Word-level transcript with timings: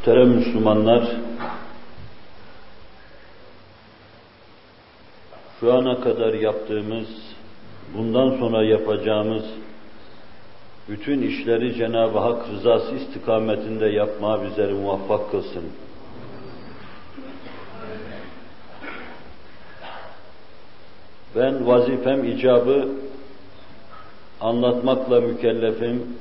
Muhterem 0.00 0.28
Müslümanlar, 0.28 1.16
şu 5.60 5.72
ana 5.74 6.00
kadar 6.00 6.34
yaptığımız, 6.34 7.06
bundan 7.94 8.38
sonra 8.38 8.64
yapacağımız 8.64 9.44
bütün 10.88 11.22
işleri 11.22 11.74
Cenab-ı 11.74 12.18
Hak 12.18 12.48
rızası 12.48 12.94
istikametinde 12.94 13.86
yapmaya 13.86 14.44
bizleri 14.44 14.72
muvaffak 14.72 15.30
kılsın. 15.30 15.64
Ben 21.36 21.66
vazifem 21.66 22.24
icabı 22.24 22.88
anlatmakla 24.40 25.20
mükellefim. 25.20 26.16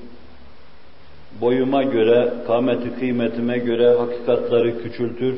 Boyuma 1.41 1.83
göre, 1.83 2.33
kâmeti 2.47 2.95
kıymetime 2.99 3.57
göre 3.57 3.97
hakikatları 3.97 4.83
küçültür, 4.83 5.37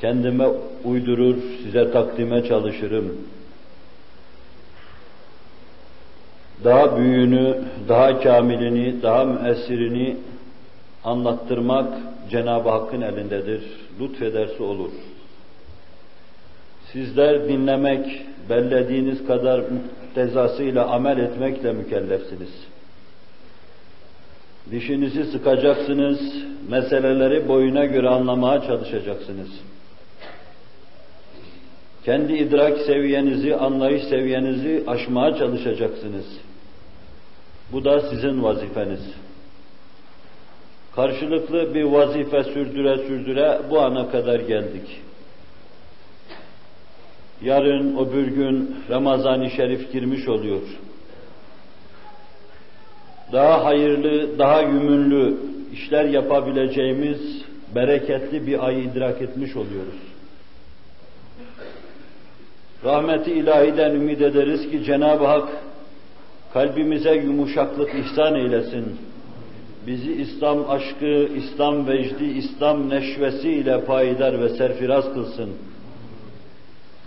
kendime 0.00 0.44
uydurur, 0.84 1.36
size 1.64 1.90
takdime 1.90 2.44
çalışırım. 2.44 3.16
Daha 6.64 6.96
büyüğünü, 6.96 7.58
daha 7.88 8.20
kamilini, 8.20 9.02
daha 9.02 9.24
müessirini 9.24 10.16
anlattırmak 11.04 11.94
Cenab-ı 12.30 12.68
Hakk'ın 12.68 13.00
elindedir. 13.00 13.62
Lütfederse 14.00 14.62
olur. 14.62 14.90
Sizler 16.92 17.48
dinlemek, 17.48 18.22
bellediğiniz 18.50 19.26
kadar 19.26 19.58
muktezasıyla 19.58 20.86
amel 20.86 21.18
etmekle 21.18 21.72
mükellefsiniz. 21.72 22.50
Dişinizi 24.70 25.24
sıkacaksınız, 25.24 26.20
meseleleri 26.68 27.48
boyuna 27.48 27.84
göre 27.84 28.08
anlamaya 28.08 28.62
çalışacaksınız. 28.62 29.48
Kendi 32.04 32.32
idrak 32.32 32.78
seviyenizi, 32.78 33.56
anlayış 33.56 34.04
seviyenizi 34.04 34.84
aşmaya 34.86 35.36
çalışacaksınız. 35.36 36.26
Bu 37.72 37.84
da 37.84 38.00
sizin 38.00 38.42
vazifeniz. 38.42 39.00
Karşılıklı 40.96 41.74
bir 41.74 41.82
vazife 41.82 42.44
sürdüre 42.44 42.96
sürdüre 42.96 43.60
bu 43.70 43.80
ana 43.80 44.10
kadar 44.10 44.40
geldik. 44.40 45.00
Yarın 47.42 47.96
öbür 47.96 48.26
gün 48.26 48.76
Ramazan-ı 48.90 49.50
Şerif 49.50 49.92
girmiş 49.92 50.28
oluyor. 50.28 50.62
Daha 53.32 53.64
hayırlı, 53.64 54.38
daha 54.38 54.62
yümünlü 54.62 55.36
işler 55.72 56.04
yapabileceğimiz 56.04 57.42
bereketli 57.74 58.46
bir 58.46 58.66
ay 58.66 58.84
idrak 58.84 59.22
etmiş 59.22 59.56
oluyoruz. 59.56 60.12
Rahmeti 62.84 63.32
ilahiden 63.32 63.90
ümit 63.94 64.22
ederiz 64.22 64.70
ki 64.70 64.84
Cenab-ı 64.84 65.26
Hak 65.26 65.48
kalbimize 66.52 67.14
yumuşaklık 67.14 67.94
ihsan 67.94 68.34
eylesin. 68.34 68.96
Bizi 69.86 70.12
İslam 70.12 70.70
aşkı, 70.70 71.28
İslam 71.36 71.86
vecdi, 71.86 72.24
İslam 72.24 72.90
neşvesi 72.90 73.50
ile 73.50 73.84
payidar 73.84 74.40
ve 74.40 74.48
serfiraz 74.48 75.14
kılsın. 75.14 75.50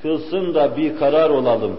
Kılsın 0.01 0.53
da 0.53 0.77
bir 0.77 0.97
karar 0.97 1.29
olalım. 1.29 1.77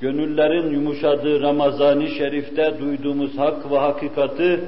Gönüllerin 0.00 0.70
yumuşadığı 0.70 1.40
Ramazan-ı 1.40 2.08
Şerif'te 2.08 2.74
duyduğumuz 2.80 3.38
hak 3.38 3.70
ve 3.70 3.78
hakikati 3.78 4.60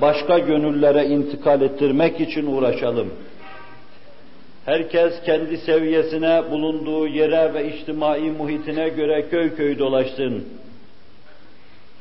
başka 0.00 0.38
gönüllere 0.38 1.06
intikal 1.06 1.62
ettirmek 1.62 2.20
için 2.20 2.46
uğraşalım. 2.46 3.08
Herkes 4.64 5.22
kendi 5.26 5.58
seviyesine, 5.58 6.50
bulunduğu 6.50 7.06
yere 7.06 7.54
ve 7.54 7.74
içtimai 7.74 8.30
muhitine 8.30 8.88
göre 8.88 9.28
köy 9.30 9.54
köy 9.54 9.78
dolaşsın. 9.78 10.44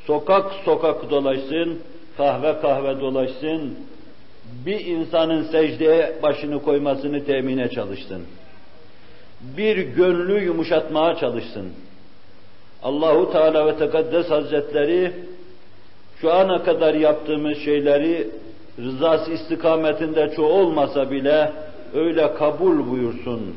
Sokak 0.08 0.52
sokak 0.66 1.09
dolaşsın, 1.09 1.80
kahve 2.18 2.62
kahve 2.62 3.00
dolaşsın. 3.00 3.75
Bir 4.66 4.86
insanın 4.86 5.44
secdeye 5.44 6.16
başını 6.24 6.62
koymasını 6.62 7.25
temine 7.25 7.70
çalışsın. 7.70 8.22
Bir 9.58 9.78
gönlü 9.78 10.44
yumuşatmaya 10.44 11.16
çalışsın. 11.16 11.72
Allahu 12.84 13.31
Teala 13.31 13.68
ve 13.68 13.78
Tekaddes 13.78 14.30
Hazretleri 14.30 15.12
şu 16.22 16.34
ana 16.34 16.64
kadar 16.64 16.94
yaptığımız 16.94 17.58
şeyleri 17.58 18.28
rızası 18.80 19.31
istikametinde 19.31 20.34
çoğu 20.36 20.53
olmasa 20.53 21.12
bile 21.12 21.52
öyle 21.94 22.34
kabul 22.34 22.91
buyursun. 22.91 23.56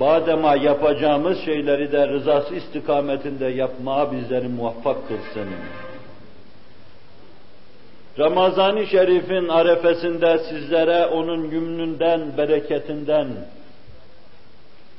Badema 0.00 0.56
yapacağımız 0.56 1.38
şeyleri 1.44 1.92
de 1.92 2.08
rızası 2.08 2.54
istikametinde 2.54 3.46
yapmaya 3.46 4.12
bizleri 4.12 4.48
muvaffak 4.48 5.08
kılsın. 5.08 5.48
Ramazan-ı 8.18 8.86
Şerif'in 8.86 9.48
arefesinde 9.48 10.38
sizlere 10.38 11.06
onun 11.06 11.50
yümnünden, 11.50 12.36
bereketinden, 12.36 13.26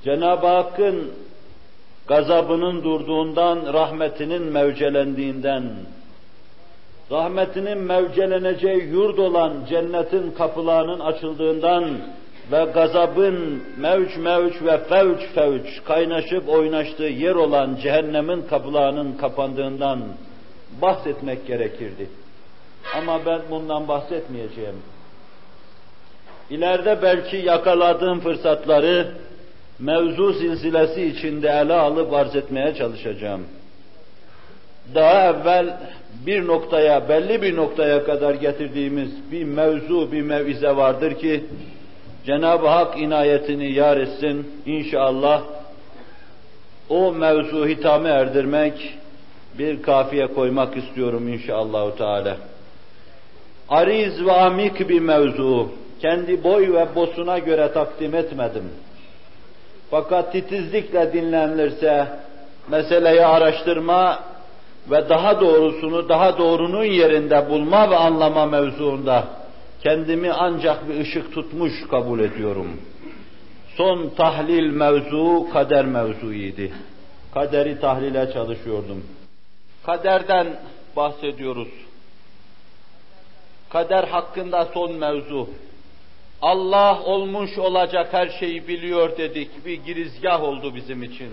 Cenab-ı 0.03 0.47
Hakk'ın 0.47 1.11
gazabının 2.07 2.83
durduğundan, 2.83 3.73
rahmetinin 3.73 4.43
mevcelendiğinden, 4.43 5.63
rahmetinin 7.11 7.77
mevceleneceği 7.77 8.83
yurt 8.83 9.19
olan 9.19 9.53
cennetin 9.69 10.31
kapılarının 10.31 10.99
açıldığından 10.99 11.85
ve 12.51 12.65
gazabın 12.73 13.63
mevç 13.77 14.17
mevç 14.17 14.61
ve 14.61 14.77
fevç 14.77 15.19
fevç 15.35 15.83
kaynaşıp 15.85 16.49
oynaştığı 16.49 17.03
yer 17.03 17.35
olan 17.35 17.77
cehennemin 17.83 18.41
kapılarının 18.41 19.17
kapandığından 19.17 19.99
bahsetmek 20.81 21.47
gerekirdi. 21.47 22.09
Ama 22.97 23.25
ben 23.25 23.41
bundan 23.51 23.87
bahsetmeyeceğim. 23.87 24.75
İleride 26.49 26.99
belki 27.01 27.37
yakaladığım 27.37 28.19
fırsatları 28.19 29.11
mevzu 29.79 30.33
silsilesi 30.33 31.05
içinde 31.05 31.49
ele 31.49 31.73
alıp 31.73 32.13
arz 32.13 32.35
etmeye 32.35 32.75
çalışacağım. 32.75 33.43
Daha 34.95 35.29
evvel 35.29 35.77
bir 36.25 36.47
noktaya, 36.47 37.09
belli 37.09 37.41
bir 37.41 37.55
noktaya 37.55 38.03
kadar 38.03 38.33
getirdiğimiz 38.33 39.31
bir 39.31 39.43
mevzu, 39.43 40.11
bir 40.11 40.21
mevize 40.21 40.75
vardır 40.75 41.13
ki 41.13 41.43
Cenab-ı 42.25 42.67
Hak 42.67 42.99
inayetini 42.99 43.71
yar 43.71 43.97
etsin 43.97 44.47
inşallah 44.65 45.41
o 46.89 47.13
mevzu 47.13 47.67
hitame 47.67 48.09
erdirmek, 48.09 48.93
bir 49.59 49.81
kafiye 49.81 50.27
koymak 50.27 50.77
istiyorum 50.77 51.27
inşallah 51.27 51.97
Teala. 51.97 52.37
Ariz 53.69 54.25
ve 54.25 54.31
amik 54.31 54.89
bir 54.89 54.99
mevzu, 54.99 55.71
kendi 56.01 56.43
boy 56.43 56.73
ve 56.73 56.95
bosuna 56.95 57.39
göre 57.39 57.71
takdim 57.73 58.15
etmedim. 58.15 58.63
Fakat 59.95 60.31
titizlikle 60.31 61.13
dinlenilirse 61.13 62.07
meseleyi 62.69 63.25
araştırma 63.25 64.23
ve 64.91 65.09
daha 65.09 65.41
doğrusunu 65.41 66.09
daha 66.09 66.37
doğrunun 66.37 66.83
yerinde 66.83 67.49
bulma 67.49 67.89
ve 67.89 67.95
anlama 67.95 68.45
mevzuunda 68.45 69.27
kendimi 69.83 70.31
ancak 70.31 70.89
bir 70.89 70.99
ışık 70.99 71.33
tutmuş 71.33 71.87
kabul 71.87 72.19
ediyorum. 72.19 72.81
Son 73.77 74.09
tahlil 74.09 74.69
mevzu 74.69 75.47
kader 75.53 75.85
mevzuiydi. 75.85 76.73
Kaderi 77.33 77.79
tahlile 77.79 78.33
çalışıyordum. 78.33 79.03
Kaderden 79.85 80.47
bahsediyoruz. 80.95 81.69
Kader 83.69 84.03
hakkında 84.03 84.65
son 84.73 84.93
mevzu. 84.93 85.49
Allah 86.45 87.03
olmuş 87.03 87.57
olacak 87.57 88.13
her 88.13 88.29
şeyi 88.29 88.67
biliyor 88.67 89.17
dedik. 89.17 89.65
Bir 89.65 89.73
girizgah 89.73 90.43
oldu 90.43 90.75
bizim 90.75 91.03
için. 91.03 91.29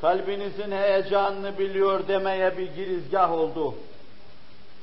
Kalbinizin 0.00 0.72
heyecanını 0.72 1.58
biliyor 1.58 2.08
demeye 2.08 2.58
bir 2.58 2.66
girizgah 2.66 3.32
oldu. 3.32 3.74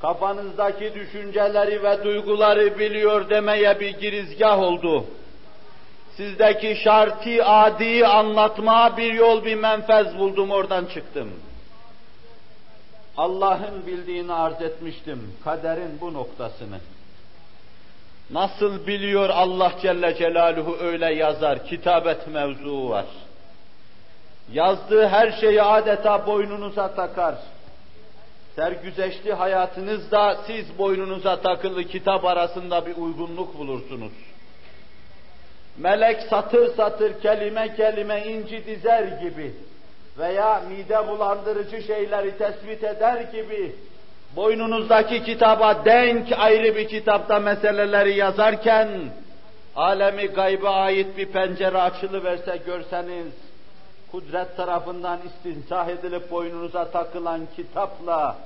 Kafanızdaki 0.00 0.94
düşünceleri 0.94 1.82
ve 1.82 2.04
duyguları 2.04 2.78
biliyor 2.78 3.30
demeye 3.30 3.80
bir 3.80 3.98
girizgah 3.98 4.58
oldu. 4.58 5.04
Sizdeki 6.16 6.76
şarti 6.84 7.44
adi 7.44 8.06
anlatmaya 8.06 8.96
bir 8.96 9.12
yol, 9.12 9.44
bir 9.44 9.54
menfez 9.54 10.18
buldum, 10.18 10.50
oradan 10.50 10.86
çıktım. 10.86 11.30
Allah'ın 13.16 13.86
bildiğini 13.86 14.32
arz 14.32 14.62
etmiştim, 14.62 15.34
kaderin 15.44 15.98
bu 16.00 16.14
noktasını. 16.14 16.78
Nasıl 18.30 18.86
biliyor 18.86 19.28
Allah 19.28 19.72
Celle 19.82 20.14
Celaluhu 20.14 20.76
öyle 20.80 21.14
yazar, 21.14 21.66
kitabet 21.66 22.26
mevzuu 22.26 22.90
var. 22.90 23.06
Yazdığı 24.52 25.08
her 25.08 25.32
şeyi 25.32 25.62
adeta 25.62 26.26
boynunuza 26.26 26.94
takar. 26.94 27.34
sergüzeşli 28.56 29.32
hayatınızda 29.32 30.36
siz 30.46 30.78
boynunuza 30.78 31.40
takılı 31.40 31.84
kitap 31.84 32.24
arasında 32.24 32.86
bir 32.86 32.96
uygunluk 32.96 33.58
bulursunuz. 33.58 34.12
Melek 35.76 36.22
satır 36.22 36.74
satır, 36.76 37.20
kelime 37.20 37.76
kelime 37.76 38.24
inci 38.24 38.66
dizer 38.66 39.02
gibi 39.02 39.54
veya 40.18 40.62
mide 40.68 41.08
bulandırıcı 41.08 41.82
şeyleri 41.82 42.38
tespit 42.38 42.84
eder 42.84 43.20
gibi 43.20 43.74
boynunuzdaki 44.36 45.22
kitaba 45.24 45.84
denk 45.84 46.32
ayrı 46.38 46.76
bir 46.76 46.88
kitapta 46.88 47.38
meseleleri 47.38 48.16
yazarken 48.16 48.88
alemi 49.76 50.26
gayba 50.26 50.70
ait 50.70 51.16
bir 51.16 51.26
pencere 51.26 51.78
açılıverse 51.78 52.56
görseniz 52.66 53.32
kudret 54.10 54.56
tarafından 54.56 55.18
istinsah 55.26 55.88
edilip 55.88 56.30
boynunuza 56.30 56.90
takılan 56.90 57.40
kitapla 57.56 58.36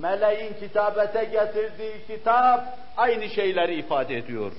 meleğin 0.00 0.54
kitabete 0.60 1.24
getirdiği 1.24 1.94
kitap 2.06 2.78
aynı 2.96 3.28
şeyleri 3.28 3.74
ifade 3.74 4.16
ediyor. 4.16 4.52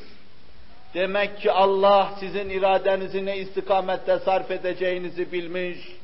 Demek 0.94 1.38
ki 1.38 1.51
Allah 1.51 2.10
sizin 2.19 2.50
iradenizi 2.50 3.25
ne 3.25 3.38
istikamette 3.38 4.19
sarf 4.19 4.51
edeceğinizi 4.51 5.31
bilmiş 5.31 5.99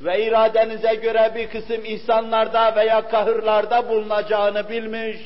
ve 0.00 0.24
iradenize 0.24 0.94
göre 0.94 1.32
bir 1.34 1.48
kısım 1.48 1.84
ihsanlarda 1.84 2.76
veya 2.76 3.08
kahırlarda 3.08 3.88
bulunacağını 3.88 4.68
bilmiş, 4.68 5.16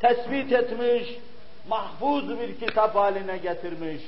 tespit 0.00 0.52
etmiş, 0.52 1.08
mahfuz 1.68 2.40
bir 2.40 2.66
kitap 2.66 2.94
haline 2.94 3.36
getirmiş. 3.36 4.02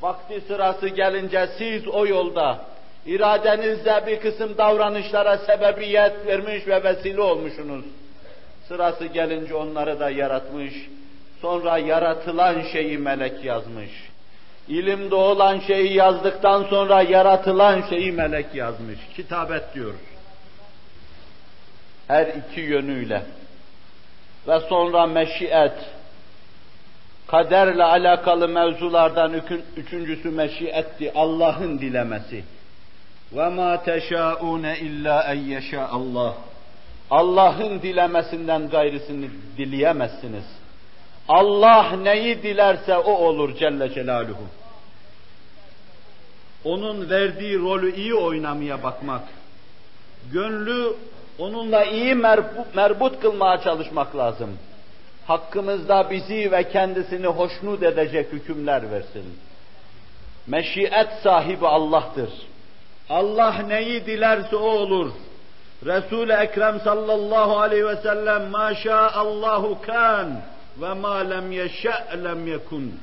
Vakti 0.00 0.40
sırası 0.40 0.88
gelince 0.88 1.48
siz 1.58 1.88
o 1.88 2.06
yolda 2.06 2.58
iradenizle 3.06 4.06
bir 4.06 4.20
kısım 4.20 4.58
davranışlara 4.58 5.38
sebebiyet 5.38 6.26
vermiş 6.26 6.66
ve 6.66 6.84
vesile 6.84 7.20
olmuşsunuz. 7.20 7.84
Sırası 8.68 9.06
gelince 9.06 9.54
onları 9.54 10.00
da 10.00 10.10
yaratmış, 10.10 10.74
sonra 11.40 11.78
yaratılan 11.78 12.62
şeyi 12.72 12.98
melek 12.98 13.44
yazmış. 13.44 14.07
İlimde 14.67 15.15
olan 15.15 15.59
şeyi 15.59 15.93
yazdıktan 15.93 16.63
sonra 16.63 17.01
yaratılan 17.01 17.81
şeyi 17.89 18.11
melek 18.11 18.55
yazmış. 18.55 18.99
Kitabet 19.15 19.75
diyor. 19.75 19.93
Her 22.07 22.27
iki 22.27 22.61
yönüyle. 22.61 23.23
Ve 24.47 24.59
sonra 24.59 25.07
meşiyet, 25.07 25.73
kaderle 27.27 27.83
alakalı 27.83 28.47
mevzulardan 28.47 29.41
üçüncüsü 29.77 30.29
meşiyetti, 30.29 31.11
Allah'ın 31.15 31.79
dilemesi. 31.79 32.43
وَمَا 33.35 33.83
تَشَاءُونَ 33.89 34.65
اِلَّا 34.75 35.25
اَنْ 35.31 35.37
يَشَاءَ 35.37 35.87
Allah. 35.87 36.33
Allah'ın 37.11 37.81
dilemesinden 37.81 38.69
gayrısını 38.69 39.25
dileyemezsiniz. 39.57 40.43
Allah 41.27 41.95
neyi 42.03 42.43
dilerse 42.43 42.97
o 42.97 43.11
olur 43.11 43.55
Celle 43.55 43.93
Celaluhu. 43.93 44.47
Onun 46.64 47.10
verdiği 47.10 47.58
rolü 47.58 47.94
iyi 47.94 48.14
oynamaya 48.14 48.82
bakmak, 48.82 49.22
gönlü 50.32 50.94
onunla 51.38 51.84
iyi 51.84 52.14
merbut, 52.74 53.20
kılmaya 53.20 53.60
çalışmak 53.60 54.16
lazım. 54.16 54.50
Hakkımızda 55.26 56.10
bizi 56.10 56.52
ve 56.52 56.68
kendisini 56.68 57.26
hoşnut 57.26 57.82
edecek 57.82 58.32
hükümler 58.32 58.90
versin. 58.90 59.24
Meşiyet 60.46 61.08
sahibi 61.22 61.66
Allah'tır. 61.66 62.30
Allah 63.10 63.52
neyi 63.68 64.06
dilerse 64.06 64.56
o 64.56 64.68
olur. 64.68 65.10
Resul-i 65.86 66.32
Ekrem 66.32 66.80
sallallahu 66.80 67.58
aleyhi 67.58 67.86
ve 67.86 67.96
sellem 67.96 68.50
ma 68.50 68.72
Allahu 69.14 69.78
kan 69.86 70.40
ve 70.80 70.94
ma 70.94 71.16
lem 71.16 71.52
yeşe 71.52 71.92
lem 72.24 72.46
yekun. 72.46 72.94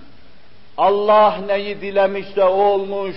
Allah 0.77 1.37
neyi 1.47 1.81
dilemişse 1.81 2.43
o 2.43 2.63
olmuş, 2.63 3.15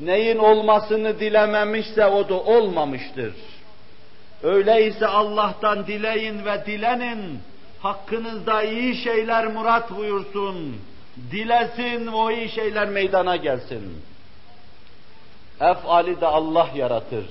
neyin 0.00 0.38
olmasını 0.38 1.20
dilememişse 1.20 2.06
o 2.06 2.28
da 2.28 2.34
olmamıştır. 2.34 3.34
Öyleyse 4.42 5.06
Allah'tan 5.06 5.86
dileyin 5.86 6.44
ve 6.44 6.66
dilenin, 6.66 7.38
hakkınızda 7.80 8.62
iyi 8.62 8.96
şeyler 8.96 9.46
murat 9.46 9.96
buyursun, 9.96 10.76
dilesin 11.30 12.06
o 12.06 12.30
iyi 12.30 12.48
şeyler 12.48 12.88
meydana 12.88 13.36
gelsin. 13.36 14.02
Ef'ali 15.60 16.20
de 16.20 16.26
Allah 16.26 16.68
yaratır. 16.74 17.26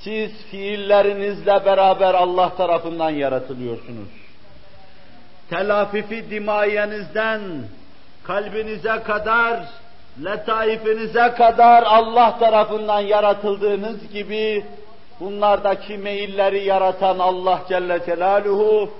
Siz 0.00 0.32
fiillerinizle 0.50 1.64
beraber 1.64 2.14
Allah 2.14 2.56
tarafından 2.56 3.10
yaratılıyorsunuz. 3.10 4.08
Telafifi 5.50 6.30
dimayenizden 6.30 7.40
kalbinize 8.24 9.02
kadar, 9.02 9.60
letaifinize 10.24 11.34
kadar 11.38 11.82
Allah 11.82 12.38
tarafından 12.38 13.00
yaratıldığınız 13.00 14.12
gibi 14.12 14.64
bunlardaki 15.20 15.98
meyilleri 15.98 16.64
yaratan 16.64 17.18
Allah 17.18 17.62
Celle 17.68 18.00
Celaluhu, 18.06 18.90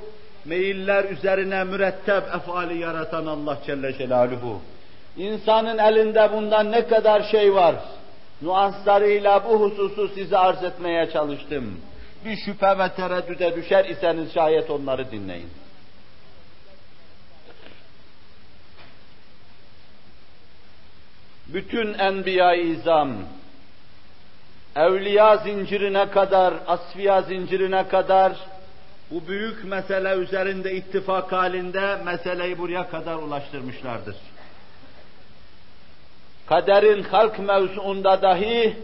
meyiller 0.45 1.05
üzerine 1.05 1.65
müretteb 1.65 2.23
efali 2.37 2.79
yaratan 2.79 3.27
Allah 3.27 3.59
Celle 3.67 3.99
Celaluhu. 3.99 4.61
İnsanın 5.17 5.79
elinde 5.79 6.33
bundan 6.33 6.73
ne 6.73 6.87
kadar 6.87 7.23
şey 7.23 7.55
var, 7.55 7.75
nuanslarıyla 8.43 9.45
bu 9.45 9.61
hususu 9.61 10.09
size 10.09 10.39
arz 10.39 10.65
etmeye 10.65 11.11
çalıştım. 11.11 11.81
Bir 12.25 12.37
şüphe 12.37 12.79
ve 12.79 12.89
tereddüde 12.97 13.57
düşer 13.57 13.85
iseniz 13.85 14.35
şayet 14.35 14.71
onları 14.71 15.11
dinleyin. 15.11 15.49
Bütün 21.49 21.95
enbiya-i 21.95 22.61
izam, 22.61 23.13
evliya 24.77 25.37
zincirine 25.37 26.11
kadar, 26.11 26.55
asfiya 26.67 27.23
zincirine 27.23 27.89
kadar 27.89 28.33
bu 29.11 29.29
büyük 29.29 29.65
mesele 29.65 30.17
üzerinde 30.17 30.75
ittifak 30.75 31.33
halinde 31.33 31.97
meseleyi 32.05 32.59
buraya 32.59 32.89
kadar 32.89 33.17
ulaştırmışlardır 33.17 34.17
kaderin 36.47 37.03
halk 37.03 37.39
mevzuunda 37.39 38.23
dahi 38.23 38.77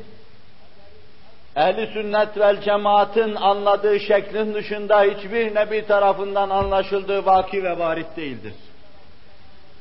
ehli 1.56 1.86
sünnet 1.92 2.38
vel 2.38 2.60
cemaatin 2.60 3.34
anladığı 3.34 4.00
şeklin 4.00 4.54
dışında 4.54 5.02
hiçbir 5.02 5.54
nebi 5.54 5.86
tarafından 5.86 6.50
anlaşıldığı 6.50 7.26
vaki 7.26 7.64
ve 7.64 7.78
varit 7.78 8.16
değildir. 8.16 8.54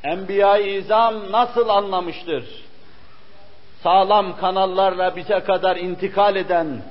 Enbiya-i 0.03 0.77
İzam 0.77 1.31
nasıl 1.31 1.69
anlamıştır? 1.69 2.45
Sağlam 3.83 4.37
kanallarla 4.37 5.15
bize 5.15 5.39
kadar 5.39 5.75
intikal 5.75 6.35
eden 6.35 6.81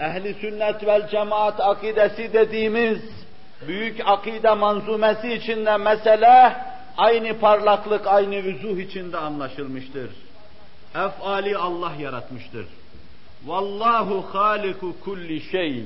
ehli 0.00 0.34
sünnet 0.34 0.86
vel 0.86 1.08
cemaat 1.08 1.60
akidesi 1.60 2.32
dediğimiz 2.32 3.00
büyük 3.66 4.00
akide 4.06 4.54
manzumesi 4.54 5.32
içinde 5.32 5.76
mesele 5.76 6.56
aynı 6.96 7.38
parlaklık, 7.38 8.06
aynı 8.06 8.36
vüzuh 8.36 8.78
içinde 8.78 9.18
anlaşılmıştır. 9.18 10.10
Efali 10.94 11.56
Allah 11.56 11.92
yaratmıştır. 12.00 12.66
Vallahu 13.46 14.24
haliku 14.32 15.00
kulli 15.00 15.40
şey. 15.40 15.84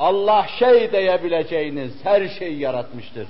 Allah 0.00 0.46
şey 0.58 0.92
diyebileceğiniz 0.92 1.92
her 2.04 2.28
şeyi 2.28 2.58
yaratmıştır. 2.58 3.26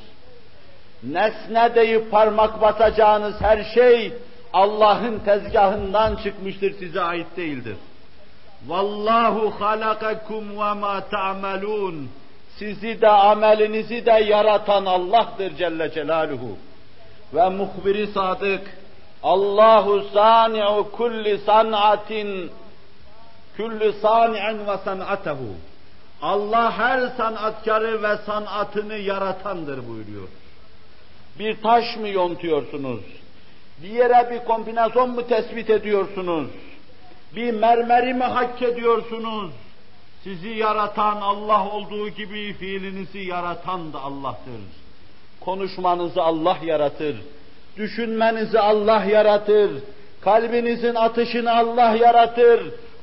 Nesne 1.02 1.74
deyip 1.74 2.10
parmak 2.10 2.60
basacağınız 2.60 3.40
her 3.40 3.64
şey 3.74 4.12
Allah'ın 4.56 5.18
tezgahından 5.18 6.16
çıkmıştır, 6.16 6.78
size 6.78 7.00
ait 7.00 7.26
değildir. 7.36 7.76
Vallahu 8.66 9.60
halakakum 9.60 10.50
ve 10.50 10.72
ma 10.72 11.00
ta'malun. 11.10 12.08
Sizi 12.58 13.00
de 13.00 13.08
amelinizi 13.08 14.06
de 14.06 14.10
yaratan 14.10 14.86
Allah'tır 14.86 15.56
Celle 15.56 15.92
Celaluhu 15.92 16.58
ve 17.34 17.48
muhbiri 17.48 18.06
sadık 18.06 18.78
Allahu 19.22 20.02
sani'u 20.14 20.90
kulli 20.92 21.38
san'atin 21.38 22.50
kulli 23.56 23.92
sani'in 23.92 24.66
ve 24.66 24.76
san'atehu 24.84 25.54
Allah 26.22 26.78
her 26.78 27.08
sanatkarı 27.16 28.02
ve 28.02 28.16
sanatını 28.16 28.96
yaratandır 28.96 29.88
buyuruyor. 29.88 30.28
Bir 31.38 31.62
taş 31.62 31.96
mı 31.96 32.08
yontuyorsunuz? 32.08 33.00
Bir 33.83 33.88
yere 33.88 34.30
bir 34.30 34.45
kombinasyon 34.45 35.11
mu 35.11 35.28
tespit 35.28 35.71
ediyorsunuz? 35.71 36.49
Bir 37.37 37.50
mermeri 37.52 38.14
mi 38.14 38.25
hak 38.25 38.62
ediyorsunuz? 38.62 39.50
Sizi 40.25 40.49
yaratan 40.49 41.21
Allah 41.21 41.68
olduğu 41.68 42.09
gibi 42.09 42.52
fiilinizi 42.52 43.18
yaratan 43.18 43.92
da 43.92 44.00
Allah'tır. 44.00 44.61
Konuşmanızı 45.40 46.23
Allah 46.23 46.59
yaratır. 46.64 47.16
Düşünmenizi 47.76 48.61
Allah 48.61 49.04
yaratır. 49.04 49.71
Kalbinizin 50.21 50.95
atışını 50.95 51.56
Allah 51.56 51.97
yaratır. 51.97 52.61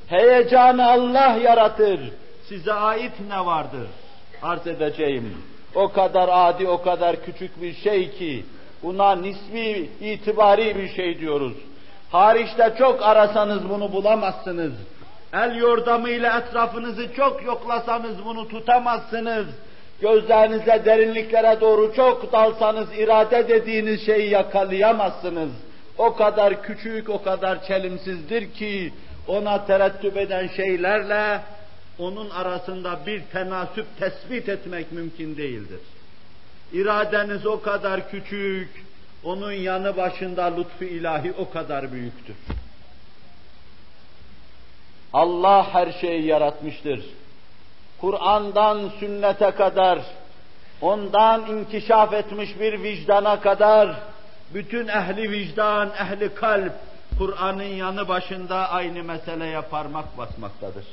Heyecanı 0.07 0.91
Allah 0.91 1.37
yaratır. 1.43 1.99
Size 2.49 2.73
ait 2.73 3.13
ne 3.29 3.45
vardır? 3.45 3.87
arz 4.43 4.67
edeceğim. 4.67 5.37
O 5.75 5.87
kadar 5.87 6.29
adi, 6.31 6.67
o 6.67 6.81
kadar 6.81 7.25
küçük 7.25 7.61
bir 7.61 7.73
şey 7.73 8.11
ki, 8.11 8.45
buna 8.83 9.15
nisbi, 9.15 9.89
itibari 10.01 10.75
bir 10.75 10.89
şey 10.89 11.19
diyoruz. 11.19 11.53
Hariçte 12.11 12.73
çok 12.77 13.03
arasanız 13.03 13.69
bunu 13.69 13.93
bulamazsınız. 13.93 14.73
El 15.33 15.55
yordamıyla 15.55 16.39
etrafınızı 16.39 17.13
çok 17.13 17.43
yoklasanız 17.45 18.25
bunu 18.25 18.47
tutamazsınız. 18.47 19.45
Gözlerinize 20.01 20.81
derinliklere 20.85 21.61
doğru 21.61 21.93
çok 21.95 22.31
dalsanız 22.31 22.87
irade 22.97 23.49
dediğiniz 23.49 24.05
şeyi 24.05 24.29
yakalayamazsınız. 24.29 25.49
O 25.97 26.15
kadar 26.15 26.61
küçük, 26.63 27.09
o 27.09 27.23
kadar 27.23 27.63
çelimsizdir 27.63 28.53
ki 28.53 28.93
ona 29.27 29.65
terettüp 29.65 30.17
eden 30.17 30.47
şeylerle 30.47 31.41
onun 31.99 32.29
arasında 32.29 32.99
bir 33.05 33.21
tenasüp 33.21 33.85
tespit 33.99 34.49
etmek 34.49 34.91
mümkün 34.91 35.37
değildir. 35.37 35.79
İradeniz 36.73 37.45
o 37.45 37.61
kadar 37.61 38.09
küçük, 38.09 38.85
onun 39.23 39.51
yanı 39.51 39.97
başında 39.97 40.43
lütfu 40.43 40.83
ilahi 40.83 41.33
o 41.37 41.49
kadar 41.49 41.91
büyüktür. 41.91 42.35
Allah 45.13 45.73
her 45.73 45.91
şeyi 45.91 46.25
yaratmıştır. 46.25 47.05
Kur'an'dan 48.01 48.91
sünnete 48.99 49.51
kadar, 49.51 49.99
ondan 50.81 51.45
inkişaf 51.47 52.13
etmiş 52.13 52.59
bir 52.59 52.83
vicdana 52.83 53.39
kadar, 53.39 53.95
bütün 54.53 54.87
ehli 54.87 55.31
vicdan, 55.31 55.89
ehli 55.89 56.33
kalp, 56.33 56.73
Kur'an'ın 57.17 57.63
yanı 57.63 58.07
başında 58.07 58.69
aynı 58.69 59.03
meseleye 59.03 59.61
parmak 59.61 60.17
basmaktadır. 60.17 60.85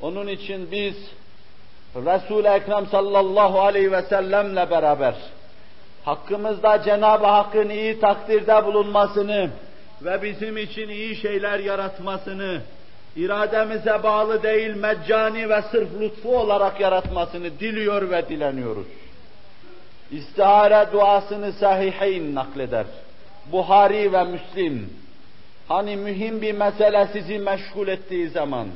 Onun 0.00 0.26
için 0.26 0.70
biz 0.70 0.96
Resul-i 1.96 2.48
Ekrem 2.48 2.86
sallallahu 2.86 3.60
aleyhi 3.60 3.92
ve 3.92 4.02
sellemle 4.02 4.70
beraber 4.70 5.14
hakkımızda 6.04 6.82
Cenab-ı 6.82 7.26
Hakk'ın 7.26 7.68
iyi 7.68 8.00
takdirde 8.00 8.64
bulunmasını 8.66 9.50
ve 10.02 10.22
bizim 10.22 10.56
için 10.56 10.88
iyi 10.88 11.16
şeyler 11.16 11.58
yaratmasını, 11.58 12.60
irademize 13.16 14.02
bağlı 14.02 14.42
değil 14.42 14.76
meccani 14.76 15.48
ve 15.48 15.62
sırf 15.62 15.88
lütfu 16.00 16.38
olarak 16.38 16.80
yaratmasını 16.80 17.60
diliyor 17.60 18.10
ve 18.10 18.28
dileniyoruz. 18.28 18.86
İstihare 20.10 20.92
duasını 20.92 21.52
sahiheyn 21.52 22.34
nakleder. 22.34 22.86
Buhari 23.52 24.12
ve 24.12 24.24
Müslim. 24.24 24.90
Hani 25.68 25.96
mühim 25.96 26.42
bir 26.42 26.52
mesele 26.52 27.08
sizi 27.12 27.38
meşgul 27.38 27.88
ettiği 27.88 28.28
zaman, 28.28 28.68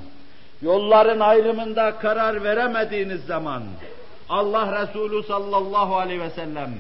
yolların 0.62 1.20
ayrımında 1.20 1.98
karar 1.98 2.44
veremediğiniz 2.44 3.24
zaman, 3.24 3.62
Allah 4.28 4.82
Resulü 4.82 5.22
sallallahu 5.22 5.96
aleyhi 5.96 6.20
ve 6.20 6.30
sellem 6.30 6.70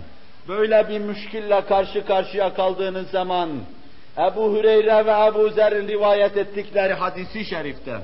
böyle 0.48 0.88
bir 0.88 0.98
müşkille 0.98 1.60
karşı 1.60 2.06
karşıya 2.06 2.54
kaldığınız 2.54 3.10
zaman, 3.10 3.50
Ebu 4.18 4.56
Hüreyre 4.56 5.06
ve 5.06 5.26
Ebu 5.26 5.48
Zer'in 5.48 5.88
rivayet 5.88 6.36
ettikleri 6.36 6.94
hadisi 6.94 7.44
şerifte, 7.44 7.98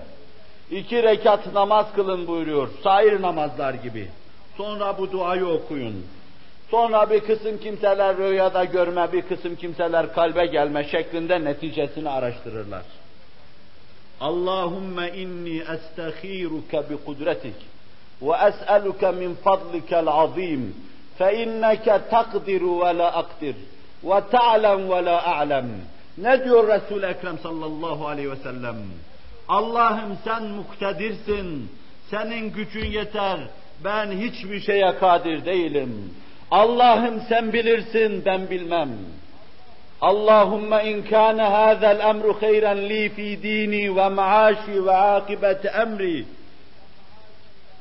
iki 0.71 1.02
rekat 1.02 1.54
namaz 1.54 1.87
kılın 1.95 2.26
buyuruyor, 2.26 2.69
sair 2.83 3.23
namazlar 3.23 3.75
gibi. 3.75 4.09
Sonra 4.57 4.99
bu 4.99 5.12
duayı 5.12 5.47
okuyun. 5.47 6.07
Sonra 6.71 7.11
bir 7.11 7.21
kısım 7.21 7.59
kimseler 7.59 8.16
rüyada 8.16 8.64
görme, 8.64 9.12
bir 9.12 9.23
kısım 9.23 9.57
kimseler 9.57 10.14
kalbe 10.14 10.47
gelme 10.47 10.85
şeklinde 10.85 11.45
neticesini 11.45 12.11
araştırırlar. 12.11 12.83
Allahümme 14.21 15.09
inni 15.09 15.62
estekhiruke 15.75 16.90
bi 16.90 16.97
kudretik 17.04 17.54
ve 18.23 18.35
es'eluke 18.49 19.11
min 19.11 19.35
fadlikel 19.35 20.09
azim 20.09 20.75
fe 21.18 21.42
inneke 21.42 22.00
takdiru 22.11 22.80
ve 22.80 22.99
la 22.99 23.12
akdir 23.12 23.56
ve 24.04 24.21
ta'lem 24.30 24.90
ve 24.90 25.04
la 25.04 25.23
a'lem. 25.25 25.68
Ne 26.18 26.44
diyor 26.44 26.68
Resul-i 26.68 27.06
Ekrem 27.06 27.38
sallallahu 27.38 28.06
aleyhi 28.06 28.30
ve 28.30 28.37
sellem? 28.37 28.76
Allah'ım 29.49 30.18
sen 30.25 30.44
muktedirsin, 30.44 31.71
senin 32.11 32.52
gücün 32.52 32.90
yeter, 32.90 33.38
ben 33.85 34.11
hiçbir 34.11 34.61
şeye 34.61 34.99
kadir 34.99 35.44
değilim. 35.44 36.14
Allah'ım 36.50 37.21
sen 37.28 37.52
bilirsin, 37.52 38.23
ben 38.25 38.50
bilmem. 38.50 38.90
Kâne 41.11 41.43
hâzel 41.43 42.01
emru 42.01 42.43
hayran 42.43 42.79
li 42.79 43.09
fi 43.09 43.43
dini 43.43 43.97
ve 43.97 44.09
maaşi 44.09 44.87
ve 44.87 44.97
akibeti 44.97 45.69
emri. 45.69 46.25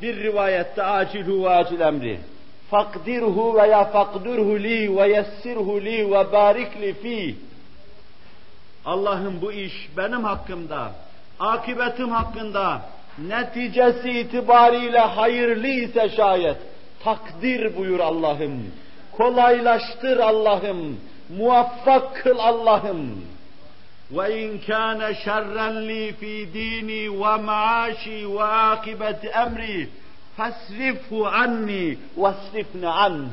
Bir 0.01 0.15
rivayette 0.23 0.83
acilhu 0.83 1.43
ve 1.43 1.49
acil 1.49 1.79
emri. 1.79 2.19
Fakdirhu 2.71 3.55
ve 3.55 3.67
ya 3.67 3.85
fakdirhu 3.85 4.59
li 4.59 4.97
ve 4.97 5.07
yessirhu 5.07 5.81
li 5.81 6.11
ve 6.11 6.31
barik 6.31 6.81
li 6.81 6.93
fi. 6.93 7.35
Allah'ım 8.85 9.41
bu 9.41 9.51
iş 9.51 9.89
benim 9.97 10.23
hakkımda, 10.23 10.91
akibetim 11.39 12.09
hakkında, 12.09 12.81
neticesi 13.17 14.09
itibariyle 14.09 14.99
hayırlı 14.99 15.67
ise 15.67 16.09
şayet, 16.09 16.57
takdir 17.03 17.77
buyur 17.77 17.99
Allah'ım. 17.99 18.71
Kolaylaştır 19.11 20.17
Allah'ım. 20.19 20.99
Muvaffak 21.37 22.15
kıl 22.15 22.39
Allah'ım. 22.39 23.25
Ve 24.11 24.41
in 24.41 24.61
kana 24.67 25.13
şerren 25.13 25.87
li 25.87 26.13
fi 26.13 26.53
dini 26.53 27.21
ve 27.21 27.35
maaşi 27.37 28.35
ve 28.35 28.43
akibeti 28.43 29.27
emri 29.27 29.89
fasrifhu 30.37 31.27
anni 31.27 31.97
vasrifni 32.17 32.87
an. 32.87 33.27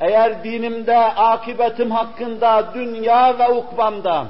Eğer 0.00 0.44
dinimde, 0.44 0.98
akibetim 0.98 1.90
hakkında, 1.90 2.74
dünya 2.74 3.38
ve 3.38 3.48
ukbamda 3.48 4.26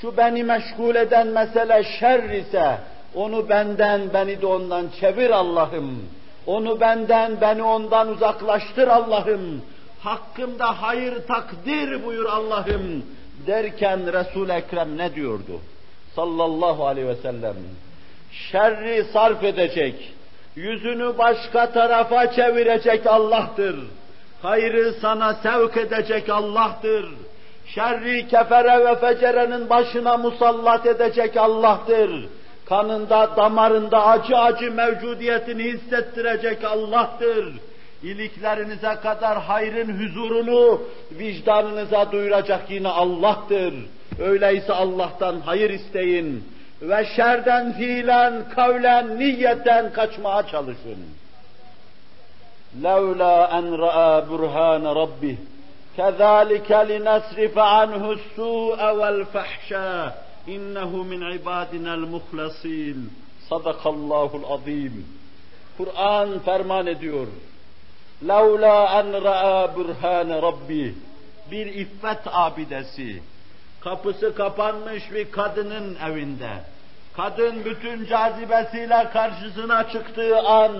şu 0.00 0.16
beni 0.16 0.44
meşgul 0.44 0.94
eden 0.94 1.26
mesele 1.26 1.84
şer 2.00 2.30
ise 2.30 2.78
onu 3.14 3.48
benden, 3.48 4.00
beni 4.14 4.42
de 4.42 4.46
ondan 4.46 4.86
çevir 5.00 5.30
Allah'ım. 5.30 6.02
Onu 6.46 6.80
benden, 6.80 7.40
beni 7.40 7.62
ondan 7.62 8.08
uzaklaştır 8.08 8.88
Allah'ım. 8.88 9.62
Hakkımda 10.06 10.82
hayır 10.82 11.14
takdir 11.26 12.04
buyur 12.04 12.26
Allah'ım. 12.26 13.04
Derken 13.46 14.12
Resul-i 14.12 14.52
Ekrem 14.52 14.98
ne 14.98 15.14
diyordu? 15.14 15.60
Sallallahu 16.14 16.86
aleyhi 16.86 17.08
ve 17.08 17.14
sellem. 17.14 17.56
Şerri 18.32 19.04
sarf 19.12 19.44
edecek, 19.44 20.14
yüzünü 20.56 21.18
başka 21.18 21.72
tarafa 21.72 22.32
çevirecek 22.32 23.06
Allah'tır. 23.06 23.76
Hayrı 24.42 24.92
sana 25.00 25.34
sevk 25.34 25.76
edecek 25.76 26.28
Allah'tır. 26.28 27.06
Şerri 27.66 28.28
kefere 28.28 28.84
ve 28.84 29.00
fecerenin 29.00 29.70
başına 29.70 30.16
musallat 30.16 30.86
edecek 30.86 31.36
Allah'tır 31.36 32.28
kanında, 32.66 33.36
damarında 33.36 34.06
acı 34.06 34.36
acı 34.36 34.70
mevcudiyetini 34.70 35.62
hissettirecek 35.62 36.64
Allah'tır 36.64 37.54
İliklerinize 38.05 38.95
kadar 39.03 39.41
hayrın 39.41 39.99
huzurunu 39.99 40.81
vicdanınıza 41.11 42.11
duyuracak 42.11 42.71
yine 42.71 42.87
Allah'tır. 42.87 43.73
Öyleyse 44.19 44.73
Allah'tan 44.73 45.39
hayır 45.39 45.69
isteyin 45.69 46.43
ve 46.81 47.05
şerden 47.15 47.73
fiilen, 47.73 48.49
kavlen, 48.55 49.19
niyetten 49.19 49.93
kaçmaya 49.93 50.47
çalışın. 50.47 51.21
لولا 52.89 53.37
أن 53.57 53.65
رأى 53.85 54.11
برهان 54.29 54.85
ربه 55.01 55.37
كذلك 55.97 56.71
لنصرف 56.71 57.55
عنه 57.57 58.03
السوء 58.17 58.79
والفحشاء 58.99 60.31
İnnehu 60.47 61.03
min 61.03 61.21
ibadinel 61.21 61.99
muhlasin. 61.99 63.13
Sadakallahul 63.49 64.43
azim. 64.53 65.05
Kur'an 65.77 66.39
ferman 66.39 66.87
ediyor. 66.87 67.27
Laula 68.22 69.00
en 69.00 69.24
ra'a 69.24 69.76
burhane 69.76 70.42
rabbi. 70.42 70.94
Bir 71.50 71.66
iffet 71.66 72.20
abidesi. 72.26 73.22
Kapısı 73.80 74.34
kapanmış 74.34 75.12
bir 75.12 75.30
kadının 75.30 75.96
evinde. 76.10 76.50
Kadın 77.16 77.64
bütün 77.64 78.06
cazibesiyle 78.06 79.10
karşısına 79.12 79.88
çıktığı 79.88 80.38
an, 80.38 80.72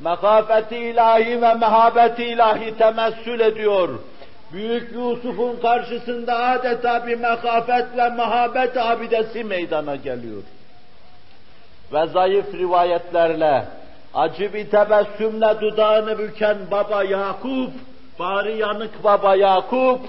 mekafeti 0.00 0.76
ilahi 0.76 1.42
ve 1.42 1.54
mehabeti 1.54 2.24
ilahi 2.24 2.78
temessül 2.78 3.40
ediyor 3.40 3.98
Büyük 4.52 4.92
Yusuf'un 4.92 5.60
karşısında 5.62 6.36
adeta 6.36 7.06
bir 7.06 7.18
mekafet 7.18 7.96
ve 7.96 8.08
mehabet 8.08 8.76
abidesi 8.76 9.44
meydana 9.44 9.96
geliyor. 9.96 10.42
Ve 11.92 12.06
zayıf 12.06 12.54
rivayetlerle, 12.54 13.64
acı 14.13 14.53
bir 14.53 14.69
tebessümle 14.69 15.61
dudağını 15.61 16.19
büken 16.19 16.57
baba 16.71 17.03
Yakup, 17.03 17.71
bari 18.19 18.57
yanık 18.57 19.03
baba 19.03 19.35
Yakup, 19.35 20.01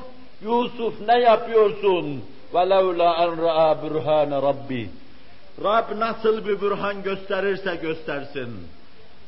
Yusuf 0.42 0.94
ne 1.08 1.20
yapıyorsun? 1.20 2.22
وَلَوْلَا 2.52 3.10
اَنْ 3.24 3.40
رَآ 3.40 3.76
بُرْهَانَ 3.82 4.42
Rabbi. 4.42 4.88
Rab 5.64 5.98
nasıl 5.98 6.46
bir 6.46 6.60
bürhan 6.60 7.02
gösterirse 7.02 7.76
göstersin. 7.76 8.50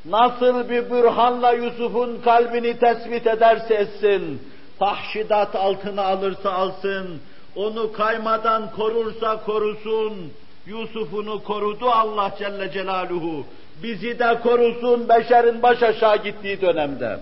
nasıl 0.05 0.69
bir 0.69 0.91
bürhanla 0.91 1.53
Yusuf'un 1.53 2.21
kalbini 2.25 2.79
tespit 2.79 3.27
ederse 3.27 3.75
etsin, 3.75 4.43
tahşidat 4.79 5.57
altına 5.57 6.03
alırsa 6.03 6.53
alsın, 6.53 7.21
onu 7.57 7.93
kaymadan 7.93 8.71
korursa 8.77 9.45
korusun, 9.45 10.33
Yusuf'unu 10.67 11.43
korudu 11.43 11.91
Allah 11.91 12.35
Celle 12.39 12.73
Celaluhu. 12.73 13.47
Bizi 13.83 14.19
de 14.19 14.41
korusun 14.43 15.09
beşerin 15.09 15.63
baş 15.63 15.83
aşağı 15.83 16.23
gittiği 16.23 16.61
dönemde. 16.61 17.19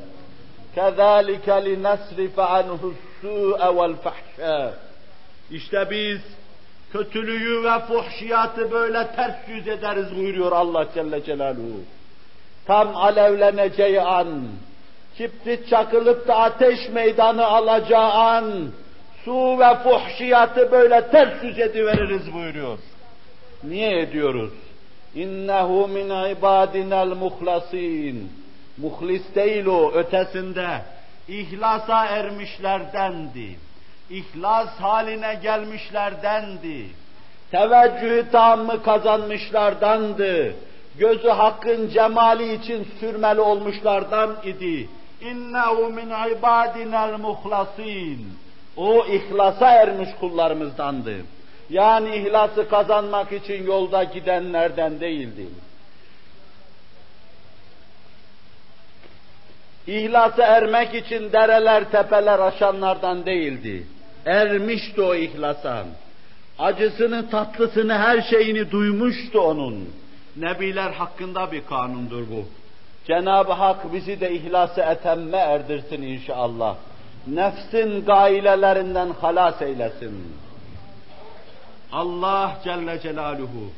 كَذَٰلِكَ 0.77 1.47
لِنَسْرِفَ 1.67 2.37
عَنْهُ 2.37 2.79
السُّوءَ 2.93 3.61
وَالْفَحْشَاءَ 3.79 4.71
İşte 5.51 5.91
biz 5.91 6.21
kötülüğü 6.93 7.65
ve 7.65 7.79
fuhşiyatı 7.79 8.71
böyle 8.71 9.07
ters 9.17 9.49
yüz 9.49 9.69
ederiz 9.69 10.17
buyuruyor 10.17 10.53
Allah 10.53 10.87
Celle 10.95 11.25
Celaluhu. 11.25 11.81
Tam 12.67 12.97
alevleneceği 12.97 14.01
an, 14.01 14.43
kibrit 15.17 15.69
çakılıp 15.69 16.29
da 16.29 16.37
ateş 16.37 16.89
meydanı 16.89 17.47
alacağı 17.47 18.13
an, 18.13 18.69
su 19.25 19.59
ve 19.59 19.75
fuhşiyatı 19.75 20.73
böyle 20.73 21.09
ters 21.09 21.43
yüz 21.43 21.59
ediveririz 21.59 22.33
buyuruyor. 22.33 22.79
Niye 23.65 24.01
ediyoruz? 24.01 24.53
İnnehu 25.16 25.88
min 25.88 26.10
ibadinel 26.32 27.08
muhlasin. 27.08 28.32
Muhlis 28.78 29.36
değil 29.36 29.66
o, 29.66 29.92
ötesinde. 29.92 30.82
İhlasa 31.28 32.06
ermişlerdendi. 32.06 33.56
İhlas 34.10 34.70
haline 34.80 35.40
gelmişlerdendi. 35.44 36.86
Teveccühü 37.52 38.26
tamı 38.32 38.84
kazanmışlardandı. 38.84 40.54
Gözü 40.98 41.30
hakkın 41.30 41.90
cemali 41.90 42.54
için 42.54 42.88
sürmeli 43.00 43.42
olmuşlardan 43.42 44.36
idi. 44.46 44.90
İnnehu 45.22 45.90
min 45.90 46.38
ibadinel 46.38 47.18
muhlasin. 47.20 48.28
O 48.78 49.06
ihlasa 49.06 49.72
ermiş 49.72 50.10
kullarımızdandı. 50.20 51.16
Yani 51.70 52.16
ihlası 52.16 52.70
kazanmak 52.70 53.32
için 53.32 53.68
yolda 53.68 54.04
gidenlerden 54.04 55.00
değildi. 55.00 55.46
İhlasa 59.88 60.44
ermek 60.44 60.96
için 60.96 61.32
dereler, 61.32 61.92
tepeler 61.92 62.40
aşanlardan 62.40 63.26
değildi. 63.26 63.88
Ermişti 64.26 65.02
o 65.02 65.16
ihlasa. 65.16 65.86
Acısını, 66.60 67.30
tatlısını, 67.30 67.98
her 67.98 68.22
şeyini 68.22 68.72
duymuştu 68.72 69.42
onun. 69.42 69.90
Nebiler 70.36 70.92
hakkında 70.92 71.52
bir 71.52 71.66
kanundur 71.66 72.24
bu. 72.32 72.46
Cenab-ı 73.08 73.52
Hak 73.52 73.94
bizi 73.94 74.20
de 74.20 74.32
ihlası 74.32 74.82
etemme 74.82 75.38
erdirsin 75.38 76.02
inşallah. 76.02 76.76
Nefsin 77.28 78.06
gailelerinden 78.06 79.10
halas 79.22 79.62
eylesin. 79.62 80.34
Allah 81.94 82.60
Celle 82.64 83.00
Celaluhu 83.00 83.72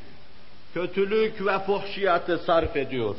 kötülük 0.73 1.45
ve 1.45 1.59
fuhşiyatı 1.59 2.37
sarf 2.37 2.75
ediyor. 2.75 3.15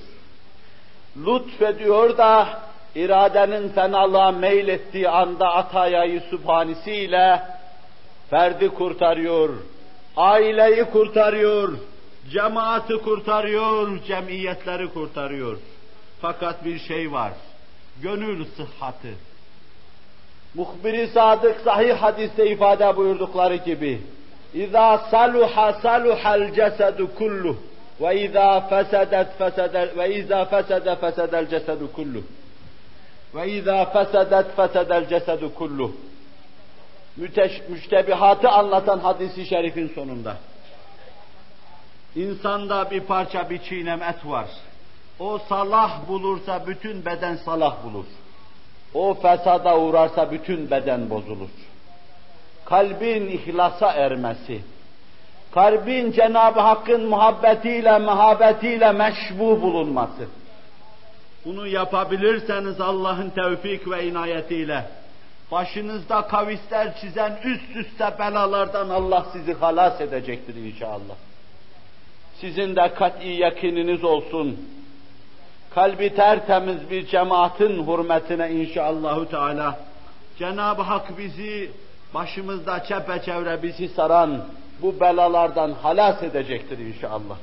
Lütfediyor 1.16 2.18
da 2.18 2.60
iradenin 2.94 3.68
fenalığa 3.68 4.32
meylettiği 4.32 5.08
anda 5.08 5.54
atayayı 5.54 6.20
sübhanisiyle 6.20 7.42
ferdi 8.30 8.68
kurtarıyor, 8.68 9.50
aileyi 10.16 10.84
kurtarıyor, 10.84 11.78
cemaati 12.30 12.94
kurtarıyor, 12.98 14.04
cemiyetleri 14.04 14.88
kurtarıyor. 14.92 15.58
Fakat 16.20 16.64
bir 16.64 16.78
şey 16.78 17.12
var, 17.12 17.32
gönül 18.02 18.44
sıhhatı. 18.44 19.08
Muhbiri 20.54 21.08
sadık 21.08 21.60
sahih 21.60 21.94
hadiste 21.94 22.50
ifade 22.50 22.96
buyurdukları 22.96 23.56
gibi, 23.56 24.02
Cesedu 26.54 27.14
kulluh 27.14 27.56
ve 28.00 28.20
izâ 28.20 28.60
fesedet 28.60 29.38
fesedel 29.38 29.90
ve 29.98 30.14
izâ 30.14 30.44
fesede 30.44 30.96
fesedel 30.96 31.48
cesedu 31.48 31.92
kulluh 31.92 32.22
ve 33.34 33.50
izâ 33.50 33.84
fesedet 33.84 34.56
fesedel 34.56 35.08
cesedu 35.08 35.54
kulluh 35.54 35.90
Müteş, 37.16 37.62
anlatan 38.48 38.98
hadisi 38.98 39.46
şerifin 39.46 39.88
sonunda. 39.88 40.36
İnsanda 42.16 42.90
bir 42.90 43.00
parça 43.00 43.50
bir 43.50 43.58
çiğnem 43.58 44.02
et 44.02 44.26
var. 44.26 44.48
O 45.18 45.38
salah 45.38 46.08
bulursa 46.08 46.66
bütün 46.66 47.04
beden 47.04 47.36
salah 47.36 47.84
bulur. 47.84 48.04
O 48.94 49.14
fesada 49.14 49.78
uğrarsa 49.78 50.30
bütün 50.30 50.70
beden 50.70 51.10
bozulur 51.10 51.48
kalbin 52.66 53.26
ihlasa 53.26 53.92
ermesi, 53.92 54.60
kalbin 55.54 56.12
Cenab-ı 56.12 56.60
Hakk'ın 56.60 57.08
muhabbetiyle, 57.08 57.98
mehabetiyle 57.98 58.92
meşbu 58.92 59.62
bulunması. 59.62 60.28
Bunu 61.44 61.66
yapabilirseniz 61.66 62.80
Allah'ın 62.80 63.30
tevfik 63.30 63.90
ve 63.90 64.06
inayetiyle, 64.06 64.84
başınızda 65.52 66.22
kavisler 66.22 67.00
çizen 67.00 67.38
üst 67.44 67.76
üste 67.76 68.14
belalardan 68.18 68.88
Allah 68.88 69.26
sizi 69.32 69.54
halas 69.54 70.00
edecektir 70.00 70.54
inşallah. 70.54 71.14
Sizin 72.40 72.76
de 72.76 72.94
kat'i 72.94 73.28
yakininiz 73.28 74.04
olsun. 74.04 74.58
Kalbi 75.74 76.14
tertemiz 76.14 76.90
bir 76.90 77.06
cemaatin 77.06 77.86
hürmetine 77.86 78.50
inşallahü 78.50 79.28
teala 79.28 79.78
Cenab-ı 80.38 80.82
Hak 80.82 81.18
bizi 81.18 81.70
başımızda 82.16 82.84
çepeçevre 82.84 83.62
bizi 83.62 83.88
saran 83.88 84.44
bu 84.82 85.00
belalardan 85.00 85.72
halas 85.72 86.22
edecektir 86.22 86.78
inşallah. 86.78 87.36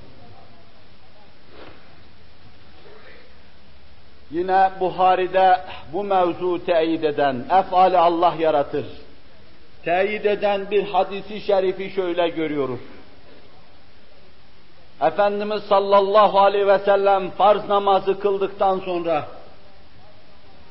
Yine 4.31 4.71
Buhari'de 4.79 5.59
bu 5.93 6.03
mevzu 6.03 6.65
teyit 6.65 7.03
eden, 7.03 7.45
efali 7.49 7.97
Allah 7.97 8.33
yaratır. 8.39 8.85
Teyit 9.85 10.25
eden 10.25 10.71
bir 10.71 10.83
hadisi 10.87 11.41
şerifi 11.41 11.89
şöyle 11.89 12.29
görüyoruz. 12.29 12.79
Efendimiz 15.01 15.63
sallallahu 15.63 16.39
aleyhi 16.39 16.67
ve 16.67 16.79
sellem 16.79 17.29
farz 17.29 17.69
namazı 17.69 18.19
kıldıktan 18.19 18.79
sonra 18.79 19.27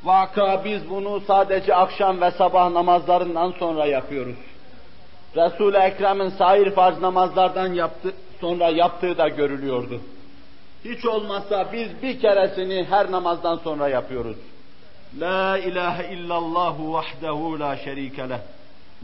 Vaka 0.05 0.65
biz 0.65 0.91
bunu 0.91 1.21
sadece 1.21 1.75
akşam 1.75 2.21
ve 2.21 2.31
sabah 2.31 2.71
namazlarından 2.71 3.55
sonra 3.59 3.87
yapıyoruz. 3.87 4.37
Resul-i 5.37 5.77
Ekrem'in 5.77 6.29
sair 6.29 6.71
farz 6.71 7.01
namazlardan 7.01 7.73
yaptı, 7.73 8.15
sonra 8.41 8.69
yaptığı 8.69 9.19
da 9.19 9.29
görülüyordu. 9.29 10.01
Hiç 10.85 11.05
olmazsa 11.05 11.67
biz 11.73 12.03
bir 12.03 12.21
keresini 12.21 12.87
her 12.91 13.11
namazdan 13.11 13.57
sonra 13.57 13.89
yapıyoruz. 13.89 14.37
La 15.21 15.59
ilahe 15.59 16.15
illallah 16.15 16.75
vahdehu 16.79 17.61
la 17.61 17.77
şerike 17.77 18.29
leh. 18.29 18.39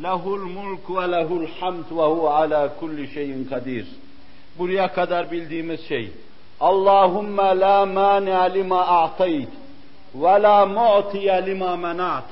Lehul 0.02 0.44
mulk 0.44 0.90
ve 0.90 1.12
lehul 1.12 1.46
hamd 1.60 1.84
ve 1.90 2.02
hu 2.02 2.28
ala 2.28 2.74
kulli 2.80 3.14
şeyin 3.14 3.44
kadir. 3.44 3.86
Buraya 4.58 4.92
kadar 4.92 5.30
bildiğimiz 5.30 5.88
şey. 5.88 6.12
Allahümme 6.60 7.60
la 7.60 7.86
mani 7.86 8.54
lima 8.54 8.86
a'tayt 8.86 9.48
ولا 10.17 10.65
معطي 10.65 11.41
لما 11.41 11.75
منعت 11.75 12.29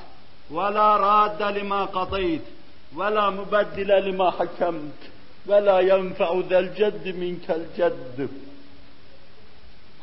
ولا 0.52 0.98
راد 0.98 1.42
لما 1.44 1.86
قضيت 1.86 2.42
ولا 2.96 3.30
مبدل 3.30 4.06
لما 4.06 4.32
حكمت 4.32 5.02
ولا 5.48 5.80
ينفع 5.80 6.42
ذا 6.50 6.60
الجد 6.60 7.08
منك 7.08 7.52
الجد 7.52 8.30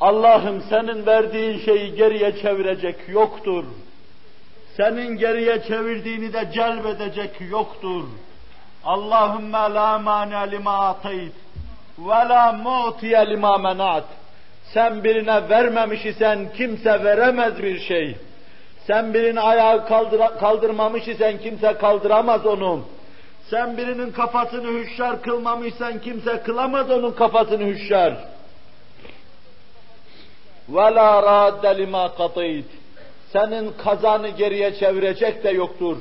Allah'ım 0.01 0.61
senin 0.69 1.05
verdiğin 1.05 1.59
şeyi 1.59 1.95
geriye 1.95 2.41
çevirecek 2.41 2.95
yoktur. 3.09 3.65
Senin 4.77 5.17
geriye 5.17 5.63
çevirdiğini 5.63 6.33
de 6.33 6.49
celbedecek 6.53 7.41
yoktur. 7.49 8.03
Allahümme 8.85 9.73
la 9.73 9.99
mani 9.99 10.51
lima 10.51 10.87
atayt 10.87 11.33
ve 11.99 12.29
la 12.29 12.51
mu'tiye 12.51 13.29
lima 13.29 13.57
menat. 13.57 14.03
Sen 14.73 15.03
birine 15.03 15.49
vermemiş 15.49 16.05
isen 16.05 16.53
kimse 16.57 17.03
veremez 17.03 17.63
bir 17.63 17.79
şey. 17.79 18.15
Sen 18.87 19.13
birini 19.13 19.39
ayağı 19.39 19.87
kaldır 19.87 20.21
kaldırmamış 20.39 21.07
isen 21.07 21.37
kimse 21.37 21.73
kaldıramaz 21.73 22.45
onu. 22.45 22.85
Sen 23.49 23.77
birinin 23.77 24.11
kafasını 24.11 24.79
hüşşar 24.79 25.21
kılmamışsan 25.21 26.01
kimse 26.01 26.43
kılamaz 26.43 26.91
onun 26.91 27.11
kafasını 27.11 27.65
hüşşar. 27.65 28.13
وَلَا 30.71 31.23
رَادَّ 31.29 31.65
لِمَا 31.81 32.09
قَطَيْتِ 32.15 32.63
Senin 33.33 33.71
kazanı 33.83 34.29
geriye 34.29 34.75
çevirecek 34.75 35.43
de 35.43 35.49
yoktur. 35.49 35.97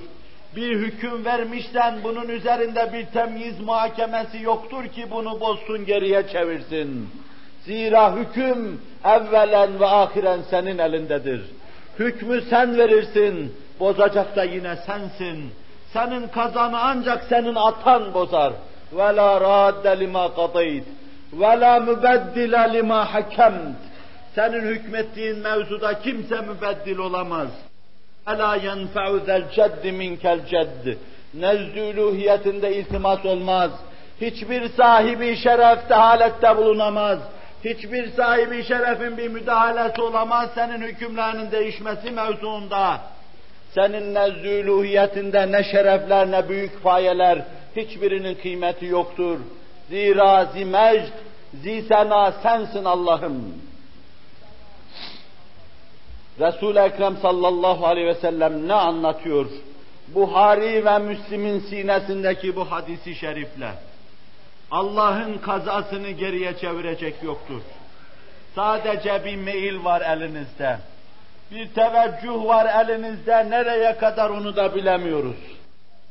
Bir 0.57 0.77
hüküm 0.77 1.25
vermişsen 1.25 1.99
bunun 2.05 2.29
üzerinde 2.29 2.93
bir 2.93 3.07
temyiz 3.07 3.61
muhakemesi 3.61 4.43
yoktur 4.43 4.87
ki 4.87 5.11
bunu 5.11 5.41
bozsun 5.41 5.87
geriye 5.87 6.29
çevirsin. 6.29 7.11
Zira 7.66 8.16
hüküm 8.16 8.82
evvelen 9.06 9.80
ve 9.80 9.86
ahiren 9.86 10.40
senin 10.50 10.78
elindedir. 10.78 11.42
Hükmü 12.00 12.42
sen 12.50 12.78
verirsin, 12.78 13.56
bozacak 13.80 14.36
da 14.36 14.44
yine 14.44 14.76
sensin. 14.76 15.52
Senin 15.94 16.28
kazanı 16.28 16.80
ancak 16.80 17.24
senin 17.24 17.56
atan 17.56 18.14
bozar. 18.14 18.54
Ve 18.94 19.16
la 19.16 19.42
radde 19.42 20.00
lima 20.00 20.36
kadayt. 20.36 20.84
Ve 21.34 21.60
la 21.60 21.80
mübeddile 21.80 22.74
lima 22.74 23.14
hakemt. 23.14 23.78
Senin 24.36 24.62
hükmettiğin 24.62 25.40
mevzuda 25.40 26.00
kimse 26.00 26.42
mübeddil 26.42 26.98
olamaz. 26.98 27.48
Ela 28.28 28.56
yenfe'u 28.56 29.20
zel 29.26 29.52
ceddi 29.52 29.92
minkel 29.92 30.46
cedd. 30.46 30.98
Nezdü 31.34 31.80
iltimas 32.68 33.26
olmaz. 33.26 33.72
Hiçbir 34.22 34.70
sahibi 34.70 35.36
şerefte 35.36 35.94
halette 35.94 36.58
bulunamaz. 36.58 37.20
Hiçbir 37.66 38.12
sahibi 38.12 38.64
şerefin 38.64 39.18
bir 39.18 39.28
müdahalesi 39.28 40.02
olamaz 40.02 40.50
senin 40.56 40.82
hükümlerinin 40.82 41.52
değişmesi 41.52 42.12
mevzuunda. 42.12 43.02
Senin 43.76 44.14
nezdü 44.14 44.72
uluhiyetinde 44.72 45.52
ne 45.52 45.64
şerefler 45.64 46.32
ne 46.32 46.50
büyük 46.50 46.84
payeler, 46.84 47.46
hiçbirinin 47.76 48.36
kıymeti 48.36 48.86
yoktur. 48.86 49.40
Zira 49.90 50.46
zimecd, 50.46 51.14
zisena 51.64 52.32
sensin 52.32 52.86
Allah'ım. 52.86 53.54
Resul-i 56.40 56.80
Ekrem 56.80 57.18
sallallahu 57.18 57.86
aleyhi 57.86 58.08
ve 58.08 58.16
sellem 58.16 58.68
ne 58.68 58.74
anlatıyor? 58.74 59.46
Buhari 60.08 60.86
ve 60.86 61.00
Müslim'in 61.00 61.60
sinesindeki 61.60 62.56
bu 62.56 62.72
hadisi 62.72 63.16
şerifle. 63.16 63.72
Allah'ın 64.72 65.38
kazasını 65.38 66.10
geriye 66.10 66.58
çevirecek 66.58 67.24
yoktur. 67.24 67.62
Sadece 68.56 69.26
bir 69.26 69.36
meyil 69.36 69.84
var 69.84 70.02
elinizde. 70.02 70.78
Bir 71.52 71.68
teveccüh 71.68 72.46
var 72.46 72.86
elinizde. 72.86 73.50
Nereye 73.50 73.98
kadar 73.98 74.30
onu 74.30 74.56
da 74.56 74.76
bilemiyoruz. 74.76 75.36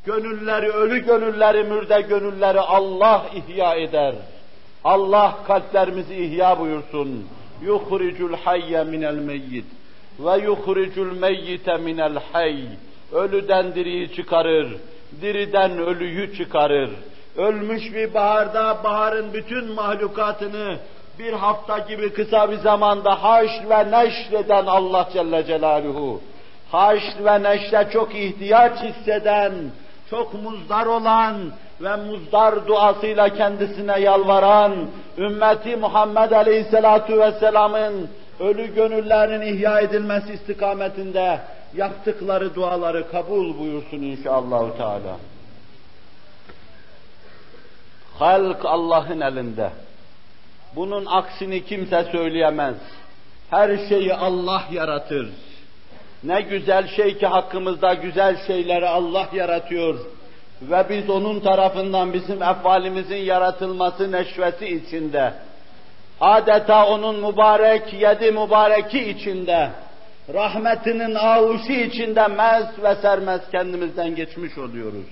Gönülleri, 0.06 0.70
ölü 0.70 1.06
gönülleri, 1.06 1.64
mürde 1.64 2.00
gönülleri 2.00 2.60
Allah 2.60 3.26
ihya 3.34 3.74
eder. 3.74 4.14
Allah 4.84 5.38
kalplerimizi 5.46 6.14
ihya 6.14 6.58
buyursun. 6.58 7.28
Yuhricul 7.62 8.34
hayye 8.44 8.84
minel 8.84 9.14
meyyit 9.14 9.64
ve 10.18 10.38
yuhricul 10.38 11.12
meyyite 11.18 11.76
minel 11.76 12.18
hayy. 12.32 12.64
Ölüden 13.12 13.74
diriyi 13.74 14.14
çıkarır, 14.14 14.76
diriden 15.22 15.78
ölüyü 15.78 16.36
çıkarır. 16.36 16.90
Ölmüş 17.36 17.94
bir 17.94 18.14
baharda 18.14 18.84
baharın 18.84 19.32
bütün 19.32 19.72
mahlukatını 19.72 20.78
bir 21.18 21.32
hafta 21.32 21.78
gibi 21.78 22.12
kısa 22.12 22.50
bir 22.50 22.56
zamanda 22.56 23.22
haşr 23.22 23.70
ve 23.70 23.90
neşreden 23.90 24.66
Allah 24.66 25.08
Celle 25.12 25.44
Celaluhu, 25.46 26.20
haşr 26.70 27.24
ve 27.24 27.42
neşre 27.42 27.88
çok 27.92 28.14
ihtiyaç 28.14 28.78
hisseden, 28.82 29.52
çok 30.10 30.42
muzdar 30.42 30.86
olan 30.86 31.34
ve 31.80 31.96
muzdar 31.96 32.66
duasıyla 32.66 33.28
kendisine 33.28 34.00
yalvaran, 34.00 34.72
ümmeti 35.18 35.76
Muhammed 35.76 36.30
Aleyhisselatu 36.30 37.20
Vesselam'ın 37.20 38.10
ölü 38.40 38.74
gönüllerinin 38.74 39.54
ihya 39.54 39.80
edilmesi 39.80 40.32
istikametinde 40.32 41.40
yaptıkları 41.76 42.54
duaları 42.54 43.10
kabul 43.10 43.58
buyursun 43.58 43.98
inşallah 43.98 44.76
Teala. 44.76 45.31
Halk 48.18 48.64
Allah'ın 48.64 49.20
elinde. 49.20 49.70
Bunun 50.76 51.06
aksini 51.06 51.64
kimse 51.64 52.04
söyleyemez. 52.12 52.76
Her 53.50 53.88
şeyi 53.88 54.14
Allah 54.14 54.62
yaratır. 54.72 55.28
Ne 56.24 56.40
güzel 56.40 56.88
şey 56.88 57.18
ki 57.18 57.26
hakkımızda 57.26 57.94
güzel 57.94 58.46
şeyleri 58.46 58.88
Allah 58.88 59.28
yaratıyor. 59.32 59.98
Ve 60.62 60.86
biz 60.90 61.10
onun 61.10 61.40
tarafından 61.40 62.12
bizim 62.12 62.42
efalimizin 62.42 63.16
yaratılması 63.16 64.12
neşvesi 64.12 64.66
içinde, 64.66 65.34
adeta 66.20 66.86
onun 66.86 67.30
mübarek 67.30 67.92
yedi 67.92 68.32
mübareki 68.32 69.10
içinde, 69.10 69.70
rahmetinin 70.34 71.14
ağuşu 71.14 71.72
içinde 71.72 72.26
mez 72.26 72.66
ve 72.82 72.94
sermez 72.94 73.40
kendimizden 73.52 74.14
geçmiş 74.14 74.58
oluyoruz. 74.58 75.06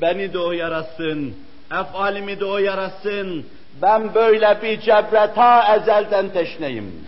Beni 0.00 0.32
de 0.32 0.38
o 0.38 0.52
yaratsın, 0.52 1.34
efalimi 1.72 2.40
de 2.40 2.44
o 2.44 2.58
yaratsın, 2.58 3.46
ben 3.82 4.14
böyle 4.14 4.62
bir 4.62 4.80
cebre 4.80 5.32
ta 5.34 5.76
ezelden 5.76 6.28
teşneyim. 6.28 7.06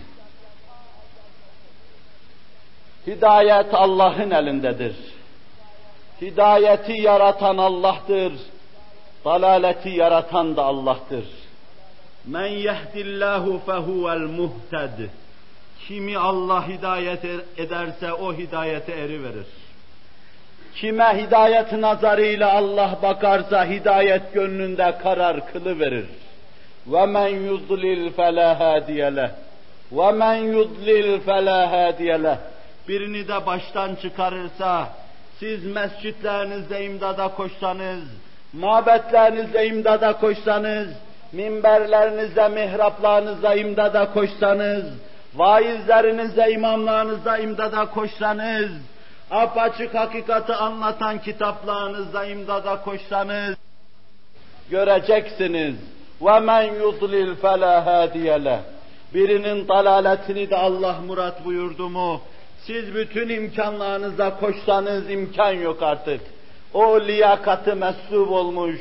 Hidayet 3.07 3.73
Allah'ın 3.73 4.31
elindedir. 4.31 4.95
Hidayeti 6.21 7.01
yaratan 7.01 7.57
Allah'tır. 7.57 8.33
Dalaleti 9.25 9.89
yaratan 9.89 10.57
da 10.57 10.63
Allah'tır. 10.63 11.25
Men 12.25 12.47
yehdillahu 12.47 13.61
fehuvel 13.65 14.19
muhted. 14.19 15.09
Kimi 15.87 16.17
Allah 16.17 16.67
hidayet 16.67 17.25
ederse 17.57 18.13
o 18.13 18.33
hidayete 18.33 18.91
eri 18.91 19.23
verir. 19.23 19.45
Kime 20.74 21.22
hidayet 21.22 21.72
nazarıyla 21.72 22.52
Allah 22.52 22.98
bakarsa 23.02 23.64
hidayet 23.64 24.34
gönlünde 24.34 24.94
karar 25.02 25.52
kılı 25.52 25.80
verir. 25.80 26.06
وَمَنْ 26.92 27.30
يُضْلِلْ 27.50 28.00
فَلَا 28.18 28.48
هَادِيَ 28.62 29.02
لَهُ 29.18 29.30
وَمَنْ 29.98 30.36
يُضْلِلْ 30.56 31.08
فَلَا 31.26 31.60
هَادِيَ 31.74 32.10
لَهُ 32.24 32.36
Birini 32.88 33.28
de 33.28 33.46
baştan 33.46 33.94
çıkarırsa, 33.94 34.88
siz 35.40 35.64
mescitlerinizde 35.64 36.84
imdada 36.84 37.28
koşsanız, 37.28 38.04
mabetlerinizde 38.52 39.66
imdada 39.66 40.12
koşsanız, 40.12 40.88
minberlerinizde, 41.32 42.48
mihraplarınızda 42.48 43.54
imdada 43.54 44.12
koşsanız, 44.12 44.84
vaizlerinizde, 45.34 46.52
imamlarınızda 46.52 47.38
imdada 47.38 47.86
koşsanız, 47.86 48.70
apaçık 49.32 49.94
hakikati 49.94 50.54
anlatan 50.54 51.18
kitaplarınızda 51.18 52.24
imdada 52.24 52.82
koşsanız, 52.82 53.56
göreceksiniz. 54.70 55.76
وَمَنْ 56.20 56.64
يُضْلِلْ 56.82 57.36
فَلَا 57.42 57.74
هَادِيَ 57.88 58.58
Birinin 59.14 59.68
dalaletini 59.68 60.50
de 60.50 60.56
Allah 60.56 60.96
murat 61.06 61.44
buyurdu 61.44 61.88
mu, 61.88 62.20
siz 62.66 62.94
bütün 62.94 63.28
imkanlarınızla 63.28 64.40
koşsanız 64.40 65.10
imkan 65.10 65.52
yok 65.52 65.82
artık. 65.82 66.20
O 66.74 67.00
liyakatı 67.00 67.76
meslup 67.76 68.30
olmuş, 68.30 68.80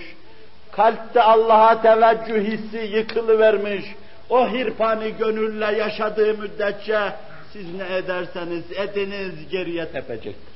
kalpte 0.72 1.22
Allah'a 1.22 1.82
teveccüh 1.82 2.44
hissi 2.52 2.78
yıkılıvermiş, 2.78 3.86
o 4.30 4.50
hirpani 4.50 5.18
gönülle 5.18 5.78
yaşadığı 5.78 6.34
müddetçe 6.34 7.14
siz 7.53 7.75
ne 7.75 7.97
ederseniz 7.97 8.65
ediniz 8.73 9.49
geriye 9.51 9.89
tepecektir. 9.89 10.53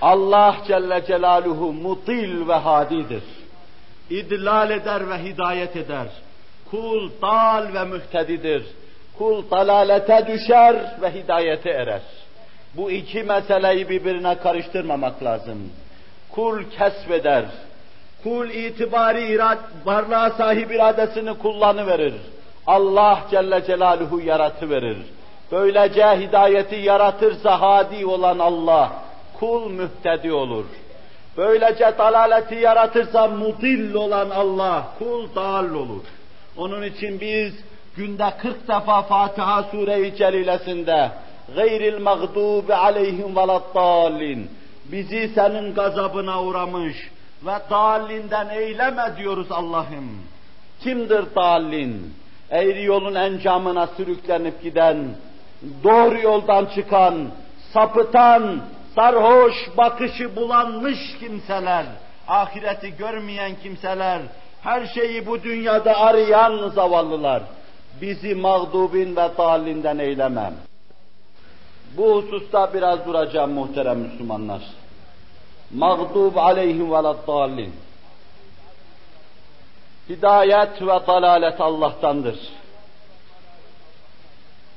Allah 0.00 0.56
Celle 0.66 1.04
Celaluhu 1.06 1.72
mutil 1.72 2.48
ve 2.48 2.54
hadidir. 2.54 3.22
İdlal 4.10 4.70
eder 4.70 5.10
ve 5.10 5.24
hidayet 5.24 5.76
eder. 5.76 6.06
Kul 6.70 7.10
dal 7.22 7.74
ve 7.74 7.84
mühtedidir. 7.84 8.62
Kul 9.18 9.50
dalalete 9.50 10.26
düşer 10.26 10.96
ve 11.02 11.14
hidayete 11.14 11.70
erer. 11.70 12.02
Bu 12.74 12.90
iki 12.90 13.22
meseleyi 13.22 13.88
birbirine 13.88 14.38
karıştırmamak 14.38 15.22
lazım. 15.22 15.72
Kul 16.30 16.62
kesbeder. 16.78 17.44
Kul 18.22 18.50
itibari 18.50 19.26
irad, 19.26 19.58
varlığa 19.84 20.30
sahip 20.30 20.72
iradesini 20.72 21.38
kullanıverir. 21.38 22.14
Allah 22.68 23.20
Celle 23.30 23.64
Celaluhu 23.66 24.20
yaratıverir. 24.20 24.98
Böylece 25.52 26.04
hidayeti 26.04 26.76
yaratırsa 26.76 27.60
hadi 27.60 28.06
olan 28.06 28.38
Allah, 28.38 28.92
kul 29.40 29.70
mühtedi 29.70 30.32
olur. 30.32 30.64
Böylece 31.36 31.94
dalaleti 31.98 32.54
yaratırsa 32.54 33.26
mudil 33.26 33.94
olan 33.94 34.30
Allah, 34.30 34.84
kul 34.98 35.34
dal 35.34 35.70
olur. 35.70 36.04
Onun 36.56 36.82
için 36.82 37.20
biz 37.20 37.52
günde 37.96 38.32
40 38.42 38.68
defa 38.68 39.02
Fatiha 39.02 39.62
Sure-i 39.62 40.16
Celilesinde 40.16 41.10
gayril 41.56 42.02
mağdubi 42.02 42.74
aleyhim 42.74 43.36
veladdallin 43.36 44.50
bizi 44.84 45.28
senin 45.28 45.74
gazabına 45.74 46.42
uğramış 46.42 46.96
ve 47.46 47.54
dalinden 47.70 48.48
eyleme 48.48 49.16
diyoruz 49.16 49.46
Allah'ım. 49.50 50.22
Kimdir 50.80 51.24
dalin? 51.36 52.14
Eğri 52.50 52.84
yolun 52.84 53.14
encamına 53.14 53.86
sürüklenip 53.86 54.62
giden, 54.62 54.96
doğru 55.84 56.18
yoldan 56.18 56.66
çıkan, 56.74 57.28
sapıtan, 57.72 58.60
sarhoş, 58.94 59.54
bakışı 59.76 60.36
bulanmış 60.36 60.98
kimseler, 61.20 61.86
ahireti 62.28 62.96
görmeyen 62.96 63.52
kimseler, 63.62 64.20
her 64.62 64.86
şeyi 64.86 65.26
bu 65.26 65.42
dünyada 65.42 65.96
arayan 65.96 66.68
zavallılar, 66.68 67.42
bizi 68.00 68.34
mağdubin 68.34 69.16
ve 69.16 69.28
dalinden 69.38 69.98
eylemem. 69.98 70.54
Bu 71.96 72.14
hususta 72.14 72.74
biraz 72.74 73.06
duracağım 73.06 73.52
muhterem 73.52 73.98
Müslümanlar. 73.98 74.62
Mağdub 75.74 76.36
aleyhim 76.36 76.90
ve 76.90 77.02
dallin. 77.26 77.72
Hidayet 80.08 80.82
ve 80.82 81.06
dalalet 81.06 81.60
Allah'tandır. 81.60 82.38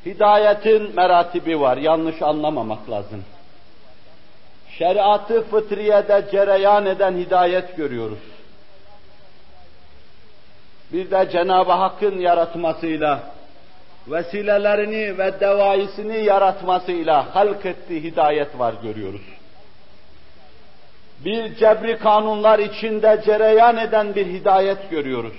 Hidayetin 0.06 0.96
meratibi 0.96 1.60
var, 1.60 1.78
yanlış 1.78 2.22
anlamamak 2.22 2.90
lazım. 2.90 3.24
Şeriatı 4.78 5.44
fıtriyede 5.44 6.28
cereyan 6.32 6.86
eden 6.86 7.18
hidayet 7.18 7.78
görüyoruz. 7.78 8.20
Bir 10.94 11.12
de 11.12 11.30
Cenab-ı 11.32 11.72
Hakk'ın 11.72 12.20
yaratmasıyla, 12.20 13.20
vesilelerini 14.08 15.18
ve 15.18 15.40
devaisini 15.40 16.24
yaratmasıyla 16.26 17.36
halk 17.36 17.66
ettiği 17.66 18.04
hidayet 18.04 18.60
var 18.60 18.74
görüyoruz. 18.84 19.41
Bir 21.26 21.56
cebri 21.56 21.98
kanunlar 21.98 22.60
içinde 22.60 23.22
cereyan 23.26 23.78
eden 23.78 24.16
bir 24.16 24.26
hidayet 24.26 24.90
görüyoruz. 24.90 25.38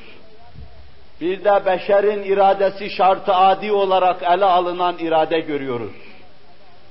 Bir 1.21 1.45
de 1.45 1.67
beşerin 1.67 2.23
iradesi 2.23 2.91
şartı 2.91 3.35
adi 3.35 3.73
olarak 3.73 4.23
ele 4.23 4.45
alınan 4.45 4.99
irade 4.99 5.41
görüyoruz. 5.41 5.93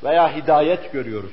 Veya 0.04 0.36
hidayet 0.36 0.94
görüyoruz. 0.94 1.32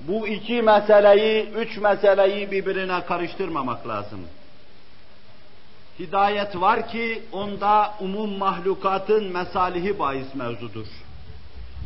Bu 0.00 0.28
iki 0.28 0.62
meseleyi, 0.62 1.48
üç 1.50 1.76
meseleyi 1.78 2.50
birbirine 2.50 3.04
karıştırmamak 3.04 3.88
lazım. 3.88 4.20
Hidayet 5.98 6.60
var 6.60 6.88
ki 6.88 7.22
onda 7.32 7.94
umum 8.00 8.38
mahlukatın 8.38 9.32
mesalihi 9.32 9.98
bahis 9.98 10.34
mevzudur. 10.34 10.86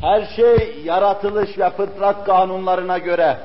Her 0.01 0.27
şey 0.37 0.81
yaratılış 0.85 1.59
ve 1.59 1.71
fıtrat 1.71 2.25
kanunlarına 2.25 2.99
göre 2.99 3.39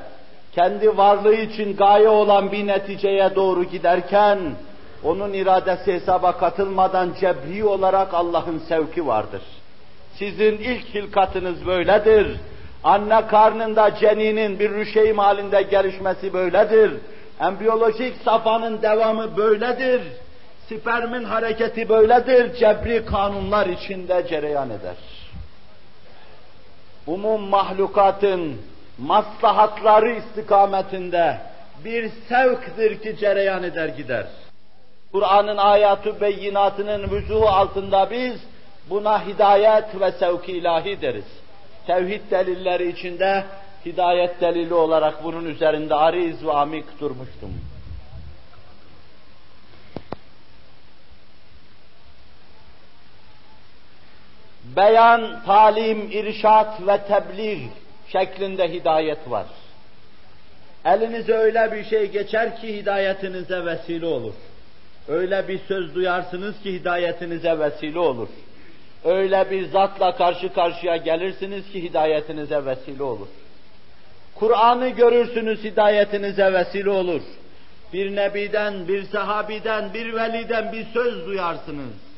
kendi 0.54 0.96
varlığı 0.96 1.34
için 1.34 1.76
gaye 1.76 2.08
olan 2.08 2.52
bir 2.52 2.66
neticeye 2.66 3.34
doğru 3.34 3.64
giderken 3.64 4.38
onun 5.04 5.32
iradesi 5.32 5.92
hesaba 5.92 6.32
katılmadan 6.32 7.14
cebri 7.20 7.64
olarak 7.64 8.14
Allah'ın 8.14 8.58
sevki 8.58 9.06
vardır. 9.06 9.42
Sizin 10.14 10.58
ilk 10.58 10.94
hilkatınız 10.94 11.66
böyledir. 11.66 12.36
Anne 12.84 13.26
karnında 13.26 13.94
ceninin 13.94 14.58
bir 14.58 14.70
rüşeym 14.70 15.18
halinde 15.18 15.62
gelişmesi 15.62 16.32
böyledir. 16.32 16.92
Embiyolojik 17.40 18.16
safanın 18.24 18.82
devamı 18.82 19.36
böyledir. 19.36 20.02
Spermin 20.66 21.24
hareketi 21.24 21.88
böyledir. 21.88 22.54
Cebri 22.54 23.04
kanunlar 23.06 23.66
içinde 23.66 24.26
cereyan 24.28 24.70
eder. 24.70 24.96
Umum 27.06 27.40
mahlukatın 27.40 28.56
maslahatları 29.00 30.10
istikametinde 30.10 31.38
bir 31.84 32.10
sevktir 32.28 33.02
ki 33.02 33.16
cereyan 33.20 33.62
eder 33.62 33.88
gider. 33.88 34.26
Kur'an'ın 35.12 35.56
ayatı 35.56 36.20
beyinatının 36.20 37.10
vüzuhu 37.10 37.48
altında 37.48 38.10
biz 38.10 38.40
buna 38.90 39.26
hidayet 39.26 40.00
ve 40.00 40.12
sevki 40.12 40.52
ilahi 40.52 41.02
deriz. 41.02 41.24
Tevhid 41.86 42.30
delilleri 42.30 42.88
içinde 42.88 43.44
hidayet 43.86 44.40
delili 44.40 44.74
olarak 44.74 45.24
bunun 45.24 45.44
üzerinde 45.44 45.94
ariz 45.94 46.46
ve 46.46 46.52
amik 46.52 47.00
durmuştum. 47.00 47.50
Beyan, 54.76 55.42
talim, 55.46 56.10
irşat 56.10 56.86
ve 56.86 56.98
tebliğ 56.98 57.68
şeklinde 58.12 58.72
hidayet 58.72 59.30
var. 59.30 59.46
Elinize 60.84 61.32
öyle 61.32 61.72
bir 61.72 61.84
şey 61.84 62.10
geçer 62.10 62.60
ki 62.60 62.76
hidayetinize 62.76 63.64
vesile 63.64 64.06
olur. 64.06 64.34
Öyle 65.08 65.48
bir 65.48 65.58
söz 65.58 65.94
duyarsınız 65.94 66.62
ki 66.62 66.72
hidayetinize 66.72 67.58
vesile 67.58 67.98
olur. 67.98 68.28
Öyle 69.04 69.50
bir 69.50 69.66
zatla 69.66 70.16
karşı 70.16 70.52
karşıya 70.52 70.96
gelirsiniz 70.96 71.72
ki 71.72 71.82
hidayetinize 71.82 72.64
vesile 72.64 73.02
olur. 73.02 73.28
Kur'an'ı 74.34 74.88
görürsünüz 74.88 75.64
hidayetinize 75.64 76.52
vesile 76.52 76.90
olur. 76.90 77.22
Bir 77.92 78.16
nebiden, 78.16 78.88
bir 78.88 79.02
sahabiden, 79.02 79.94
bir 79.94 80.14
veliden 80.14 80.72
bir 80.72 80.84
söz 80.84 81.26
duyarsınız. 81.26 82.09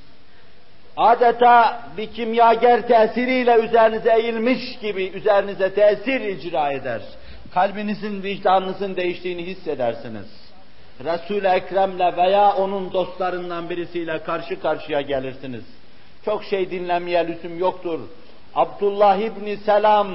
Adeta 0.96 1.82
bir 1.96 2.06
kimyager 2.06 2.88
tesiriyle 2.88 3.54
üzerinize 3.54 4.12
eğilmiş 4.12 4.78
gibi 4.78 5.04
üzerinize 5.04 5.74
tesir 5.74 6.20
icra 6.20 6.72
eder. 6.72 7.02
Kalbinizin, 7.54 8.22
vicdanınızın 8.22 8.96
değiştiğini 8.96 9.46
hissedersiniz. 9.46 10.26
Resul-i 11.04 11.46
Ekrem'le 11.46 12.16
veya 12.16 12.52
onun 12.52 12.92
dostlarından 12.92 13.70
birisiyle 13.70 14.22
karşı 14.22 14.60
karşıya 14.60 15.00
gelirsiniz. 15.00 15.64
Çok 16.24 16.44
şey 16.44 16.70
dinlemeye 16.70 17.26
lüzum 17.26 17.58
yoktur. 17.58 18.00
Abdullah 18.54 19.16
İbni 19.16 19.56
Selam, 19.56 20.08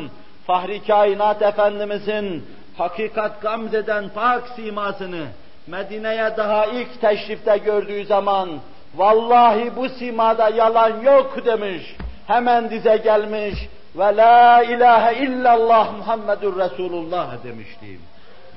Fahri 0.47 0.83
Kainat 0.83 1.41
Efendimizin 1.41 2.45
hakikat 2.77 3.41
gamzeden 3.41 4.09
pak 4.09 4.43
simasını 4.55 5.25
Medine'ye 5.67 6.37
daha 6.37 6.65
ilk 6.65 7.01
teşrifte 7.01 7.57
gördüğü 7.57 8.05
zaman 8.05 8.49
vallahi 8.97 9.75
bu 9.75 9.89
simada 9.89 10.49
yalan 10.49 11.01
yok 11.01 11.45
demiş. 11.45 11.95
Hemen 12.27 12.69
dize 12.69 12.97
gelmiş 12.97 13.55
ve 13.95 14.17
la 14.17 14.63
ilahe 14.63 15.25
illallah 15.25 15.97
Muhammedur 15.97 16.59
Resulullah 16.59 17.43
demiştim. 17.43 18.01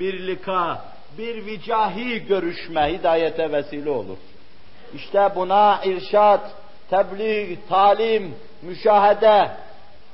Bir 0.00 0.26
lika, 0.26 0.84
bir 1.18 1.46
vicahi 1.46 2.26
görüşme 2.26 2.92
hidayete 2.92 3.52
vesile 3.52 3.90
olur. 3.90 4.18
İşte 4.94 5.30
buna 5.36 5.80
irşat, 5.84 6.40
tebliğ, 6.90 7.58
talim, 7.68 8.34
müşahede 8.62 9.50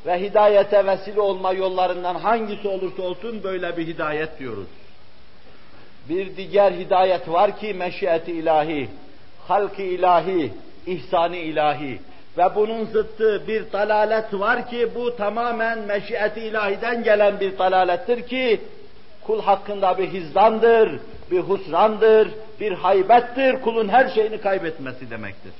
ve 0.06 0.20
hidayete 0.20 0.86
vesile 0.86 1.20
olma 1.20 1.52
yollarından 1.52 2.14
hangisi 2.14 2.68
olursa 2.68 3.02
olsun 3.02 3.42
böyle 3.42 3.76
bir 3.76 3.86
hidayet 3.86 4.38
diyoruz. 4.38 4.68
Bir 6.08 6.36
diğer 6.36 6.72
hidayet 6.72 7.28
var 7.28 7.58
ki 7.58 7.74
meşiyeti 7.74 8.32
ilahi, 8.32 8.88
halk 9.48 9.78
ilahi, 9.78 10.52
ihsani 10.86 11.38
ilahi 11.38 12.00
ve 12.38 12.54
bunun 12.54 12.84
zıttı 12.84 13.42
bir 13.48 13.72
dalalet 13.72 14.34
var 14.34 14.70
ki 14.70 14.88
bu 14.94 15.16
tamamen 15.16 15.78
meşiyeti 15.78 16.40
ilahiden 16.40 17.02
gelen 17.02 17.40
bir 17.40 17.58
dalalettir 17.58 18.26
ki 18.26 18.60
kul 19.26 19.42
hakkında 19.42 19.98
bir 19.98 20.08
hizdandır, 20.08 21.00
bir 21.30 21.40
husrandır, 21.40 22.28
bir 22.60 22.72
haybettir, 22.72 23.62
kulun 23.62 23.88
her 23.88 24.08
şeyini 24.08 24.40
kaybetmesi 24.40 25.10
demektir. 25.10 25.52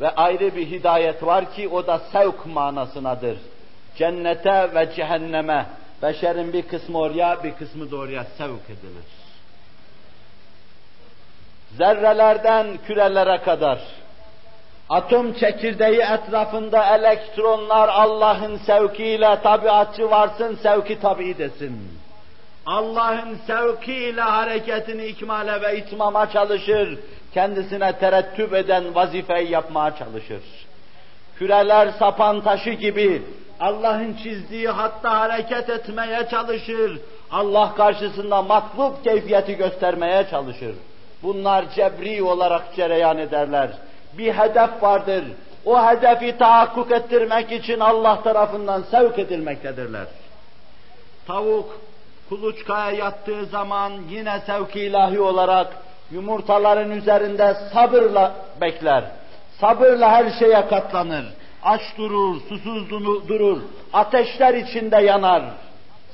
Ve 0.00 0.10
ayrı 0.10 0.56
bir 0.56 0.66
hidayet 0.66 1.22
var 1.22 1.52
ki 1.52 1.68
o 1.68 1.86
da 1.86 1.98
sevk 2.12 2.46
manasınadır. 2.46 3.38
Cennete 3.96 4.74
ve 4.74 4.94
cehenneme, 4.96 5.66
beşerin 6.02 6.52
bir 6.52 6.62
kısmı 6.62 6.98
oraya, 6.98 7.44
bir 7.44 7.52
kısmı 7.52 7.90
da 7.90 8.24
sevk 8.38 8.64
edilir. 8.70 9.25
Zerrelerden 11.78 12.66
kürelere 12.86 13.38
kadar, 13.38 13.78
atom 14.88 15.32
çekirdeği 15.32 16.00
etrafında 16.00 16.96
elektronlar 16.96 17.88
Allah'ın 17.88 18.56
sevkiyle 18.56 19.38
tabiatçı 19.42 20.10
varsın, 20.10 20.58
sevki 20.62 21.00
tabi 21.00 21.38
desin. 21.38 21.98
Allah'ın 22.66 23.38
sevkiyle 23.46 24.20
hareketini 24.20 25.06
ikmale 25.06 25.62
ve 25.62 25.78
itmama 25.78 26.30
çalışır, 26.30 26.98
kendisine 27.34 27.98
terettüp 27.98 28.54
eden 28.54 28.94
vazifeyi 28.94 29.50
yapmaya 29.50 29.96
çalışır. 29.96 30.42
Küreler 31.38 31.88
sapan 31.98 32.40
taşı 32.40 32.70
gibi 32.70 33.22
Allah'ın 33.60 34.14
çizdiği 34.22 34.68
hatta 34.68 35.20
hareket 35.20 35.70
etmeye 35.70 36.28
çalışır. 36.30 37.00
Allah 37.30 37.74
karşısında 37.74 38.42
matlub 38.42 39.04
keyfiyeti 39.04 39.56
göstermeye 39.56 40.26
çalışır. 40.30 40.74
Bunlar 41.22 41.64
cebri 41.74 42.22
olarak 42.22 42.74
cereyan 42.76 43.18
ederler. 43.18 43.70
Bir 44.18 44.32
hedef 44.32 44.82
vardır. 44.82 45.24
O 45.64 45.86
hedefi 45.86 46.38
tahakkuk 46.38 46.92
ettirmek 46.92 47.52
için 47.52 47.80
Allah 47.80 48.22
tarafından 48.22 48.82
sevk 48.82 49.18
edilmektedirler. 49.18 50.06
Tavuk 51.26 51.80
kuluçkaya 52.28 52.90
yattığı 52.90 53.46
zaman 53.46 53.92
yine 54.10 54.40
sevk 54.46 54.76
ilahi 54.76 55.20
olarak 55.20 55.76
yumurtaların 56.10 56.90
üzerinde 56.90 57.56
sabırla 57.72 58.32
bekler. 58.60 59.04
Sabırla 59.60 60.10
her 60.10 60.30
şeye 60.38 60.66
katlanır. 60.68 61.24
Aç 61.62 61.80
durur, 61.98 62.40
susuz 62.48 62.90
durur, 63.28 63.58
ateşler 63.92 64.54
içinde 64.54 64.96
yanar. 64.96 65.42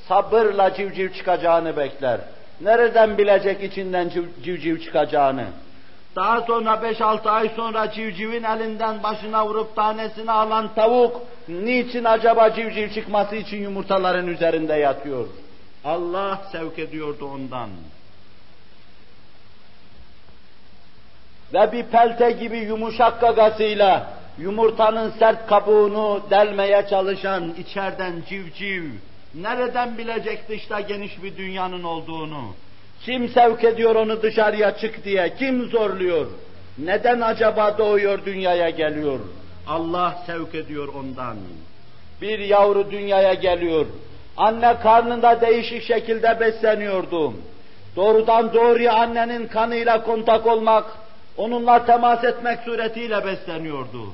Sabırla 0.08 0.74
civciv 0.74 1.12
çıkacağını 1.12 1.76
bekler. 1.76 2.20
Nereden 2.62 3.18
bilecek 3.18 3.62
içinden 3.62 4.10
civciv 4.44 4.78
çıkacağını? 4.78 5.46
Daha 6.16 6.40
sonra 6.40 6.70
5-6 6.70 7.30
ay 7.30 7.48
sonra 7.48 7.90
civcivin 7.90 8.42
elinden 8.44 9.02
başına 9.02 9.46
vurup 9.46 9.76
tanesini 9.76 10.32
alan 10.32 10.74
tavuk, 10.74 11.22
niçin 11.48 12.04
acaba 12.04 12.54
civciv 12.54 12.90
çıkması 12.90 13.36
için 13.36 13.62
yumurtaların 13.62 14.26
üzerinde 14.26 14.74
yatıyor? 14.74 15.26
Allah 15.84 16.42
sevk 16.52 16.78
ediyordu 16.78 17.30
ondan. 17.34 17.70
Ve 21.54 21.72
bir 21.72 21.82
pelte 21.82 22.30
gibi 22.30 22.58
yumuşak 22.58 23.20
gagasıyla 23.20 24.06
yumurtanın 24.38 25.10
sert 25.10 25.46
kabuğunu 25.46 26.22
delmeye 26.30 26.86
çalışan 26.90 27.54
içeriden 27.58 28.22
civciv, 28.28 28.84
nereden 29.34 29.98
bilecek 29.98 30.48
dışta 30.48 30.80
geniş 30.80 31.22
bir 31.22 31.36
dünyanın 31.36 31.82
olduğunu? 31.82 32.42
Kim 33.04 33.28
sevk 33.28 33.64
ediyor 33.64 33.94
onu 33.94 34.22
dışarıya 34.22 34.76
çık 34.76 35.04
diye? 35.04 35.34
Kim 35.38 35.70
zorluyor? 35.70 36.26
Neden 36.78 37.20
acaba 37.20 37.78
doğuyor 37.78 38.24
dünyaya 38.24 38.70
geliyor? 38.70 39.20
Allah 39.68 40.22
sevk 40.26 40.54
ediyor 40.54 40.88
ondan. 40.88 41.36
Bir 42.22 42.38
yavru 42.38 42.90
dünyaya 42.90 43.34
geliyor. 43.34 43.86
Anne 44.36 44.76
karnında 44.82 45.40
değişik 45.40 45.82
şekilde 45.82 46.40
besleniyordu. 46.40 47.32
Doğrudan 47.96 48.54
doğruya 48.54 48.92
annenin 48.92 49.46
kanıyla 49.46 50.04
kontak 50.04 50.46
olmak, 50.46 50.84
onunla 51.36 51.86
temas 51.86 52.24
etmek 52.24 52.58
suretiyle 52.60 53.24
besleniyordu. 53.24 54.12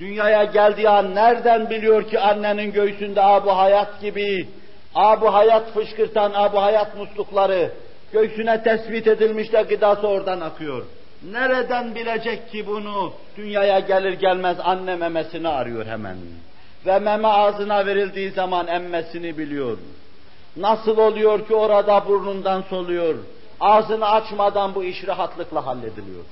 Dünyaya 0.00 0.44
geldiği 0.44 0.88
an 0.88 1.14
nereden 1.14 1.70
biliyor 1.70 2.08
ki 2.08 2.20
annenin 2.20 2.72
göğsünde 2.72 3.22
abu 3.22 3.56
hayat 3.56 4.00
gibi, 4.00 4.48
abu 4.94 5.34
hayat 5.34 5.72
fışkırtan 5.74 6.32
abu 6.34 6.62
hayat 6.62 6.96
muslukları, 6.96 7.72
göğsüne 8.12 8.62
tespit 8.62 9.06
edilmiş 9.06 9.52
de 9.52 9.62
gıdası 9.62 10.08
oradan 10.08 10.40
akıyor. 10.40 10.82
Nereden 11.30 11.94
bilecek 11.94 12.50
ki 12.50 12.66
bunu? 12.66 13.12
Dünyaya 13.36 13.78
gelir 13.78 14.12
gelmez 14.12 14.56
anne 14.64 14.96
memesini 14.96 15.48
arıyor 15.48 15.86
hemen. 15.86 16.16
Ve 16.86 16.98
meme 16.98 17.28
ağzına 17.28 17.86
verildiği 17.86 18.30
zaman 18.30 18.66
emmesini 18.66 19.38
biliyor. 19.38 19.78
Nasıl 20.56 20.98
oluyor 20.98 21.46
ki 21.46 21.54
orada 21.54 22.06
burnundan 22.06 22.62
soluyor? 22.62 23.14
Ağzını 23.60 24.08
açmadan 24.08 24.74
bu 24.74 24.84
iş 24.84 25.06
rahatlıkla 25.06 25.66
hallediliyor. 25.66 26.24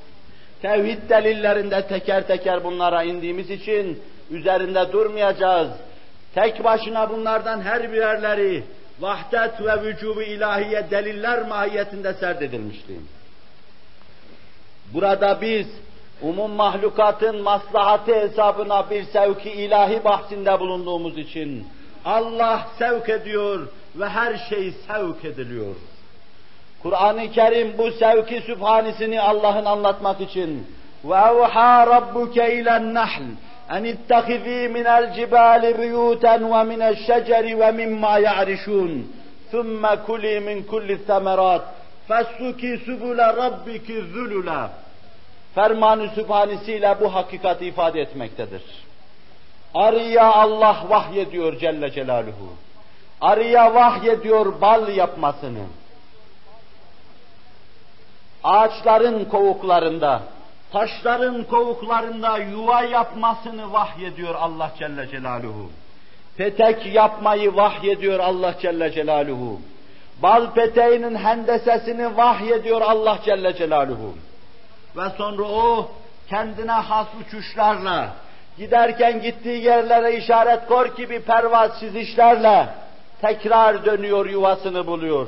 Tevhid 0.63 1.11
delillerinde 1.11 1.87
teker 1.87 2.27
teker 2.27 2.65
bunlara 2.65 3.03
indiğimiz 3.03 3.51
için 3.51 4.03
üzerinde 4.31 4.93
durmayacağız. 4.93 5.69
Tek 6.35 6.65
başına 6.65 7.11
bunlardan 7.11 7.61
her 7.61 7.93
birerleri 7.93 8.65
vahdet 9.01 9.61
ve 9.61 9.83
vücubu 9.83 10.23
ilahiye 10.23 10.91
deliller 10.91 11.47
mahiyetinde 11.47 12.15
serdedilmişti. 12.15 12.93
Burada 14.95 15.41
biz 15.41 15.67
umum 16.23 16.51
mahlukatın 16.51 17.43
maslahatı 17.43 18.15
hesabına 18.15 18.91
bir 18.91 19.05
sevki 19.05 19.51
ilahi 19.51 20.05
bahsinde 20.05 20.61
bulunduğumuz 20.61 21.19
için 21.19 21.67
Allah 22.05 22.69
sevk 22.79 23.09
ediyor 23.09 23.69
ve 23.97 24.09
her 24.09 24.37
şey 24.37 24.73
sevk 24.87 25.25
ediliyor. 25.25 25.75
Kur'an-ı 26.84 27.32
Kerim 27.32 27.78
bu 27.78 27.92
sevki 27.92 28.42
sübhanisini 28.42 29.22
Allah'ın 29.22 29.66
anlatmak 29.66 30.22
için 30.22 30.68
ve 31.06 31.16
evhâ 31.16 31.88
rabbuke 31.88 32.54
ilen 32.54 32.94
nahl 32.94 33.24
en 33.70 33.84
ittehizî 33.84 34.70
minel 34.70 35.14
cibâli 35.14 35.78
buyûten 35.78 36.54
ve 36.54 36.64
mineşşeceri 36.64 37.60
ve 37.60 37.72
mimma 37.72 38.20
ya'rişûn 38.20 39.04
ثُمَّ 39.54 39.84
كُلِي 40.08 40.36
مِنْ 40.48 40.58
كُلِّ 40.72 40.90
الثَّمَرَاتِ 41.00 41.64
فَاسْلُكِي 42.10 42.72
سُبُلَ 42.86 43.20
رَبِّكِ 43.44 43.88
ذُلُلًا 44.16 44.70
Fermanı 45.56 46.10
sübhanesiyle 46.10 46.96
bu 47.02 47.16
hakikati 47.16 47.66
ifade 47.66 48.02
etmektedir. 48.02 48.62
Arıya 49.76 50.34
Allah 50.34 50.84
vahyediyor 50.90 51.60
Celle 51.60 51.92
Celaluhu. 51.92 52.50
Arıya 53.22 53.76
vahyediyor 53.76 54.62
bal 54.62 54.96
yapmasını. 54.96 55.64
Ağaçların 58.49 59.25
kovuklarında, 59.25 60.23
taşların 60.73 61.45
kovuklarında 61.45 62.39
yuva 62.39 62.83
yapmasını 62.83 63.73
vahyediyor 63.73 64.35
Allah 64.35 64.71
Celle 64.79 65.09
Celaluhu. 65.09 65.71
Petek 66.37 66.87
yapmayı 66.95 67.57
vahyediyor 67.57 68.19
Allah 68.19 68.55
Celle 68.63 68.93
Celaluhu. 68.93 69.61
Bal 70.23 70.51
peteğinin 70.55 71.15
hendesesini 71.15 72.17
vahyediyor 72.17 72.81
Allah 72.81 73.19
Celle 73.25 73.57
Celaluhu. 73.57 74.15
Ve 74.97 75.11
sonra 75.19 75.43
o 75.43 75.91
kendine 76.29 76.73
has 76.73 77.07
uçuşlarla, 77.21 78.09
giderken 78.59 79.23
gittiği 79.23 79.65
yerlere 79.65 80.17
işaret 80.17 80.67
kor 80.67 80.87
gibi 80.97 81.21
pervazsız 81.21 81.97
işlerle 81.97 82.69
tekrar 83.21 83.85
dönüyor 83.85 84.27
yuvasını 84.27 84.87
buluyor. 84.87 85.27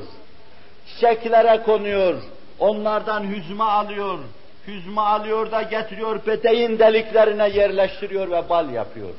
Çiçeklere 0.87 1.63
konuyor, 1.63 2.15
onlardan 2.61 3.25
hüzme 3.25 3.65
alıyor, 3.65 4.19
hüzme 4.67 5.01
alıyor 5.01 5.51
da 5.51 5.63
getiriyor 5.63 6.19
peteğin 6.19 6.79
deliklerine 6.79 7.49
yerleştiriyor 7.49 8.31
ve 8.31 8.49
bal 8.49 8.71
yapıyor. 8.71 9.11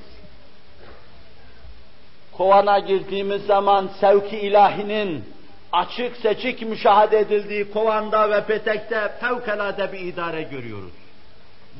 Kovana 2.38 2.80
girdiğimiz 2.80 3.46
zaman 3.46 3.90
sevki 4.00 4.38
ilahinin 4.38 5.26
açık 5.72 6.18
seçik 6.18 6.62
müşahede 6.62 7.20
edildiği 7.20 7.72
kovanda 7.72 8.30
ve 8.30 8.44
petekte 8.44 9.12
fevkalade 9.20 9.94
bir 9.94 10.00
idare 10.00 10.42
görüyoruz. 10.42 10.92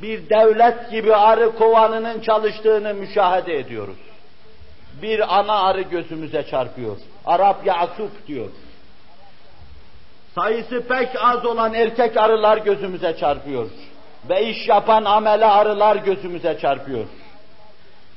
Bir 0.02 0.30
devlet 0.30 0.92
gibi 0.92 1.16
arı 1.16 1.56
kovanının 1.56 2.22
çalıştığını 2.22 2.94
müşahede 2.94 3.58
ediyoruz. 3.58 3.98
Bir 5.02 5.40
ana 5.40 5.54
arı 5.54 5.82
gözümüze 5.82 6.44
çarpıyor. 6.44 6.98
Arap 7.26 7.66
Yasup 7.66 8.28
diyor. 8.28 8.50
Sayısı 10.36 10.88
pek 10.88 11.10
az 11.22 11.46
olan 11.46 11.74
erkek 11.74 12.18
arılar 12.18 12.58
gözümüze 12.58 13.18
çarpıyor. 13.18 13.70
Ve 14.30 14.46
iş 14.46 14.68
yapan 14.68 15.06
amele 15.06 15.46
arılar 15.46 15.96
gözümüze 15.96 16.58
çarpıyor. 16.62 17.06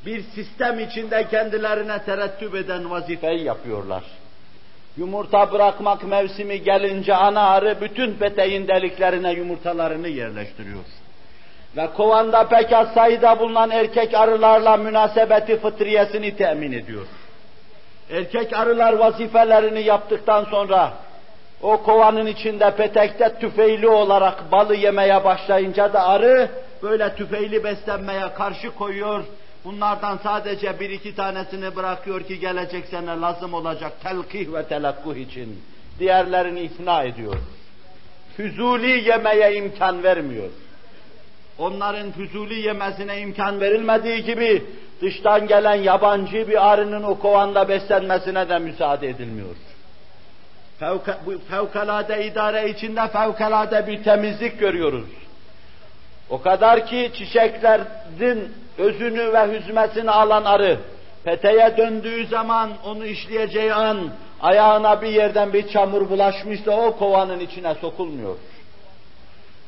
Bir 0.06 0.22
sistem 0.22 0.80
içinde 0.80 1.28
kendilerine 1.28 2.02
terettüp 2.02 2.54
eden 2.54 2.90
vazifeyi 2.90 3.44
yapıyorlar. 3.44 4.02
Yumurta 4.96 5.52
bırakmak 5.52 6.04
mevsimi 6.04 6.62
gelince 6.62 7.14
ana 7.14 7.48
arı 7.48 7.80
bütün 7.80 8.14
peteğin 8.14 8.68
deliklerine 8.68 9.32
yumurtalarını 9.32 10.08
yerleştiriyor. 10.08 10.84
Ve 11.76 11.86
kovanda 11.96 12.48
pek 12.48 12.72
az 12.72 12.94
sayıda 12.94 13.38
bulunan 13.38 13.70
erkek 13.70 14.14
arılarla 14.14 14.76
münasebeti 14.76 15.60
fıtriyesini 15.60 16.36
temin 16.36 16.72
ediyor. 16.72 17.06
Erkek 18.10 18.52
arılar 18.52 18.92
vazifelerini 18.92 19.82
yaptıktan 19.82 20.44
sonra 20.44 20.92
o 21.62 21.82
kovanın 21.82 22.26
içinde 22.26 22.70
petekte 22.76 23.38
tüfeğli 23.40 23.88
olarak 23.88 24.52
balı 24.52 24.74
yemeye 24.74 25.24
başlayınca 25.24 25.92
da 25.92 26.08
arı 26.08 26.48
böyle 26.82 27.14
tüfeğli 27.14 27.64
beslenmeye 27.64 28.34
karşı 28.34 28.70
koyuyor. 28.70 29.24
Bunlardan 29.64 30.18
sadece 30.22 30.80
bir 30.80 30.90
iki 30.90 31.14
tanesini 31.14 31.76
bırakıyor 31.76 32.20
ki 32.20 32.40
gelecek 32.40 32.86
sene 32.86 33.20
lazım 33.20 33.54
olacak 33.54 33.92
telkih 34.02 34.52
ve 34.52 34.64
telakkuh 34.64 35.16
için. 35.16 35.62
Diğerlerini 35.98 36.60
ifna 36.60 37.02
ediyor. 37.02 37.36
Füzuli 38.36 39.08
yemeye 39.08 39.54
imkan 39.54 40.02
vermiyor. 40.02 40.50
Onların 41.58 42.12
füzuli 42.12 42.60
yemesine 42.60 43.20
imkan 43.20 43.60
verilmediği 43.60 44.24
gibi 44.24 44.62
dıştan 45.02 45.46
gelen 45.46 45.74
yabancı 45.74 46.48
bir 46.48 46.72
arının 46.72 47.02
o 47.02 47.18
kovanda 47.18 47.68
beslenmesine 47.68 48.48
de 48.48 48.58
müsaade 48.58 49.08
edilmiyor. 49.08 49.56
Fevka, 50.84 51.18
fevkalade 51.50 52.26
idare 52.26 52.70
içinde 52.70 53.08
fevkalade 53.08 53.86
bir 53.86 54.04
temizlik 54.04 54.60
görüyoruz. 54.60 55.08
O 56.30 56.42
kadar 56.42 56.86
ki 56.86 57.12
çiçeklerin 57.14 58.54
özünü 58.78 59.32
ve 59.32 59.52
hüzmesini 59.52 60.10
alan 60.10 60.44
arı, 60.44 60.78
peteğe 61.24 61.76
döndüğü 61.76 62.26
zaman 62.26 62.70
onu 62.84 63.06
işleyeceği 63.06 63.74
an, 63.74 64.10
ayağına 64.40 65.02
bir 65.02 65.08
yerden 65.08 65.52
bir 65.52 65.68
çamur 65.68 66.10
bulaşmışsa 66.10 66.70
o 66.70 66.96
kovanın 66.96 67.40
içine 67.40 67.74
sokulmuyor. 67.74 68.36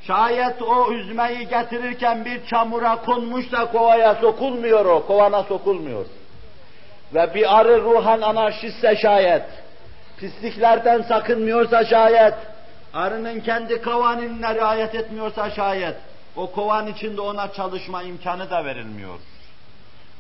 Şayet 0.07 0.63
o 0.63 0.93
hüzmeyi 0.93 1.49
getirirken 1.49 2.25
bir 2.25 2.47
çamura 2.47 2.97
konmuşsa 2.97 3.73
kovaya 3.73 4.15
sokulmuyor 4.15 4.85
o, 4.85 5.07
kovana 5.07 5.43
sokulmuyor. 5.43 6.07
Ve 7.15 7.35
bir 7.35 7.59
arı 7.59 7.83
ruhan 7.83 8.21
anarşistse 8.21 8.97
şayet, 8.97 9.43
pisliklerden 10.19 11.03
sakınmıyorsa 11.03 11.85
şayet, 11.85 12.35
arının 12.95 13.41
kendi 13.41 13.83
kovaninine 13.83 14.55
riayet 14.55 14.95
etmiyorsa 14.95 15.51
şayet, 15.51 15.95
o 16.37 16.51
kovan 16.51 16.87
içinde 16.87 17.21
ona 17.21 17.53
çalışma 17.53 18.03
imkanı 18.03 18.51
da 18.51 18.65
verilmiyor. 18.65 19.19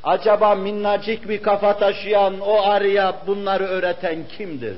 Acaba 0.05 0.55
minnacık 0.55 1.28
bir 1.28 1.42
kafa 1.42 1.78
taşıyan 1.78 2.40
o 2.40 2.62
arıya 2.62 3.14
bunları 3.26 3.64
öğreten 3.64 4.18
kimdir? 4.38 4.76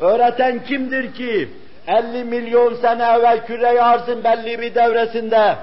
Öğreten 0.00 0.64
kimdir 0.64 1.14
ki? 1.14 1.50
50 1.86 2.24
milyon 2.24 2.74
sene 2.74 3.02
evvel 3.02 3.46
küre 3.46 3.82
arzın 3.82 4.24
belli 4.24 4.60
bir 4.60 4.74
devresinde 4.74 5.56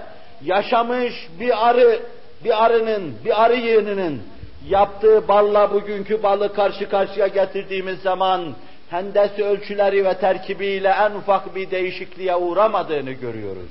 yaşamış 0.43 1.13
bir 1.39 1.69
arı, 1.69 1.99
bir 2.43 2.65
arının, 2.65 3.13
bir 3.25 3.43
arı 3.43 3.55
yığınının 3.55 4.21
yaptığı 4.67 5.27
balla 5.27 5.73
bugünkü 5.73 6.23
balı 6.23 6.53
karşı 6.53 6.89
karşıya 6.89 7.27
getirdiğimiz 7.27 7.99
zaman 7.99 8.55
hendesi 8.89 9.43
ölçüleri 9.43 10.05
ve 10.05 10.13
terkibiyle 10.13 10.89
en 10.89 11.11
ufak 11.11 11.55
bir 11.55 11.71
değişikliğe 11.71 12.35
uğramadığını 12.35 13.11
görüyoruz. 13.11 13.69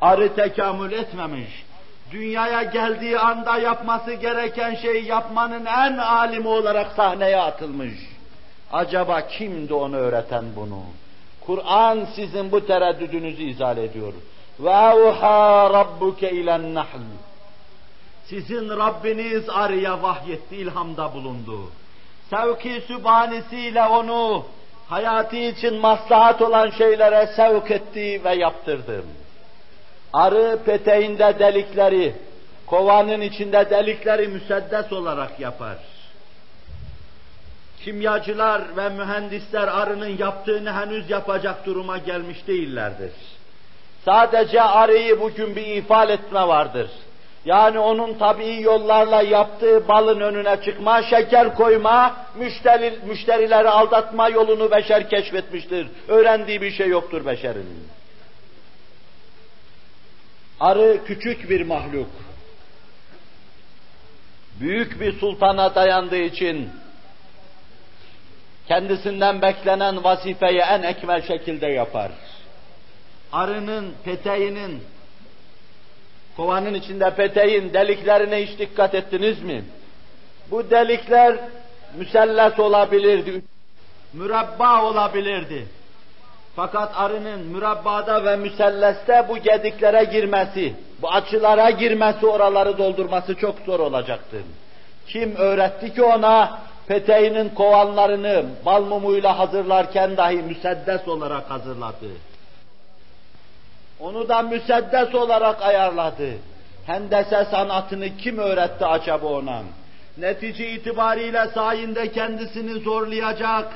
Arı 0.00 0.34
tekamül 0.34 0.92
etmemiş. 0.92 1.64
Dünyaya 2.10 2.62
geldiği 2.62 3.18
anda 3.18 3.58
yapması 3.58 4.12
gereken 4.12 4.74
şeyi 4.74 5.06
yapmanın 5.06 5.66
en 5.66 5.98
alimi 5.98 6.48
olarak 6.48 6.92
sahneye 6.92 7.36
atılmış. 7.36 7.92
Acaba 8.72 9.26
kimdi 9.26 9.74
onu 9.74 9.96
öğreten 9.96 10.44
bunu? 10.56 10.82
Kur'an 11.46 12.06
sizin 12.16 12.52
bu 12.52 12.66
tereddüdünüzü 12.66 13.42
izah 13.42 13.76
ediyor. 13.76 14.12
Ve 14.60 14.70
evha 14.70 15.70
rabbuke 15.70 16.30
ilen 16.30 16.74
nahl. 16.74 17.00
Sizin 18.32 18.68
Rabbiniz 18.70 19.48
arıya 19.48 20.02
vahyetti, 20.02 20.56
ilhamda 20.56 21.14
bulundu. 21.14 21.70
Sevki 22.30 22.82
sübhanesiyle 22.86 23.82
onu 23.82 24.46
hayatı 24.88 25.36
için 25.36 25.74
maslahat 25.74 26.42
olan 26.42 26.70
şeylere 26.70 27.26
sevk 27.36 27.70
etti 27.70 28.24
ve 28.24 28.34
yaptırdı. 28.34 29.04
Arı 30.12 30.58
peteğinde 30.66 31.38
delikleri, 31.38 32.14
kovanın 32.66 33.20
içinde 33.20 33.70
delikleri 33.70 34.28
müseddes 34.28 34.92
olarak 34.92 35.40
yapar. 35.40 35.78
Kimyacılar 37.84 38.76
ve 38.76 38.88
mühendisler 38.88 39.68
arının 39.68 40.18
yaptığını 40.18 40.72
henüz 40.72 41.10
yapacak 41.10 41.66
duruma 41.66 41.98
gelmiş 41.98 42.46
değillerdir. 42.46 43.12
Sadece 44.04 44.62
arıyı 44.62 45.20
bugün 45.20 45.56
bir 45.56 45.66
ifade 45.66 46.12
etme 46.12 46.48
vardır. 46.48 46.90
Yani 47.44 47.78
onun 47.78 48.14
tabii 48.18 48.62
yollarla 48.62 49.22
yaptığı 49.22 49.88
balın 49.88 50.20
önüne 50.20 50.62
çıkma, 50.64 51.02
şeker 51.02 51.54
koyma, 51.54 52.16
müşteri, 52.38 52.98
müşterileri 53.06 53.68
aldatma 53.68 54.28
yolunu 54.28 54.70
beşer 54.70 55.08
keşfetmiştir. 55.08 55.88
Öğrendiği 56.08 56.62
bir 56.62 56.70
şey 56.70 56.88
yoktur 56.88 57.26
beşerin. 57.26 57.88
Arı 60.60 61.04
küçük 61.06 61.50
bir 61.50 61.66
mahluk. 61.66 62.10
Büyük 64.60 65.00
bir 65.00 65.18
sultana 65.18 65.74
dayandığı 65.74 66.22
için 66.22 66.70
kendisinden 68.68 69.42
beklenen 69.42 70.04
vazifeyi 70.04 70.58
en 70.58 70.82
ekmel 70.82 71.22
şekilde 71.22 71.66
yapar. 71.66 72.12
Arının, 73.32 73.94
peteğinin, 74.04 74.82
kovanın 76.36 76.74
içinde 76.74 77.10
peteğin 77.14 77.72
deliklerine 77.72 78.46
hiç 78.46 78.58
dikkat 78.58 78.94
ettiniz 78.94 79.42
mi? 79.42 79.64
Bu 80.50 80.70
delikler 80.70 81.36
müselles 81.98 82.58
olabilirdi, 82.58 83.42
mürabba 84.12 84.84
olabilirdi. 84.84 85.66
Fakat 86.56 86.92
arının 86.94 87.40
mürabbada 87.40 88.24
ve 88.24 88.36
müselleste 88.36 89.26
bu 89.28 89.38
gediklere 89.38 90.04
girmesi, 90.04 90.74
bu 91.02 91.10
açılara 91.10 91.70
girmesi, 91.70 92.26
oraları 92.26 92.78
doldurması 92.78 93.34
çok 93.34 93.58
zor 93.66 93.80
olacaktı. 93.80 94.36
Kim 95.06 95.36
öğretti 95.36 95.94
ki 95.94 96.02
ona 96.02 96.58
peteğinin 96.86 97.48
kovanlarını 97.48 98.44
bal 98.66 98.84
mumuyla 98.84 99.38
hazırlarken 99.38 100.16
dahi 100.16 100.36
müseddes 100.36 101.08
olarak 101.08 101.50
hazırladı. 101.50 102.06
Onu 104.00 104.28
da 104.28 104.42
müseddes 104.42 105.14
olarak 105.14 105.62
ayarladı. 105.62 106.30
Hendese 106.86 107.44
sanatını 107.44 108.16
kim 108.16 108.38
öğretti 108.38 108.86
acaba 108.86 109.26
ona? 109.26 109.62
Netice 110.18 110.70
itibariyle 110.70 111.46
sayinde 111.54 112.12
kendisini 112.12 112.80
zorlayacak, 112.80 113.72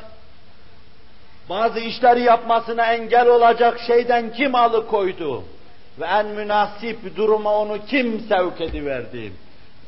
bazı 1.49 1.81
işleri 1.81 2.23
yapmasına 2.23 2.93
engel 2.93 3.29
olacak 3.29 3.81
şeyden 3.87 4.33
kim 4.33 4.55
alıkoydu? 4.55 5.45
Ve 6.01 6.07
en 6.07 6.27
münasip 6.27 7.17
duruma 7.17 7.55
onu 7.55 7.87
kim 7.87 8.21
sevk 8.21 8.61
ediverdi? 8.61 9.33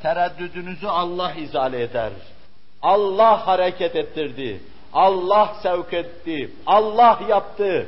Tereddüdünüzü 0.03 0.87
Allah 0.87 1.33
izale 1.35 1.83
eder. 1.83 2.11
Allah 2.83 3.47
hareket 3.47 3.97
ettirdi. 3.97 4.61
Allah 4.93 5.55
sevk 5.63 5.93
etti. 5.93 6.51
Allah 6.67 7.21
yaptı. 7.29 7.87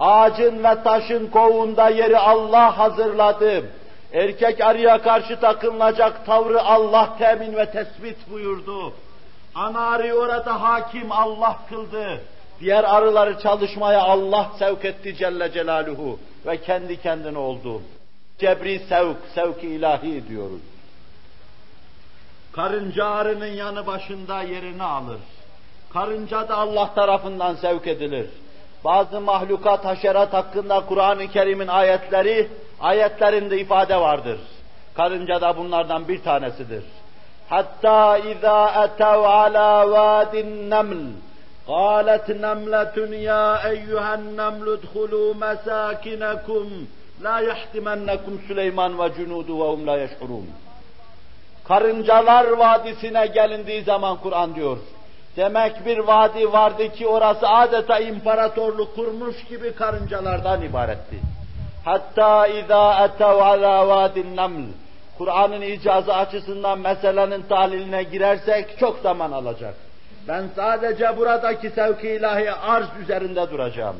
Ağacın 0.00 0.64
ve 0.64 0.82
taşın 0.82 1.26
kovuğunda 1.26 1.88
yeri 1.88 2.18
Allah 2.18 2.78
hazırladı. 2.78 3.64
Erkek 4.12 4.60
arıya 4.60 5.02
karşı 5.02 5.40
takınılacak 5.40 6.26
tavrı 6.26 6.62
Allah 6.62 7.16
temin 7.18 7.56
ve 7.56 7.70
tespit 7.70 8.30
buyurdu. 8.30 8.92
Ana 9.54 9.80
arıyı 9.80 10.14
orada 10.14 10.62
hakim 10.62 11.12
Allah 11.12 11.58
kıldı. 11.68 12.20
Diğer 12.60 12.84
arıları 12.84 13.38
çalışmaya 13.40 14.02
Allah 14.02 14.50
sevk 14.58 14.84
etti 14.84 15.16
Celle 15.16 15.52
Celaluhu 15.52 16.18
ve 16.46 16.56
kendi 16.60 17.02
kendine 17.02 17.38
oldu. 17.38 17.82
Cebri 18.38 18.78
sevk, 18.78 19.16
sevk 19.34 19.64
ilahi 19.64 20.28
diyoruz. 20.28 20.60
Karınca 22.52 23.04
arının 23.04 23.46
yanı 23.46 23.86
başında 23.86 24.42
yerini 24.42 24.82
alır. 24.82 25.20
Karınca 25.92 26.48
da 26.48 26.56
Allah 26.56 26.94
tarafından 26.94 27.54
sevk 27.54 27.86
edilir. 27.86 28.26
Bazı 28.83 29.21
mahlukat, 29.21 29.85
haşerat 29.85 30.33
hakkında 30.33 30.85
Kur'an-ı 30.85 31.27
Kerim'in 31.27 31.67
ayetleri, 31.67 32.49
ayetlerinde 32.79 33.59
ifade 33.59 33.95
vardır. 33.95 34.39
Karınca 34.95 35.41
da 35.41 35.57
bunlardan 35.57 36.07
bir 36.07 36.23
tanesidir. 36.23 36.83
Hatta 37.49 38.17
izâ 38.17 38.85
etev 38.85 39.19
alâ 39.19 39.91
vâdin 39.91 40.69
neml 40.69 41.25
قالت 41.67 42.27
نملة 42.45 42.97
يا 43.29 43.45
أيها 43.71 44.11
النمل 44.19 44.67
ادخلوا 44.77 45.29
مساكنكم 45.45 46.65
لا 47.21 47.37
يحتمنكم 47.39 48.39
Süleyman 48.47 48.99
ve 48.99 49.13
cunudu 49.13 49.59
ve 49.59 49.63
hum 49.63 49.87
la 49.87 49.97
yeşhurun. 49.97 50.49
Karıncalar 51.67 52.45
Vadisi'ne 52.51 53.27
gelindiği 53.27 53.83
zaman 53.83 54.17
Kur'an 54.17 54.55
diyor. 54.55 54.77
Demek 55.37 55.85
bir 55.85 55.97
vadi 55.97 56.53
vardı 56.53 56.89
ki 56.91 57.07
orası 57.07 57.47
adeta 57.47 57.99
imparatorluk 57.99 58.95
kurmuş 58.95 59.43
gibi 59.43 59.75
karıncalardan 59.75 60.61
ibaretti. 60.61 61.19
Hatta 61.85 62.47
izâ 62.47 63.05
etev 63.05 63.37
alâ 63.37 63.87
vâdin 63.87 64.35
naml. 64.35 64.63
Kur'an'ın 65.17 65.61
icazı 65.61 66.13
açısından 66.15 66.79
meselenin 66.79 67.41
tahliline 67.41 68.03
girersek 68.03 68.79
çok 68.79 68.99
zaman 68.99 69.31
alacak. 69.31 69.73
Ben 70.27 70.43
sadece 70.55 71.17
buradaki 71.17 71.69
sevki 71.69 72.09
ilahi 72.09 72.51
arz 72.51 72.87
üzerinde 73.01 73.51
duracağım. 73.51 73.95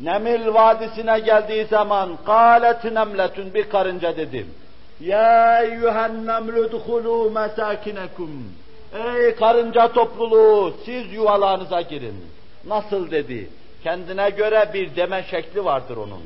Nemil 0.00 0.54
Vadisi'ne 0.54 1.18
geldiği 1.18 1.64
zaman 1.64 2.18
قَالَتْ 2.26 2.80
نَمْلَةٌ 2.80 3.54
bir 3.54 3.70
karınca 3.70 4.16
dedim. 4.16 4.54
Ya 5.00 5.62
eyyühen 5.62 6.26
nemlü 6.26 6.60
duhulû 6.60 7.30
mesâkinekum. 7.32 8.52
Ey 8.93 9.35
karınca 9.35 9.93
topluluğu 9.93 10.73
siz 10.85 11.13
yuvalarınıza 11.13 11.81
girin. 11.81 12.25
Nasıl 12.67 13.11
dedi? 13.11 13.49
Kendine 13.83 14.29
göre 14.29 14.69
bir 14.73 14.95
deme 14.95 15.25
şekli 15.31 15.65
vardır 15.65 15.97
onun. 15.97 16.21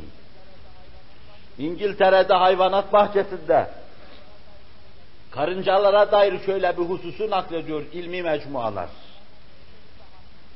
İngiltere'de 1.60 2.34
hayvanat 2.34 2.94
bahçesinde 2.94 3.68
Karıncalara 5.36 6.12
dair 6.12 6.40
şöyle 6.46 6.78
bir 6.78 6.84
hususu 6.84 7.30
naklediyor 7.30 7.84
ilmi 7.94 8.22
mecmualar. 8.22 8.90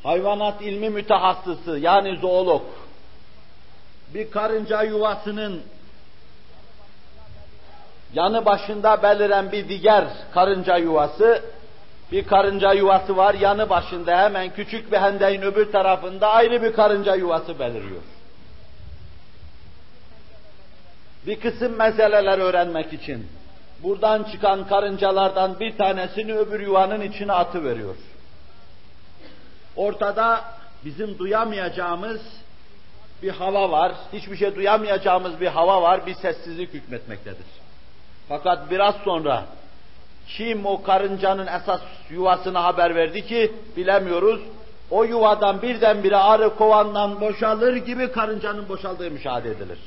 Hayvanat 0.03 0.61
ilmi 0.61 0.89
mütehassısı 0.89 1.79
yani 1.79 2.17
zoolog 2.17 2.61
bir 4.13 4.31
karınca 4.31 4.83
yuvasının 4.83 5.61
yanı 8.13 8.45
başında 8.45 9.03
beliren 9.03 9.51
bir 9.51 9.69
diğer 9.69 10.05
karınca 10.33 10.77
yuvası 10.77 11.43
bir 12.11 12.27
karınca 12.27 12.73
yuvası 12.73 13.17
var 13.17 13.33
yanı 13.33 13.69
başında 13.69 14.17
hemen 14.17 14.53
küçük 14.53 14.91
bir 14.91 14.97
hendeyin 14.97 15.41
öbür 15.41 15.71
tarafında 15.71 16.29
ayrı 16.29 16.63
bir 16.63 16.73
karınca 16.73 17.15
yuvası 17.15 17.59
beliriyor. 17.59 18.01
Bir 21.27 21.39
kısım 21.39 21.75
meseleler 21.75 22.37
öğrenmek 22.37 22.93
için 22.93 23.27
buradan 23.83 24.23
çıkan 24.23 24.67
karıncalardan 24.67 25.59
bir 25.59 25.77
tanesini 25.77 26.33
öbür 26.33 26.59
yuvanın 26.59 27.01
içine 27.01 27.33
atı 27.33 27.63
veriyor. 27.63 27.95
Ortada 29.75 30.43
bizim 30.85 31.17
duyamayacağımız 31.17 32.21
bir 33.23 33.29
hava 33.29 33.71
var, 33.71 33.91
hiçbir 34.13 34.37
şey 34.37 34.55
duyamayacağımız 34.55 35.39
bir 35.39 35.47
hava 35.47 35.81
var, 35.81 36.05
bir 36.05 36.13
sessizlik 36.13 36.73
hükmetmektedir. 36.73 37.45
Fakat 38.29 38.71
biraz 38.71 38.95
sonra 38.95 39.45
kim 40.37 40.65
o 40.65 40.83
karıncanın 40.83 41.47
esas 41.47 41.81
yuvasına 42.09 42.63
haber 42.63 42.95
verdi 42.95 43.25
ki 43.25 43.51
bilemiyoruz. 43.77 44.41
o 44.91 45.03
yuvadan 45.03 45.61
birdenbire 45.61 46.17
arı 46.17 46.55
kovandan 46.55 47.21
boşalır 47.21 47.75
gibi 47.75 48.11
karıncanın 48.11 48.69
boşaldığı 48.69 49.11
müşahede 49.11 49.49
edilir. 49.49 49.79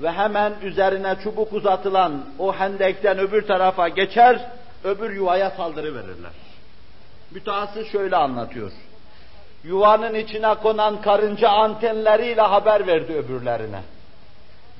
Ve 0.00 0.12
hemen 0.12 0.52
üzerine 0.62 1.16
çubuk 1.22 1.52
uzatılan 1.52 2.24
o 2.38 2.52
hendekten 2.52 3.18
öbür 3.18 3.46
tarafa 3.46 3.88
geçer, 3.88 4.40
öbür 4.84 5.10
yuvaya 5.10 5.50
saldırı 5.50 5.94
verirler. 5.94 6.32
Mütehassıs 7.30 7.92
şöyle 7.92 8.16
anlatıyor. 8.16 8.72
Yuvanın 9.64 10.14
içine 10.14 10.54
konan 10.54 11.02
karınca 11.02 11.48
antenleriyle 11.48 12.40
haber 12.40 12.86
verdi 12.86 13.12
öbürlerine. 13.12 13.80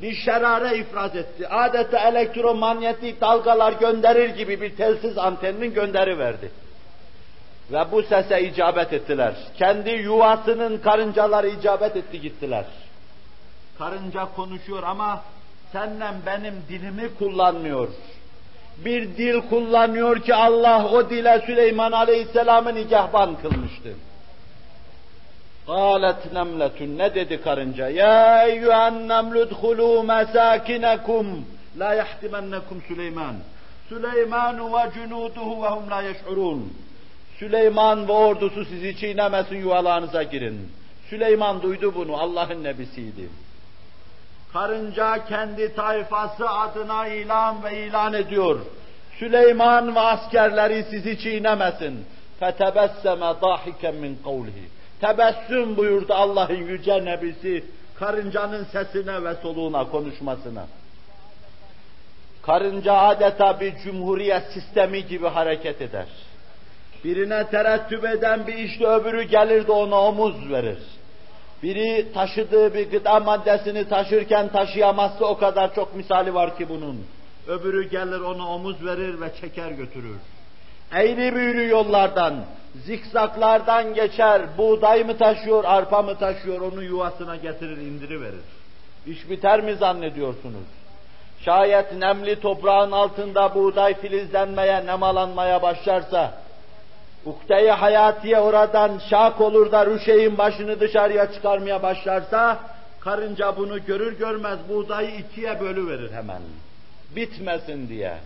Bir 0.02 0.14
şerare 0.14 0.78
ifraz 0.78 1.16
etti. 1.16 1.48
Adeta 1.48 1.98
elektromanyetik 1.98 3.20
dalgalar 3.20 3.72
gönderir 3.72 4.30
gibi 4.30 4.60
bir 4.60 4.76
telsiz 4.76 5.18
anteninin 5.18 5.74
gönderi 5.74 6.18
verdi. 6.18 6.50
Ve 7.72 7.92
bu 7.92 8.02
sese 8.02 8.42
icabet 8.42 8.92
ettiler. 8.92 9.34
Kendi 9.58 9.90
yuvasının 9.90 10.78
karıncaları 10.78 11.48
icabet 11.48 11.96
etti 11.96 12.20
gittiler. 12.20 12.64
Karınca 13.78 14.28
konuşuyor 14.36 14.82
ama 14.82 15.22
senle 15.72 16.06
benim 16.26 16.54
dilimi 16.68 17.14
kullanmıyor. 17.18 17.88
Bir 18.84 19.16
dil 19.16 19.40
kullanıyor 19.40 20.20
ki 20.20 20.34
Allah 20.34 20.88
o 20.88 21.10
dile 21.10 21.42
Süleyman 21.46 21.92
Aleyhisselam'ı 21.92 22.74
nikahban 22.74 23.36
kılmıştı. 23.42 23.94
قالت 25.67 26.33
nemletun 26.33 26.97
ne 26.97 27.15
dedi 27.15 27.41
karınca? 27.41 27.89
Ya 27.89 28.47
eyyühen 28.47 29.07
nemlü 29.07 29.39
dhulû 29.39 30.05
mesâkinekum 30.05 31.45
la 31.79 31.93
yahtimennekum 31.93 32.81
Süleyman. 32.87 33.35
Süleyman 33.89 34.73
ve 34.73 34.91
cunuduhu 34.93 35.63
ve 35.63 35.67
hum 35.67 35.89
la 35.89 36.01
yeş'urun. 36.01 36.73
Süleyman 37.39 38.07
ve 38.07 38.11
ordusu 38.11 38.65
sizi 38.65 38.97
çiğnemesin 38.97 39.55
yuvalarınıza 39.55 40.23
girin. 40.23 40.71
Süleyman 41.09 41.61
duydu 41.61 41.95
bunu, 41.95 42.17
Allah'ın 42.17 42.63
nebisiydi. 42.63 43.29
Karınca 44.53 45.25
kendi 45.25 45.75
tayfası 45.75 46.49
adına 46.49 47.07
ilan 47.07 47.63
ve 47.63 47.87
ilan 47.87 48.13
ediyor. 48.13 48.59
Süleyman 49.19 49.95
ve 49.95 49.99
askerleri 49.99 50.85
sizi 50.89 51.19
çiğnemesin. 51.19 52.05
فَتَبَسَّمَ 52.41 53.21
ضَاحِكًا 53.39 53.91
مِنْ 54.03 54.13
قَوْلِهِ 54.25 54.74
Tebessüm 55.00 55.76
buyurdu 55.76 56.14
Allah'ın 56.14 56.66
yüce 56.66 57.04
nebisi 57.04 57.64
karıncanın 57.98 58.64
sesine 58.64 59.24
ve 59.24 59.34
soluğuna 59.34 59.88
konuşmasına. 59.90 60.66
Karınca 62.42 62.92
adeta 62.94 63.60
bir 63.60 63.74
cumhuriyet 63.84 64.42
sistemi 64.52 65.06
gibi 65.06 65.26
hareket 65.26 65.82
eder. 65.82 66.06
Birine 67.04 67.46
terettüp 67.46 68.04
eden 68.04 68.46
bir 68.46 68.54
işte 68.54 68.86
öbürü 68.86 69.22
gelir 69.22 69.66
de 69.66 69.72
ona 69.72 70.00
omuz 70.00 70.50
verir. 70.50 70.78
Biri 71.62 72.12
taşıdığı 72.14 72.74
bir 72.74 72.90
gıda 72.90 73.20
maddesini 73.20 73.88
taşırken 73.88 74.48
taşıyamazsa 74.48 75.24
o 75.24 75.38
kadar 75.38 75.74
çok 75.74 75.96
misali 75.96 76.34
var 76.34 76.58
ki 76.58 76.68
bunun. 76.68 77.06
Öbürü 77.48 77.90
gelir 77.90 78.20
ona 78.20 78.54
omuz 78.54 78.84
verir 78.86 79.20
ve 79.20 79.32
çeker 79.40 79.70
götürür. 79.70 80.18
Eğri 80.92 81.34
büğrü 81.34 81.68
yollardan, 81.68 82.34
zikzaklardan 82.84 83.94
geçer, 83.94 84.42
buğday 84.58 85.04
mı 85.04 85.18
taşıyor, 85.18 85.64
arpa 85.64 86.02
mı 86.02 86.18
taşıyor, 86.18 86.60
onu 86.60 86.82
yuvasına 86.82 87.36
getirir, 87.36 87.76
indiriverir. 87.76 88.44
İş 89.06 89.30
biter 89.30 89.60
mi 89.60 89.74
zannediyorsunuz? 89.74 90.66
Şayet 91.44 91.92
nemli 91.92 92.40
toprağın 92.40 92.92
altında 92.92 93.54
buğday 93.54 94.00
filizlenmeye, 94.00 94.86
nemalanmaya 94.86 95.62
başlarsa, 95.62 96.34
ukde 97.24 97.70
hayatiye 97.70 98.38
oradan 98.38 99.00
şak 99.10 99.40
olur 99.40 99.72
da 99.72 99.86
rüşeğin 99.86 100.38
başını 100.38 100.80
dışarıya 100.80 101.32
çıkarmaya 101.32 101.82
başlarsa, 101.82 102.58
karınca 103.00 103.56
bunu 103.56 103.84
görür 103.84 104.18
görmez 104.18 104.58
buğdayı 104.68 105.10
ikiye 105.16 105.60
bölüverir 105.60 106.12
hemen. 106.12 106.42
Bitmesin 107.16 107.88
diye. 107.88 108.18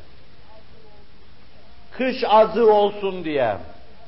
Kış 1.99 2.24
azı 2.28 2.72
olsun 2.72 3.24
diye. 3.24 3.57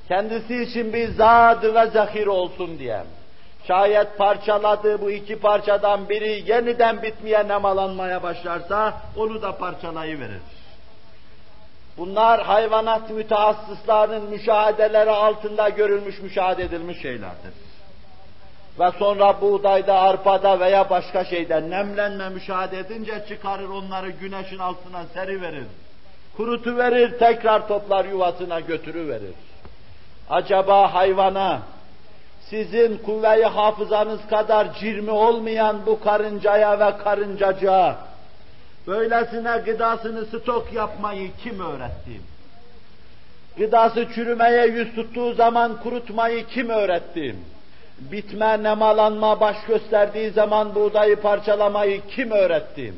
Kendisi 0.09 0.63
için 0.63 0.93
bir 0.93 1.09
zad 1.09 1.75
ve 1.75 1.87
zahir 1.87 2.27
olsun 2.27 2.79
diye. 2.79 3.03
Şayet 3.69 4.19
parçaladığı 4.19 5.01
bu 5.01 5.11
iki 5.11 5.39
parçadan 5.39 6.09
biri 6.09 6.51
yeniden 6.51 7.03
bitmeye 7.03 7.49
nemalanmaya 7.49 8.23
başlarsa 8.23 8.95
onu 9.17 9.43
da 9.43 9.57
parçalayıverir. 9.57 10.43
Bunlar 11.97 12.43
hayvanat 12.43 13.11
mütehassıslarının 13.11 14.31
müşahedeleri 14.31 15.11
altında 15.11 15.69
görülmüş, 15.69 16.19
müşahede 16.19 16.63
edilmiş 16.63 17.03
şeylerdir. 17.03 17.53
Ve 18.81 18.91
sonra 18.99 19.41
buğdayda, 19.41 19.95
arpada 19.95 20.61
veya 20.61 20.91
başka 20.91 21.25
şeyde 21.25 21.71
nemlenme 21.71 22.29
müşahede 22.29 22.79
edince 22.79 23.25
çıkarır 23.29 23.69
onları 23.69 24.11
güneşin 24.11 24.59
altına 24.59 25.05
seriverir. 25.15 25.67
Kurutu 26.37 26.77
verir, 26.77 27.19
tekrar 27.19 27.69
toplar 27.69 28.05
yuvasına 28.05 28.61
götürüverir. 28.61 29.35
Acaba 30.31 30.95
hayvana, 30.95 31.63
sizin 32.51 32.99
kuvve-i 32.99 33.45
hafızanız 33.45 34.27
kadar 34.27 34.75
cirmi 34.75 35.11
olmayan 35.11 35.87
bu 35.87 36.01
karıncaya 36.01 36.81
ve 36.81 36.97
karıncacığa, 36.99 37.97
böylesine 38.87 39.63
gıdasını 39.67 40.27
stok 40.27 40.73
yapmayı 40.73 41.31
kim 41.45 41.61
öğretti? 41.61 42.21
Gıdası 43.57 44.07
çürümeye 44.15 44.67
yüz 44.67 44.95
tuttuğu 44.95 45.35
zaman 45.35 45.81
kurutmayı 45.83 46.47
kim 46.47 46.69
öğretti? 46.69 47.37
Bitme, 47.99 48.63
nemalanma 48.63 49.41
baş 49.41 49.57
gösterdiği 49.69 50.31
zaman 50.31 50.75
buğdayı 50.75 51.17
parçalamayı 51.17 52.01
kim 52.09 52.31
öğretti? 52.31 52.95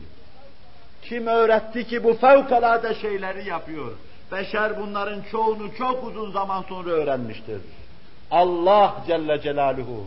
Kim 1.09 1.26
öğretti 1.26 1.86
ki 1.86 2.05
bu 2.05 2.14
fevkalade 2.14 2.94
şeyleri 2.94 3.48
yapıyor? 3.48 3.92
Beşer 4.32 4.80
bunların 4.80 5.22
çoğunu 5.30 5.74
çok 5.78 6.05
uzun 6.05 6.32
zaman 6.32 6.64
sonra 6.68 6.90
öğrenmiştir. 6.90 7.61
Allah 8.30 8.94
Celle 9.07 9.40
Celaluhu 9.40 10.07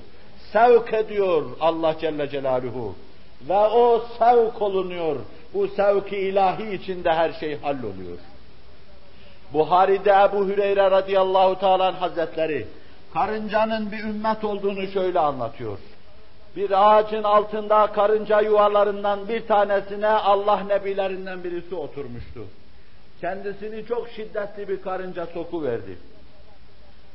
sevk 0.53 0.93
ediyor 0.93 1.45
Allah 1.59 1.95
Celle 2.01 2.29
Celaluhu 2.29 2.95
ve 3.49 3.57
o 3.57 4.05
sevk 4.19 4.61
olunuyor. 4.61 5.15
Bu 5.53 5.67
sevki 5.67 6.17
ilahi 6.17 6.75
içinde 6.75 7.13
her 7.13 7.33
şey 7.33 7.59
halloluyor. 7.61 8.17
Buhari'de 9.53 10.09
Ebu 10.09 10.47
Hüreyre 10.47 10.91
radıyallahu 10.91 11.59
teala 11.59 12.01
hazretleri 12.01 12.67
karıncanın 13.13 13.91
bir 13.91 13.99
ümmet 13.99 14.43
olduğunu 14.43 14.87
şöyle 14.87 15.19
anlatıyor. 15.19 15.77
Bir 16.57 16.71
ağacın 16.71 17.23
altında 17.23 17.87
karınca 17.87 18.41
yuvalarından 18.41 19.27
bir 19.27 19.47
tanesine 19.47 20.07
Allah 20.07 20.63
nebilerinden 20.63 21.43
birisi 21.43 21.75
oturmuştu. 21.75 22.45
Kendisini 23.21 23.85
çok 23.85 24.09
şiddetli 24.09 24.67
bir 24.67 24.81
karınca 24.81 25.25
soku 25.25 25.63
verdi. 25.63 25.97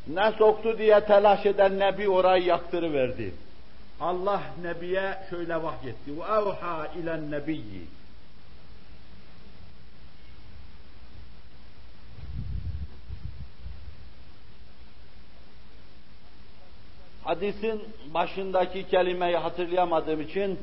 Ne 0.07 0.33
soktu 0.39 0.79
diye 0.79 1.01
telaş 1.01 1.47
eden 1.47 1.79
nebi 1.79 2.09
orayı 2.09 2.45
yaktırıverdi. 2.45 3.35
Allah 4.01 4.41
nebiye 4.63 5.15
şöyle 5.31 5.63
vahyetti. 5.63 6.19
Ve 6.19 6.23
evha 6.23 6.87
ilen 7.03 7.31
nebiyyi. 7.31 7.87
Hadisin 17.25 17.83
başındaki 18.15 18.89
kelimeyi 18.89 19.37
hatırlayamadığım 19.37 20.21
için 20.21 20.59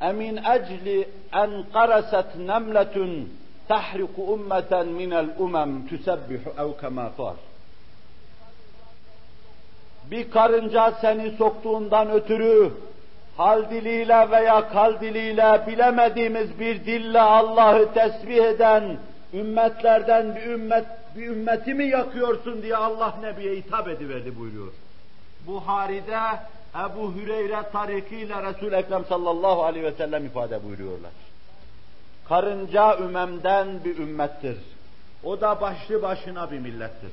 emin 0.00 0.36
ecli 0.36 1.08
en 1.32 1.64
qaraset 1.72 2.36
nemletun 2.36 3.32
tahriku 3.68 4.22
ummeten 4.32 4.86
minel 4.86 5.28
umem 5.38 5.86
tüsebbihu 5.88 6.50
ev 6.58 6.80
kema 6.80 7.12
Bir 10.10 10.30
karınca 10.30 10.92
seni 11.00 11.30
soktuğundan 11.30 12.10
ötürü 12.10 12.72
hal 13.36 13.70
diliyle 13.70 14.30
veya 14.30 14.68
kal 14.68 15.00
diliyle 15.00 15.64
bilemediğimiz 15.66 16.60
bir 16.60 16.86
dille 16.86 17.20
Allah'ı 17.20 17.94
tesbih 17.94 18.44
eden 18.44 18.98
ümmetlerden 19.32 20.36
bir 20.36 20.46
ümmet 20.46 20.84
bir 21.16 21.26
ümmeti 21.26 21.74
mi 21.74 21.84
yakıyorsun 21.84 22.62
diye 22.62 22.76
Allah 22.76 23.14
Nebi'ye 23.20 23.56
hitap 23.56 23.88
ediverdi 23.88 24.38
buyuruyor. 24.38 24.72
Buhari'de 25.46 26.20
Ebu 26.74 27.14
Hüreyre 27.14 27.62
tarikiyle 27.72 28.42
Resul 28.42 28.72
Ekrem 28.72 29.04
sallallahu 29.04 29.64
aleyhi 29.64 29.86
ve 29.86 29.92
sellem 29.92 30.26
ifade 30.26 30.64
buyuruyorlar. 30.64 31.10
Karınca 32.28 32.98
ümemden 32.98 33.84
bir 33.84 33.98
ümmettir. 33.98 34.58
O 35.24 35.40
da 35.40 35.60
başlı 35.60 36.02
başına 36.02 36.50
bir 36.50 36.58
millettir. 36.58 37.12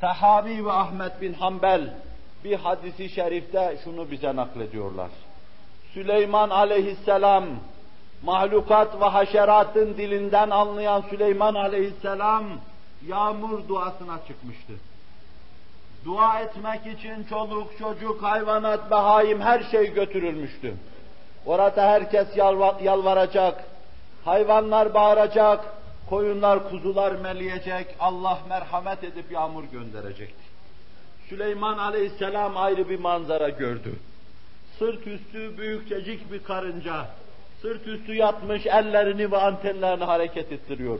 Sahabi 0.00 0.66
ve 0.66 0.72
Ahmet 0.72 1.20
bin 1.20 1.32
Hanbel 1.32 1.94
bir 2.44 2.54
hadisi 2.54 3.08
şerifte 3.08 3.78
şunu 3.84 4.10
bize 4.10 4.36
naklediyorlar. 4.36 5.10
Süleyman 5.94 6.50
aleyhisselam 6.50 7.44
mahlukat 8.22 9.00
ve 9.00 9.04
haşeratın 9.04 9.96
dilinden 9.96 10.50
anlayan 10.50 11.04
Süleyman 11.10 11.54
aleyhisselam 11.54 12.44
yağmur 13.06 13.68
duasına 13.68 14.18
çıkmıştı. 14.28 14.72
Dua 16.04 16.40
etmek 16.40 16.86
için 16.86 17.24
çoluk, 17.24 17.78
çocuk, 17.78 18.22
hayvanat, 18.22 18.90
behaim 18.90 19.40
her 19.40 19.62
şey 19.62 19.92
götürülmüştü. 19.94 20.74
Orada 21.46 21.82
herkes 21.82 22.36
yalvaracak, 22.82 23.64
hayvanlar 24.24 24.94
bağıracak, 24.94 25.64
koyunlar, 26.10 26.70
kuzular 26.70 27.12
meleyecek, 27.12 27.86
Allah 28.00 28.38
merhamet 28.48 29.04
edip 29.04 29.32
yağmur 29.32 29.64
gönderecekti. 29.64 30.50
Süleyman 31.28 31.78
aleyhisselam 31.78 32.56
ayrı 32.56 32.88
bir 32.88 32.98
manzara 32.98 33.48
gördü. 33.48 33.94
Sırt 34.78 35.06
üstü 35.06 35.58
büyükçecik 35.58 36.32
bir 36.32 36.44
karınca, 36.44 37.06
sırt 37.61 37.87
üstü 37.87 38.13
yatmış 38.13 38.65
ellerini 38.65 39.31
ve 39.31 39.37
antenlerini 39.37 40.03
hareket 40.03 40.51
ettiriyor. 40.51 40.99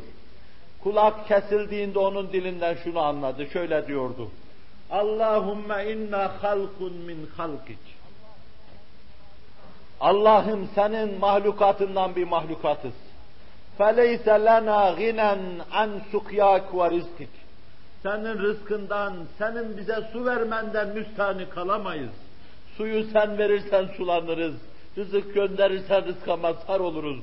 Kulak 0.83 1.27
kesildiğinde 1.27 1.99
onun 1.99 2.33
dilinden 2.33 2.75
şunu 2.83 2.99
anladı, 2.99 3.47
şöyle 3.47 3.87
diyordu. 3.87 4.31
Allahümme 4.91 5.91
inna 5.91 6.43
halkun 6.43 6.93
min 6.93 7.29
halkik. 7.37 7.95
Allah'ım 9.99 10.69
senin 10.75 11.19
mahlukatından 11.19 12.15
bir 12.15 12.23
mahlukatız. 12.23 12.93
فَلَيْسَ 13.79 14.27
لَنَا 14.47 14.81
غِنًا 14.99 15.31
عَنْ 15.71 15.89
سُقْيَاكُ 16.11 16.67
وَرِزْقِكِ 16.69 17.33
Senin 18.03 18.39
rızkından, 18.39 19.13
senin 19.37 19.77
bize 19.77 20.09
su 20.13 20.25
vermenden 20.25 20.87
müstahni 20.87 21.49
kalamayız. 21.49 22.11
Suyu 22.77 23.03
sen 23.03 23.37
verirsen 23.37 23.85
sulanırız. 23.97 24.55
Rızık 24.96 25.34
gönderirsen 25.34 26.04
rızka 26.04 26.36
mazhar 26.36 26.80
oluruz. 26.80 27.20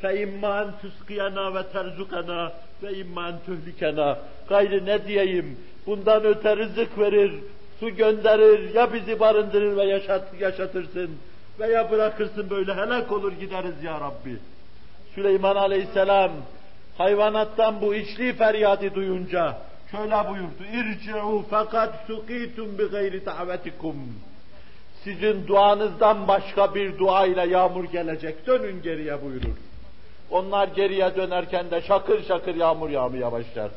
Fe 0.00 0.20
imman 0.20 0.78
tüskiyena 0.80 1.54
ve 1.54 1.66
terzukena 1.72 2.52
ve 2.82 2.98
imman 2.98 3.34
tühlikena. 3.46 4.18
Gayrı 4.48 4.86
ne 4.86 5.06
diyeyim? 5.06 5.58
Bundan 5.86 6.24
öte 6.24 6.56
rızık 6.56 6.98
verir, 6.98 7.32
su 7.80 7.90
gönderir, 7.90 8.74
ya 8.74 8.92
bizi 8.92 9.20
barındırır 9.20 9.76
ve 9.76 9.84
yaşat, 9.84 10.40
yaşatırsın 10.40 11.10
veya 11.60 11.90
bırakırsın 11.90 12.50
böyle 12.50 12.74
helak 12.74 13.12
olur 13.12 13.32
gideriz 13.32 13.84
ya 13.84 14.00
Rabbi. 14.00 14.36
Süleyman 15.14 15.56
Aleyhisselam 15.56 16.32
hayvanattan 16.98 17.80
bu 17.80 17.94
içli 17.94 18.32
feryadı 18.32 18.94
duyunca 18.94 19.56
şöyle 19.90 20.28
buyurdu. 20.30 20.64
İrci'u 20.74 21.44
fakat 21.50 22.06
sukitum 22.06 22.78
bi 22.78 22.84
gayri 22.84 23.24
ta'vetikum. 23.24 23.96
Sizin 25.04 25.46
duanızdan 25.46 26.28
başka 26.28 26.74
bir 26.74 26.98
dua 26.98 27.26
ile 27.26 27.46
yağmur 27.46 27.84
gelecek. 27.84 28.46
Dönün 28.46 28.82
geriye 28.82 29.22
buyurur. 29.22 29.56
Onlar 30.30 30.68
geriye 30.68 31.16
dönerken 31.16 31.70
de 31.70 31.82
şakır 31.82 32.24
şakır 32.24 32.54
yağmur 32.54 32.90
yağmaya 32.90 33.32
başlar. 33.32 33.70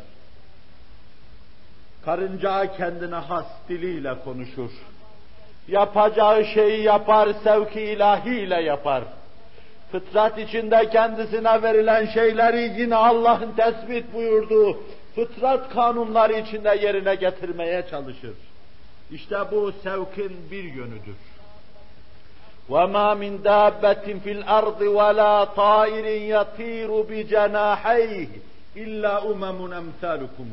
Karınca 2.05 2.75
kendine 2.77 3.15
has 3.15 3.45
diliyle 3.69 4.15
konuşur. 4.23 4.69
Yapacağı 5.67 6.45
şeyi 6.45 6.83
yapar, 6.83 7.29
sevki 7.43 7.81
ilahiyle 7.81 8.61
yapar. 8.61 9.03
Fıtrat 9.91 10.39
içinde 10.39 10.89
kendisine 10.89 11.61
verilen 11.61 12.05
şeyleri 12.05 12.81
yine 12.81 12.95
Allah'ın 12.95 13.51
tespit 13.51 14.13
buyurduğu 14.13 14.77
fıtrat 15.15 15.73
kanunları 15.73 16.33
içinde 16.33 16.69
yerine 16.81 17.15
getirmeye 17.15 17.85
çalışır. 17.89 18.33
İşte 19.10 19.38
bu 19.52 19.72
sevkin 19.72 20.50
bir 20.50 20.64
yönüdür. 20.64 21.16
وَمَا 22.70 23.08
مِنْ 23.22 23.32
دَابَّةٍ 23.42 24.06
فِي 24.24 24.30
الْأَرْضِ 24.38 24.80
وَلَا 24.98 25.34
طَائِرٍ 25.62 26.06
يَطِيرُ 26.34 26.90
بِجَنَاحَيْهِ 27.10 28.28
اِلَّا 28.76 29.14
اُمَمٌ 29.32 29.58
اَمْثَالُكُمْ 29.80 30.48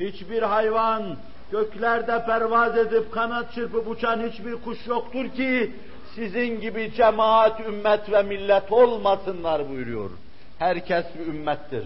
Hiçbir 0.00 0.42
hayvan 0.42 1.16
göklerde 1.52 2.24
pervaz 2.26 2.78
edip 2.78 3.12
kanat 3.12 3.52
çırpıp 3.54 3.88
uçan 3.88 4.28
hiçbir 4.28 4.54
kuş 4.54 4.86
yoktur 4.86 5.28
ki 5.28 5.72
sizin 6.14 6.60
gibi 6.60 6.92
cemaat, 6.94 7.60
ümmet 7.60 8.12
ve 8.12 8.22
millet 8.22 8.72
olmasınlar 8.72 9.68
buyuruyor. 9.68 10.10
Herkes 10.58 11.04
bir 11.18 11.26
ümmettir. 11.26 11.84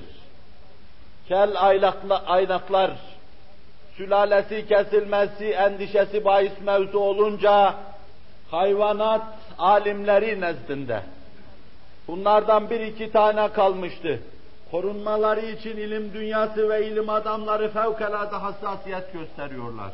Kel 1.28 1.53
aylakla, 1.57 2.22
aynaklar, 2.26 2.91
sülalesi 4.00 4.68
kesilmesi 4.68 5.45
endişesi 5.45 6.26
bahis 6.26 6.52
mevzu 6.66 7.00
olunca 7.00 7.74
hayvanat 8.52 9.22
alimleri 9.58 10.41
nezdinde. 10.41 11.02
Bunlardan 12.08 12.70
bir 12.70 12.80
iki 12.80 13.12
tane 13.12 13.47
kalmıştı. 13.47 14.20
Korunmaları 14.72 15.45
için 15.45 15.78
ilim 15.78 16.14
dünyası 16.14 16.70
ve 16.70 16.88
ilim 16.88 17.10
adamları 17.10 17.70
fevkalade 17.70 18.36
hassasiyet 18.36 19.14
gösteriyorlar. 19.14 19.91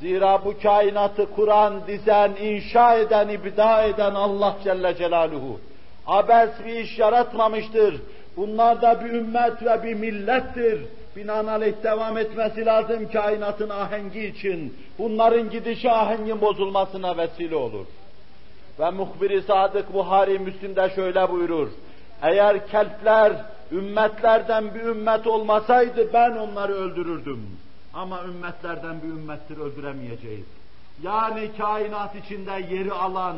Zira 0.00 0.44
bu 0.44 0.54
kainatı 0.62 1.34
kuran, 1.34 1.86
dizen, 1.86 2.32
inşa 2.40 2.94
eden, 2.94 3.28
ibda 3.28 3.82
eden 3.82 4.14
Allah 4.14 4.56
Celle 4.64 4.96
Celaluhu. 4.96 5.60
Abes 6.06 6.50
bir 6.66 6.74
iş 6.74 6.98
yaratmamıştır. 6.98 8.00
Bunlar 8.36 8.82
da 8.82 9.04
bir 9.04 9.10
ümmet 9.10 9.62
ve 9.62 9.82
bir 9.82 9.94
millettir. 9.94 10.80
Binaenaleyh 11.16 11.82
devam 11.82 12.18
etmesi 12.18 12.66
lazım 12.66 13.10
kainatın 13.12 13.68
ahengi 13.68 14.26
için. 14.26 14.76
Bunların 14.98 15.50
gidişi 15.50 15.90
ahengin 15.90 16.40
bozulmasına 16.40 17.16
vesile 17.16 17.56
olur. 17.56 17.86
Ve 18.78 18.90
muhbir-i 18.90 19.42
sadık 19.42 19.94
Buhari 19.94 20.38
Müslim'de 20.38 20.90
şöyle 20.94 21.30
buyurur. 21.30 21.68
Eğer 22.22 22.66
kelpler 22.68 23.32
ümmetlerden 23.72 24.74
bir 24.74 24.80
ümmet 24.80 25.26
olmasaydı 25.26 26.12
ben 26.12 26.30
onları 26.30 26.74
öldürürdüm. 26.74 27.46
Ama 27.94 28.24
ümmetlerden 28.24 29.02
bir 29.02 29.08
ümmettir 29.08 29.58
öldüremeyeceğiz. 29.58 30.46
Yani 31.02 31.50
kainat 31.58 32.14
içinde 32.14 32.74
yeri 32.74 32.92
alan, 32.92 33.36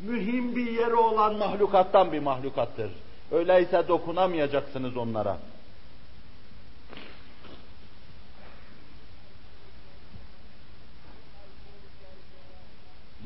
mühim 0.00 0.56
bir 0.56 0.70
yeri 0.70 0.94
olan 0.94 1.36
mahlukattan 1.36 2.12
bir 2.12 2.20
mahlukattır. 2.20 2.90
Öyleyse 3.32 3.88
dokunamayacaksınız 3.88 4.96
onlara. 4.96 5.36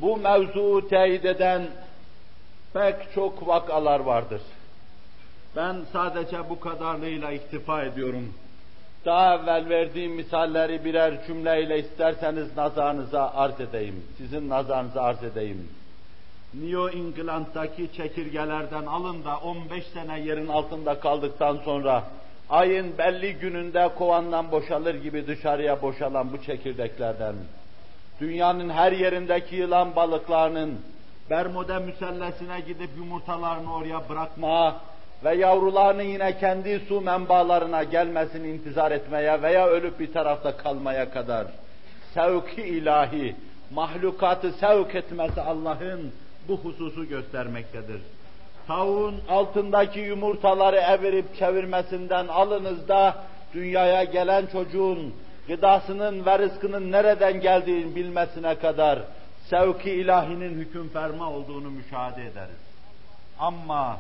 Bu 0.00 0.16
mevzuu 0.16 0.88
teyit 0.88 1.24
eden 1.24 1.62
pek 2.72 2.94
çok 3.14 3.48
vakalar 3.48 4.00
vardır. 4.00 4.40
Ben 5.56 5.76
sadece 5.92 6.50
bu 6.50 6.60
kadarlığıyla 6.60 7.32
iktifa 7.32 7.82
ediyorum. 7.82 8.34
Daha 9.04 9.34
evvel 9.34 9.68
verdiğim 9.68 10.12
misalleri 10.12 10.84
birer 10.84 11.26
cümleyle 11.26 11.78
isterseniz 11.78 12.56
nazarınıza 12.56 13.32
arz 13.34 13.60
edeyim. 13.60 14.04
Sizin 14.18 14.48
nazarınıza 14.48 15.02
arz 15.02 15.24
edeyim. 15.24 15.68
New 16.54 16.98
England'daki 16.98 17.92
çekirgelerden 17.92 18.86
alın 18.86 19.24
da 19.24 19.36
15 19.36 19.86
sene 19.86 20.20
yerin 20.20 20.48
altında 20.48 21.00
kaldıktan 21.00 21.56
sonra 21.64 22.04
ayın 22.50 22.98
belli 22.98 23.34
gününde 23.34 23.88
kovandan 23.98 24.50
boşalır 24.50 24.94
gibi 24.94 25.26
dışarıya 25.26 25.82
boşalan 25.82 26.32
bu 26.32 26.42
çekirdeklerden 26.42 27.34
dünyanın 28.20 28.70
her 28.70 28.92
yerindeki 28.92 29.56
yılan 29.56 29.96
balıklarının 29.96 30.78
Bermuda 31.30 31.80
müsellesine 31.80 32.60
gidip 32.60 32.90
yumurtalarını 32.96 33.74
oraya 33.74 34.08
bırakmaya 34.08 34.76
ve 35.24 35.34
yavrularının 35.34 36.02
yine 36.02 36.38
kendi 36.38 36.80
su 36.88 37.00
menbalarına 37.00 37.82
gelmesini 37.82 38.48
intizar 38.48 38.92
etmeye 38.92 39.42
veya 39.42 39.66
ölüp 39.66 40.00
bir 40.00 40.12
tarafta 40.12 40.56
kalmaya 40.56 41.10
kadar 41.10 41.46
sevki 42.14 42.62
ilahi, 42.62 43.36
mahlukatı 43.74 44.52
sevk 44.52 44.94
etmesi 44.94 45.40
Allah'ın 45.40 46.12
bu 46.48 46.56
hususu 46.56 47.08
göstermektedir. 47.08 48.00
Tavuğun 48.66 49.14
altındaki 49.28 50.00
yumurtaları 50.00 50.76
evirip 50.76 51.36
çevirmesinden 51.36 52.28
alınız 52.28 52.88
da 52.88 53.14
dünyaya 53.54 54.04
gelen 54.04 54.46
çocuğun 54.46 55.14
gıdasının 55.48 56.26
ve 56.26 56.38
rızkının 56.38 56.92
nereden 56.92 57.40
geldiğini 57.40 57.96
bilmesine 57.96 58.54
kadar 58.54 58.98
sevki 59.50 59.90
ilahinin 59.90 60.58
hüküm 60.58 60.88
ferma 60.88 61.30
olduğunu 61.30 61.70
müşahede 61.70 62.22
ederiz. 62.22 62.68
Ama 63.38 63.98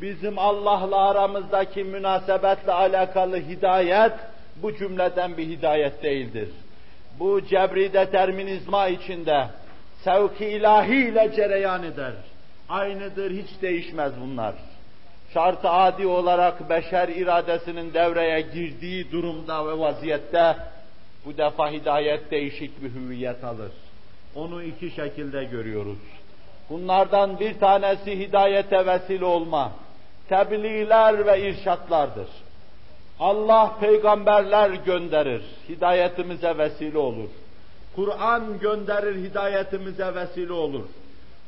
bizim 0.00 0.38
Allah'la 0.38 1.10
aramızdaki 1.10 1.84
münasebetle 1.84 2.72
alakalı 2.72 3.36
hidayet 3.36 4.12
bu 4.56 4.76
cümleden 4.76 5.36
bir 5.36 5.46
hidayet 5.46 6.02
değildir. 6.02 6.48
Bu 7.18 7.46
cebri 7.46 7.92
determinizma 7.92 8.88
içinde 8.88 9.46
sevki 10.04 10.46
ilahiyle 10.46 11.32
cereyan 11.36 11.82
eder. 11.82 12.12
Aynıdır, 12.68 13.30
hiç 13.30 13.62
değişmez 13.62 14.12
bunlar. 14.20 14.54
Şart 15.34 15.58
adi 15.62 16.06
olarak 16.06 16.70
beşer 16.70 17.08
iradesinin 17.08 17.94
devreye 17.94 18.40
girdiği 18.40 19.12
durumda 19.12 19.66
ve 19.66 19.78
vaziyette 19.78 20.56
bu 21.26 21.36
defa 21.38 21.70
hidayet 21.70 22.30
değişik 22.30 22.82
bir 22.82 22.90
hüviyet 22.94 23.44
alır. 23.44 23.72
Onu 24.34 24.62
iki 24.62 24.90
şekilde 24.90 25.44
görüyoruz. 25.44 25.98
Bunlardan 26.70 27.40
bir 27.40 27.58
tanesi 27.58 28.18
hidayete 28.18 28.86
vesile 28.86 29.24
olma, 29.24 29.72
tebliğler 30.28 31.26
ve 31.26 31.40
irşatlardır. 31.48 32.28
Allah 33.20 33.76
peygamberler 33.80 34.70
gönderir, 34.70 35.42
hidayetimize 35.68 36.58
vesile 36.58 36.98
olur. 36.98 37.28
Kur'an 37.96 38.58
gönderir, 38.58 39.30
hidayetimize 39.30 40.14
vesile 40.14 40.52
olur. 40.52 40.84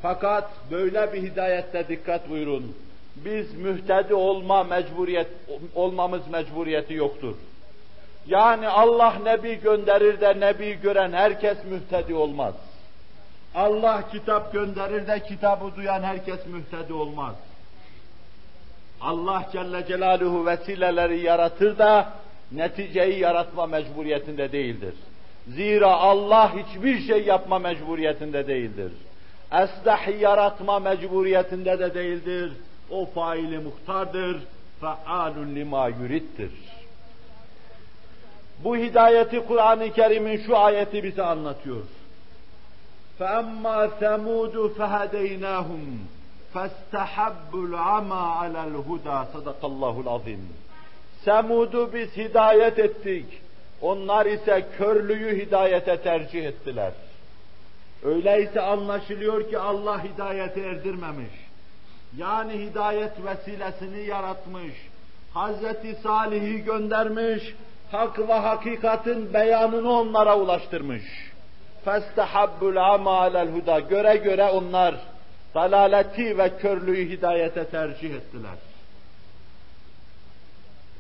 Fakat 0.03 0.51
böyle 0.71 1.13
bir 1.13 1.23
hidayette 1.23 1.89
dikkat 1.89 2.31
buyurun. 2.31 2.77
Biz 3.17 3.55
mühtedi 3.55 4.15
olma 4.15 4.65
mecburiyet 4.65 5.27
olmamız 5.75 6.29
mecburiyeti 6.29 6.95
yoktur. 6.95 7.35
Yani 8.27 8.69
Allah 8.69 9.15
nebi 9.25 9.61
gönderir 9.61 10.21
de 10.21 10.41
nebi 10.41 10.81
gören 10.83 11.13
herkes 11.13 11.59
mühtedi 11.65 12.15
olmaz. 12.15 12.55
Allah 13.55 14.03
kitap 14.13 14.53
gönderir 14.53 15.07
de 15.07 15.23
kitabı 15.23 15.77
duyan 15.77 16.03
herkes 16.03 16.47
mühtedi 16.47 16.93
olmaz. 16.93 17.35
Allah 19.01 19.49
Celle 19.53 19.87
Celaluhu 19.87 20.47
vesileleri 20.47 21.21
yaratır 21.21 21.79
da 21.79 22.13
neticeyi 22.53 23.19
yaratma 23.19 23.67
mecburiyetinde 23.67 24.53
değildir. 24.53 24.95
Zira 25.49 25.93
Allah 25.93 26.53
hiçbir 26.57 27.07
şey 27.07 27.25
yapma 27.25 27.59
mecburiyetinde 27.59 28.47
değildir. 28.47 28.93
Esdahi 29.53 30.17
yaratma 30.21 30.79
mecburiyetinde 30.79 31.79
de 31.79 31.95
değildir. 31.95 32.53
O 32.91 33.07
faili 33.07 33.59
muhtardır. 33.59 34.41
Fealun 34.81 35.55
lima 35.55 35.89
yurittir. 35.89 36.51
Bu 38.64 38.78
hidayeti 38.78 39.46
Kur'an-ı 39.48 39.94
Kerim'in 39.94 40.38
şu 40.38 40.58
ayeti 40.58 41.04
bize 41.04 41.24
anlatıyor. 41.24 41.82
فَأَمَّا 43.20 43.90
ثَمُودُ 44.02 44.56
فَهَدَيْنَاهُمْ 44.78 45.84
فَاسْتَحَبُّ 46.54 47.52
الْعَمَى 47.54 48.24
عَلَى 48.42 48.62
الْهُدَى 48.72 49.32
Sadakallahul 49.34 50.08
azim. 50.08 50.50
Semud'u 51.26 51.94
biz 51.94 52.18
hidayet 52.18 52.80
ettik. 52.80 53.26
Onlar 53.82 54.26
ise 54.26 54.68
körlüğü 54.78 55.46
hidayete 55.46 55.98
tercih 55.98 56.46
ettiler. 56.46 56.92
Öyleyse 58.04 58.62
anlaşılıyor 58.62 59.50
ki 59.50 59.60
Allah 59.60 60.04
hidayeti 60.04 60.62
erdirmemiş. 60.62 61.34
Yani 62.18 62.54
hidayet 62.54 63.12
vesilesini 63.26 64.06
yaratmış. 64.06 64.74
Hazreti 65.34 65.96
Salih'i 65.96 66.64
göndermiş. 66.64 67.56
Hak 67.92 68.20
ve 68.20 68.34
hakikatin 68.34 69.34
beyanını 69.34 69.92
onlara 69.92 70.38
ulaştırmış. 70.38 71.04
فَاسْتَحَبُّ 71.86 72.60
الْعَمَى 72.62 73.10
عَلَى 73.22 73.48
الْهُدَى 73.48 73.90
Göre 73.90 74.16
göre 74.16 74.50
onlar 74.50 74.96
dalaleti 75.56 76.38
ve 76.38 76.58
körlüğü 76.58 77.10
hidayete 77.10 77.66
tercih 77.66 78.16
ettiler. 78.16 78.58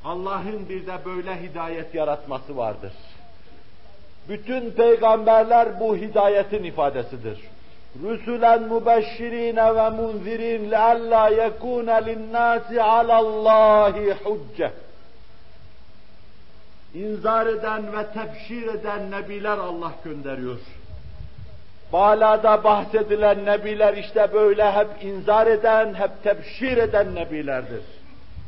Allah'ın 0.05 0.69
bir 0.69 0.87
de 0.87 0.93
böyle 1.05 1.41
hidayet 1.41 1.95
yaratması 1.95 2.57
vardır. 2.57 2.93
Bütün 4.29 4.71
peygamberler 4.71 5.79
bu 5.79 5.95
hidayetin 5.95 6.63
ifadesidir. 6.63 7.39
Rüsülen 8.03 8.63
mübeşşirine 8.63 9.75
ve 9.75 9.89
munzirin 9.89 10.71
lealla 10.71 11.29
yekûne 11.29 12.05
linnâsi 12.05 12.83
alallâhi 12.83 14.13
hucce. 14.23 14.71
İnzar 16.96 17.46
eden 17.46 17.92
ve 17.92 18.06
tebşir 18.06 18.66
eden 18.66 19.10
nebiler 19.10 19.58
Allah 19.58 19.92
gönderiyor. 20.04 20.58
Balada 21.92 22.64
bahsedilen 22.64 23.44
nebiler 23.44 23.96
işte 23.96 24.30
böyle 24.34 24.72
hep 24.72 24.88
inzar 25.02 25.46
eden, 25.46 25.94
hep 25.94 26.22
tebşir 26.22 26.76
eden 26.76 27.14
nebilerdir. 27.14 27.82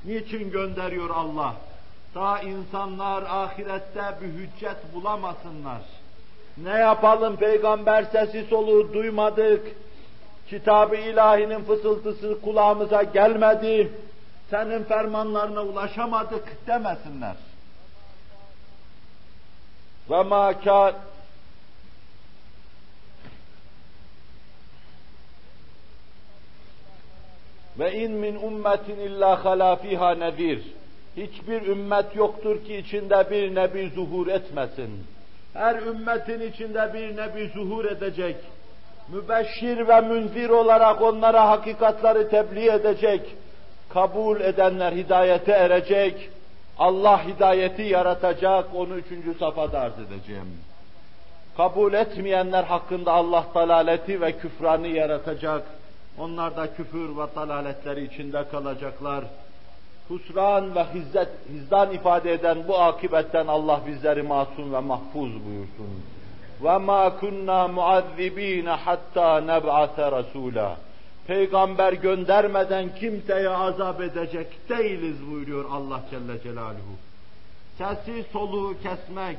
Niçin 0.04 0.50
gönderiyor 0.50 1.10
Allah? 1.10 1.54
Ta 2.14 2.40
insanlar 2.40 3.22
ahirette 3.22 4.02
bir 4.22 4.28
hüccet 4.28 4.94
bulamasınlar. 4.94 5.80
Ne 6.56 6.78
yapalım 6.78 7.36
peygamber 7.36 8.04
sesi 8.04 8.44
soluğu 8.44 8.92
duymadık. 8.92 9.66
Kitabı 10.50 10.96
ilahinin 10.96 11.64
fısıltısı 11.64 12.40
kulağımıza 12.40 13.02
gelmedi. 13.02 13.92
Senin 14.50 14.84
fermanlarına 14.84 15.62
ulaşamadık 15.62 16.66
demesinler. 16.66 17.47
Ve 20.10 20.22
ma 20.22 20.54
Ve 27.78 27.92
in 27.92 28.12
min 28.12 28.36
ummetin 28.36 28.96
illa 28.96 29.44
hala 29.44 29.76
fiha 29.76 30.14
nedir. 30.14 30.62
Hiçbir 31.16 31.62
ümmet 31.62 32.16
yoktur 32.16 32.64
ki 32.64 32.76
içinde 32.76 33.30
bir 33.30 33.54
nebi 33.54 33.90
zuhur 33.94 34.26
etmesin. 34.26 35.06
Her 35.54 35.82
ümmetin 35.82 36.40
içinde 36.40 36.90
bir 36.94 37.16
nebi 37.16 37.50
zuhur 37.54 37.84
edecek. 37.84 38.36
Mübeşşir 39.08 39.88
ve 39.88 40.00
münzir 40.00 40.48
olarak 40.48 41.02
onlara 41.02 41.48
hakikatları 41.48 42.30
tebliğ 42.30 42.70
edecek. 42.70 43.20
Kabul 43.88 44.40
edenler 44.40 44.92
hidayete 44.92 45.52
erecek. 45.52 46.30
Allah 46.77 47.27
hidayeti 47.27 47.81
yaratacak. 47.81 48.75
Onu 48.75 48.95
üçüncü 48.95 49.33
safhada 49.33 49.79
arz 49.79 49.99
edeceğim. 49.99 50.57
Kabul 51.57 51.93
etmeyenler 51.93 52.63
hakkında 52.63 53.11
Allah 53.11 53.45
dalaleti 53.55 54.21
ve 54.21 54.37
küfranı 54.37 54.87
yaratacak 54.87 55.63
onlar 56.17 56.57
da 56.57 56.73
küfür 56.73 57.09
ve 57.09 57.35
dalaletleri 57.35 58.03
içinde 58.03 58.47
kalacaklar. 58.51 59.23
Husran 60.07 60.75
ve 60.75 60.83
hizzet, 60.93 61.29
hizdan 61.49 61.91
ifade 61.91 62.33
eden 62.33 62.57
bu 62.67 62.79
akibetten 62.79 63.47
Allah 63.47 63.81
bizleri 63.87 64.21
masum 64.21 64.73
ve 64.73 64.79
mahfuz 64.79 65.31
buyursun. 65.45 66.03
وَمَا 66.63 67.03
كُنَّا 67.21 67.59
مُعَذِّب۪ينَ 67.77 68.67
حَتَّى 68.85 69.29
نَبْعَثَ 69.51 69.97
رَسُولًا 70.17 70.69
Peygamber 71.28 71.92
göndermeden 71.92 72.94
kimseye 72.94 73.48
azap 73.48 74.00
edecek 74.00 74.46
değiliz 74.68 75.16
buyuruyor 75.30 75.64
Allah 75.72 76.00
Celle 76.10 76.42
Celaluhu. 76.42 76.94
Sesi 77.78 78.24
soluğu 78.32 78.74
kesmek, 78.82 79.36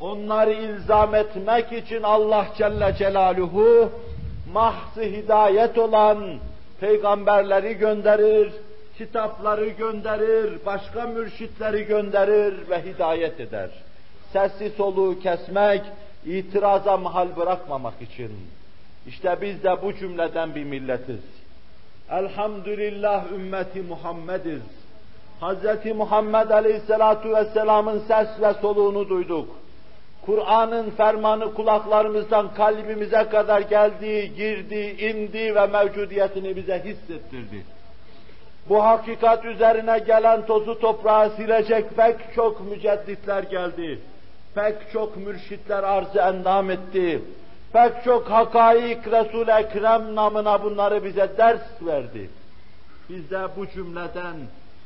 onları 0.00 0.52
ilzam 0.52 1.14
etmek 1.14 1.72
için 1.72 2.02
Allah 2.02 2.46
Celle 2.58 2.94
Celaluhu 2.98 3.90
mahzı 4.52 5.02
hidayet 5.02 5.78
olan 5.78 6.38
peygamberleri 6.80 7.74
gönderir, 7.74 8.52
kitapları 8.98 9.68
gönderir, 9.68 10.58
başka 10.66 11.06
mürşitleri 11.06 11.84
gönderir 11.84 12.70
ve 12.70 12.84
hidayet 12.84 13.40
eder. 13.40 13.70
Sesi 14.32 14.70
soluğu 14.70 15.20
kesmek, 15.20 15.82
itiraza 16.24 16.96
mahal 16.96 17.36
bırakmamak 17.36 18.02
için. 18.02 18.30
İşte 19.06 19.38
biz 19.42 19.64
de 19.64 19.82
bu 19.82 19.94
cümleden 19.94 20.54
bir 20.54 20.64
milletiz. 20.64 21.20
Elhamdülillah 22.10 23.32
ümmeti 23.32 23.82
Muhammediz. 23.82 24.62
Hz. 25.40 25.94
Muhammed 25.96 26.50
Aleyhisselatu 26.50 27.34
Vesselam'ın 27.34 27.98
ses 27.98 28.28
ve 28.40 28.54
soluğunu 28.54 29.08
duyduk. 29.08 29.48
Kur'an'ın 30.26 30.90
fermanı 30.90 31.54
kulaklarımızdan 31.54 32.54
kalbimize 32.54 33.28
kadar 33.28 33.60
geldi, 33.60 34.32
girdi, 34.36 34.96
indi 34.98 35.54
ve 35.54 35.66
mevcudiyetini 35.66 36.56
bize 36.56 36.82
hissettirdi. 36.84 37.64
Bu 38.68 38.84
hakikat 38.84 39.44
üzerine 39.44 39.98
gelen 39.98 40.46
tozu 40.46 40.80
toprağı 40.80 41.30
silecek 41.30 41.96
pek 41.96 42.16
çok 42.34 42.70
mücedditler 42.70 43.42
geldi. 43.42 43.98
Pek 44.54 44.74
çok 44.92 45.16
mürşitler 45.16 45.82
arzı 45.82 46.18
endam 46.18 46.70
etti. 46.70 47.22
Pek 47.72 48.04
çok 48.04 48.30
hakaik 48.30 49.06
Resul-i 49.06 49.50
Ekrem 49.50 50.14
namına 50.14 50.62
bunları 50.62 51.04
bize 51.04 51.36
ders 51.38 51.82
verdi. 51.82 52.30
Biz 53.08 53.30
de 53.30 53.48
bu 53.56 53.66
cümleden 53.66 54.36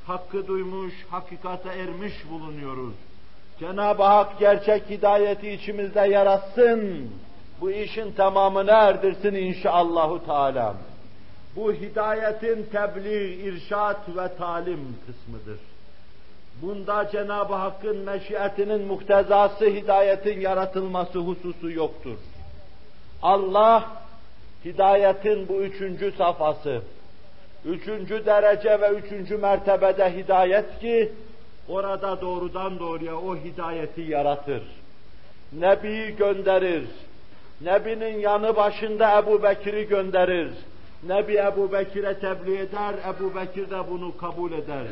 hakkı 0.07 0.47
duymuş, 0.47 0.95
hakikate 1.11 1.69
ermiş 1.69 2.15
bulunuyoruz. 2.31 2.95
Cenab-ı 3.61 4.03
Hak 4.03 4.39
gerçek 4.39 4.91
hidayeti 4.91 5.51
içimizde 5.51 6.01
yaratsın. 6.01 7.11
Bu 7.61 7.71
işin 7.71 8.13
tamamını 8.13 8.71
erdirsin 8.71 9.35
inşallahü 9.35 10.27
teala. 10.27 10.75
Bu 11.57 11.73
hidayetin 11.73 12.67
tebliğ, 12.73 13.35
irşat 13.35 14.01
ve 14.17 14.37
talim 14.37 14.97
kısmıdır. 15.07 15.61
Bunda 16.63 17.11
Cenab-ı 17.11 17.55
Hakk'ın 17.55 17.97
meşiyetinin 17.97 18.87
muhtezası 18.87 19.65
hidayetin 19.65 20.41
yaratılması 20.41 21.19
hususu 21.19 21.71
yoktur. 21.71 22.17
Allah 23.25 23.85
hidayetin 24.65 25.49
bu 25.49 25.63
üçüncü 25.63 26.13
safhası, 26.13 26.83
üçüncü 27.65 28.27
derece 28.27 28.81
ve 28.81 28.89
üçüncü 28.89 29.37
mertebede 29.37 30.17
hidayet 30.17 30.81
ki 30.81 31.13
orada 31.69 32.21
doğrudan 32.21 32.79
doğruya 32.79 33.17
o 33.17 33.37
hidayeti 33.37 34.01
yaratır. 34.01 34.63
Nebi 35.53 36.17
gönderir. 36.17 36.85
Nebinin 37.61 38.19
yanı 38.19 38.57
başında 38.57 39.19
Ebu 39.19 39.43
Bekir'i 39.43 39.89
gönderir. 39.89 40.51
Nebi 41.09 41.37
Ebu 41.37 41.73
Bekir'e 41.73 42.19
tebliğ 42.19 42.59
eder, 42.59 42.95
Ebu 43.09 43.35
Bekir 43.35 43.71
de 43.71 43.91
bunu 43.91 44.17
kabul 44.17 44.53
eder. 44.53 44.85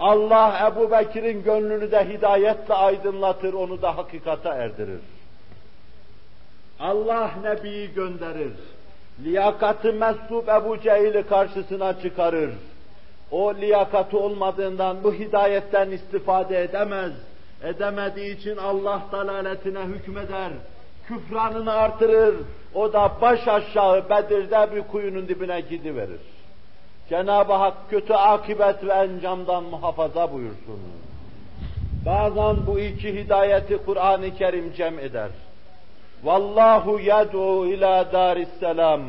Allah 0.00 0.72
Ebu 0.72 0.90
Bekir'in 0.90 1.42
gönlünü 1.42 1.90
de 1.90 2.08
hidayetle 2.08 2.74
aydınlatır, 2.74 3.52
onu 3.52 3.82
da 3.82 3.96
hakikata 3.96 4.54
erdirir. 4.54 5.00
Allah 6.80 7.30
Nebi'yi 7.42 7.94
gönderir. 7.94 8.52
Liyakatı 9.24 9.92
meslup 9.92 10.48
Ebu 10.48 10.80
Cehil'i 10.80 11.22
karşısına 11.22 12.00
çıkarır. 12.00 12.50
O 13.30 13.54
liyakatı 13.54 14.18
olmadığından 14.18 15.04
bu 15.04 15.12
hidayetten 15.12 15.90
istifade 15.90 16.62
edemez. 16.62 17.12
Edemediği 17.62 18.36
için 18.36 18.56
Allah 18.56 19.02
dalaletine 19.12 19.80
hükmeder. 19.80 20.50
Küfranını 21.08 21.72
artırır. 21.72 22.34
O 22.74 22.92
da 22.92 23.12
baş 23.20 23.48
aşağı 23.48 24.10
Bedir'de 24.10 24.76
bir 24.76 24.82
kuyunun 24.82 25.28
dibine 25.28 25.60
gidiverir. 25.60 26.20
Cenab-ı 27.08 27.52
Hak 27.52 27.74
kötü 27.90 28.12
akibet 28.12 28.84
ve 28.84 28.92
encamdan 28.92 29.64
muhafaza 29.64 30.32
buyursun. 30.32 30.80
Bazen 32.06 32.56
bu 32.66 32.78
iki 32.78 33.14
hidayeti 33.14 33.78
Kur'an-ı 33.86 34.34
Kerim 34.34 34.72
cem 34.72 34.98
eder. 34.98 35.30
Vallahu 36.24 37.00
yed'u 37.00 37.66
ila 37.66 38.12
daris 38.12 38.48
selam 38.60 39.00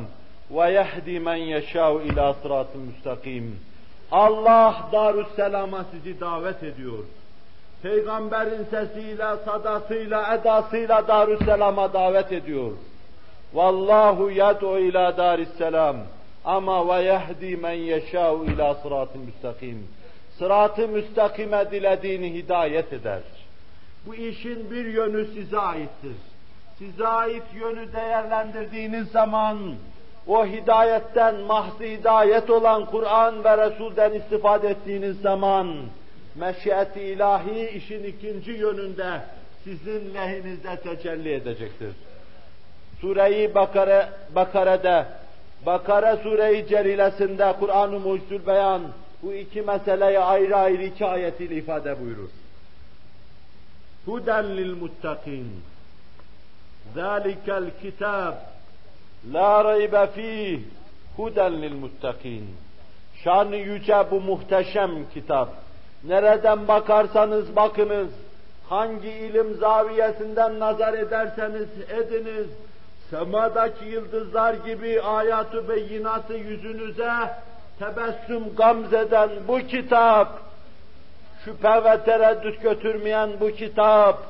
ve 0.51 0.71
yehdi 0.71 1.19
men 1.19 1.35
yeşâ'u 1.35 2.01
ila 2.01 2.33
sıratı 2.33 2.77
müstakim. 2.77 3.59
Allah 4.11 4.89
Darüsselam'a 4.91 5.85
sizi 5.91 6.19
davet 6.19 6.63
ediyor. 6.63 7.03
Peygamberin 7.83 8.63
sesiyle, 8.63 9.35
sadasıyla, 9.45 10.35
edasıyla 10.35 11.07
Darüsselam'a 11.07 11.93
davet 11.93 12.31
ediyor. 12.31 12.71
Vallahu 13.53 14.31
yed'u 14.31 14.79
ila 14.79 15.17
darisselam. 15.17 15.95
Ama 16.45 16.87
ve 16.87 17.03
yehdi 17.03 17.57
men 17.57 17.71
yeşâ'u 17.71 18.45
ila 18.45 18.75
sıratı 18.75 19.19
müstakim. 19.19 19.87
Sıratı 20.39 20.87
müstakime 20.87 21.71
dilediğini 21.71 22.33
hidayet 22.33 22.93
eder. 22.93 23.21
Bu 24.05 24.15
işin 24.15 24.71
bir 24.71 24.85
yönü 24.85 25.25
size 25.25 25.59
aittir. 25.59 26.15
Size 26.81 27.07
ait 27.07 27.43
yönü 27.53 27.93
değerlendirdiğiniz 27.93 29.07
zaman 29.07 29.57
o 30.27 30.45
hidayetten 30.45 31.35
mahzı 31.35 31.83
hidayet 31.83 32.49
olan 32.49 32.85
Kur'an 32.85 33.43
ve 33.43 33.57
Resul'den 33.57 34.13
istifade 34.13 34.69
ettiğiniz 34.69 35.21
zaman 35.21 35.75
meşiyeti 36.35 37.01
ilahi 37.01 37.69
işin 37.69 38.03
ikinci 38.03 38.51
yönünde 38.51 39.21
sizin 39.63 40.13
lehinizde 40.13 40.75
tecelli 40.75 41.33
edecektir. 41.33 41.93
Sure-i 43.01 43.55
Bakara, 43.55 44.09
Bakara'da, 44.35 45.07
Bakara 45.65 46.17
Sure-i 46.17 46.67
Celilesinde 46.67 47.53
Kur'an-ı 47.59 47.99
Mucizül 47.99 48.47
Beyan 48.47 48.81
bu 49.23 49.33
iki 49.33 49.61
meseleyi 49.61 50.19
ayrı 50.19 50.55
ayrı 50.57 50.83
iki 50.83 51.05
ayetiyle 51.05 51.55
ifade 51.55 52.01
buyurur. 52.01 52.29
Huden 54.05 54.57
lil 54.57 54.75
muttakin. 54.75 55.70
Kitab 57.81 58.33
La 59.33 59.63
raybe 59.63 60.07
fih 60.15 60.59
huden 61.17 61.61
lil 61.61 61.75
muttakin. 61.75 62.55
Şanı 63.23 63.55
yüce 63.55 64.05
bu 64.11 64.21
muhteşem 64.21 64.91
kitap. 65.13 65.49
Nereden 66.03 66.67
bakarsanız 66.67 67.55
bakınız, 67.55 68.09
hangi 68.69 69.09
ilim 69.09 69.55
zaviyesinden 69.55 70.59
nazar 70.59 70.93
ederseniz 70.93 71.69
ediniz, 71.89 72.47
semadaki 73.09 73.85
yıldızlar 73.85 74.53
gibi 74.53 75.01
ayatı 75.01 75.69
beyinatı 75.69 76.33
yüzünüze 76.33 77.13
tebessüm 77.79 78.55
gamzeden 78.55 79.29
bu 79.47 79.59
kitap, 79.59 80.39
şüphe 81.45 81.83
ve 81.83 82.03
tereddüt 82.03 82.61
götürmeyen 82.61 83.29
bu 83.39 83.51
kitap, 83.51 84.23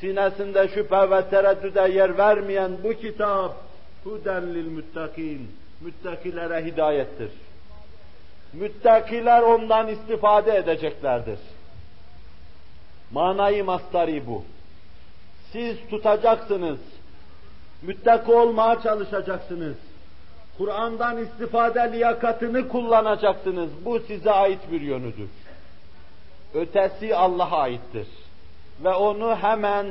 sinesinde 0.00 0.68
şüphe 0.68 1.10
ve 1.10 1.28
tereddüde 1.30 1.80
yer 1.80 2.18
vermeyen 2.18 2.72
bu 2.84 2.92
kitap, 2.92 3.56
huden 4.04 4.54
lil 4.54 4.66
müttakin, 4.66 5.50
müttakilere 5.80 6.64
hidayettir. 6.64 7.30
Müttakiler 8.52 9.42
ondan 9.42 9.88
istifade 9.88 10.56
edeceklerdir. 10.56 11.38
Manayı 13.10 13.64
mastari 13.64 14.26
bu. 14.26 14.44
Siz 15.52 15.76
tutacaksınız, 15.90 16.78
müttaki 17.82 18.32
olmaya 18.32 18.80
çalışacaksınız. 18.82 19.76
Kur'an'dan 20.58 21.18
istifade 21.18 21.92
liyakatını 21.92 22.68
kullanacaksınız. 22.68 23.70
Bu 23.84 24.00
size 24.00 24.30
ait 24.30 24.60
bir 24.72 24.80
yönüdür. 24.80 25.28
Ötesi 26.54 27.16
Allah'a 27.16 27.58
aittir. 27.58 28.06
Ve 28.84 28.88
onu 28.88 29.36
hemen 29.36 29.86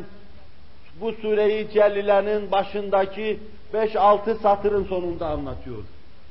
bu 1.02 1.12
sureyi 1.12 1.70
Cellile'nin 1.72 2.52
başındaki 2.52 3.40
5-6 3.74 4.40
satırın 4.42 4.84
sonunda 4.84 5.28
anlatıyor. 5.28 5.84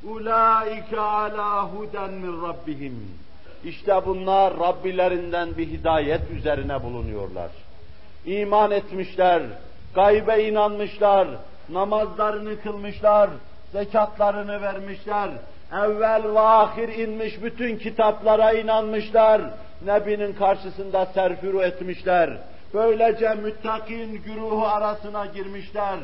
Ulaike 0.05 1.01
ala 1.01 1.73
huden 1.73 2.13
min 2.13 2.43
rabbihim. 2.43 3.11
İşte 3.65 4.01
bunlar 4.07 4.59
Rabbilerinden 4.59 5.57
bir 5.57 5.67
hidayet 5.67 6.31
üzerine 6.31 6.83
bulunuyorlar. 6.83 7.51
İman 8.27 8.71
etmişler, 8.71 9.43
gaybe 9.95 10.45
inanmışlar, 10.49 11.29
namazlarını 11.69 12.61
kılmışlar, 12.63 13.31
zekatlarını 13.73 14.63
vermişler, 14.63 15.31
evvel 15.73 16.35
ve 16.35 16.41
ahir 16.41 16.89
inmiş 16.89 17.43
bütün 17.43 17.77
kitaplara 17.77 18.53
inanmışlar, 18.53 19.43
Nebinin 19.85 20.33
karşısında 20.33 21.07
serfuru 21.07 21.63
etmişler. 21.63 22.39
Böylece 22.75 23.35
müttakin 23.35 24.23
güruhu 24.23 24.67
arasına 24.67 25.27
girmişler. 25.27 25.99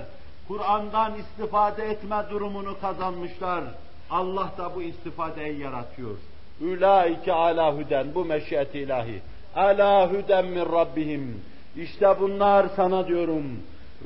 Kur'an'dan 0.49 1.13
istifade 1.15 1.85
etme 1.85 2.17
durumunu 2.31 2.81
kazanmışlar. 2.81 3.65
Allah 4.11 4.51
da 4.59 4.75
bu 4.75 4.83
istifadeyi 4.83 5.61
yaratıyor. 5.61 6.17
Ülaike 6.61 7.33
ala 7.33 7.77
huden, 7.77 8.15
bu 8.15 8.25
meşiyet 8.25 8.75
ilahi. 8.75 9.23
Ala 9.57 10.11
huden 10.11 10.47
min 10.47 10.73
Rabbihim. 10.73 11.41
İşte 11.77 12.15
bunlar 12.21 12.67
sana 12.77 13.07
diyorum, 13.07 13.45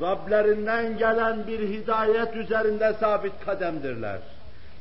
Rablerinden 0.01 0.99
gelen 0.99 1.47
bir 1.47 1.69
hidayet 1.69 2.37
üzerinde 2.37 2.93
sabit 2.93 3.33
kademdirler. 3.45 4.19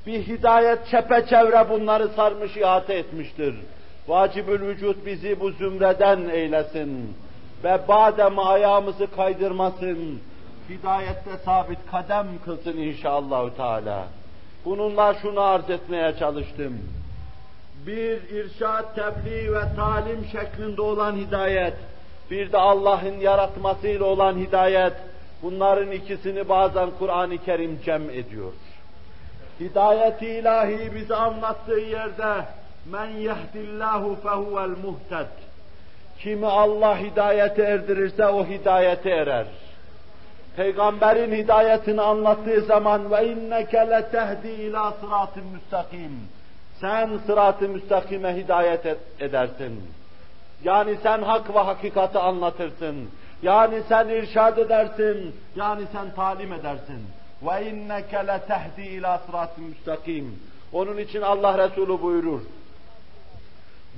Bir 0.05 0.27
hidayet 0.27 0.87
çepeçevre 0.87 1.69
bunları 1.69 2.07
sarmış 2.07 2.57
ihate 2.57 2.93
etmiştir. 2.93 3.55
Vacibül 4.07 4.61
vücut 4.61 5.05
bizi 5.05 5.39
bu 5.39 5.51
zümreden 5.51 6.29
eylesin 6.29 7.15
ve 7.63 7.79
badem 7.87 8.39
ayağımızı 8.39 9.07
kaydırmasın. 9.15 10.19
Hidayette 10.69 11.37
sabit 11.45 11.79
kadem 11.91 12.27
kılsın 12.45 12.77
inşallahü 12.77 13.55
teala. 13.55 14.07
Bununla 14.65 15.13
şunu 15.13 15.41
arz 15.41 15.69
etmeye 15.69 16.15
çalıştım. 16.19 16.79
Bir 17.87 18.29
irşad, 18.29 18.95
tebliğ 18.95 19.53
ve 19.53 19.75
talim 19.75 20.25
şeklinde 20.31 20.81
olan 20.81 21.15
hidayet, 21.15 21.73
bir 22.31 22.51
de 22.51 22.57
Allah'ın 22.57 23.19
yaratmasıyla 23.19 24.05
olan 24.05 24.37
hidayet, 24.37 24.93
bunların 25.43 25.91
ikisini 25.91 26.49
bazen 26.49 26.89
Kur'an-ı 26.99 27.37
Kerim 27.37 27.79
cem 27.85 28.09
ediyor. 28.09 28.51
Hidayeti 29.59 30.25
ilahi 30.25 30.95
bize 30.95 31.15
anlattığı 31.15 31.79
yerde 31.79 32.45
men 32.91 33.05
yehdillahu 33.05 34.15
fehuvel 34.15 34.69
muhted. 34.69 35.27
Kimi 36.19 36.47
Allah 36.47 36.99
hidayete 36.99 37.63
erdirirse 37.63 38.27
o 38.27 38.45
hidayete 38.45 39.09
erer. 39.09 39.45
Peygamberin 40.55 41.35
hidayetini 41.35 42.01
anlattığı 42.01 42.61
zaman 42.61 43.11
ve 43.11 43.27
inneke 43.27 43.89
letehdi 43.89 44.47
ila 44.47 44.91
sıratın 44.91 45.43
müstakim. 45.53 46.19
Sen 46.81 47.09
sırat-ı 47.25 47.69
müstakime 47.69 48.35
hidayet 48.35 48.85
edersin. 49.19 49.83
Yani 50.63 50.97
sen 51.03 51.21
hak 51.21 51.55
ve 51.55 51.59
hakikati 51.59 52.19
anlatırsın. 52.19 53.09
Yani 53.41 53.81
sen 53.89 54.07
irşad 54.07 54.57
edersin. 54.57 55.35
Yani 55.55 55.81
sen 55.93 56.15
talim 56.15 56.53
edersin. 56.53 57.01
Ve 57.45 57.69
inneke 57.69 58.27
letehdi 58.27 58.81
ila 58.81 59.21
sıratın 59.25 59.63
müstakim. 59.63 60.39
Onun 60.73 60.97
için 60.97 61.21
Allah 61.21 61.67
Resulü 61.67 62.01
buyurur. 62.01 62.41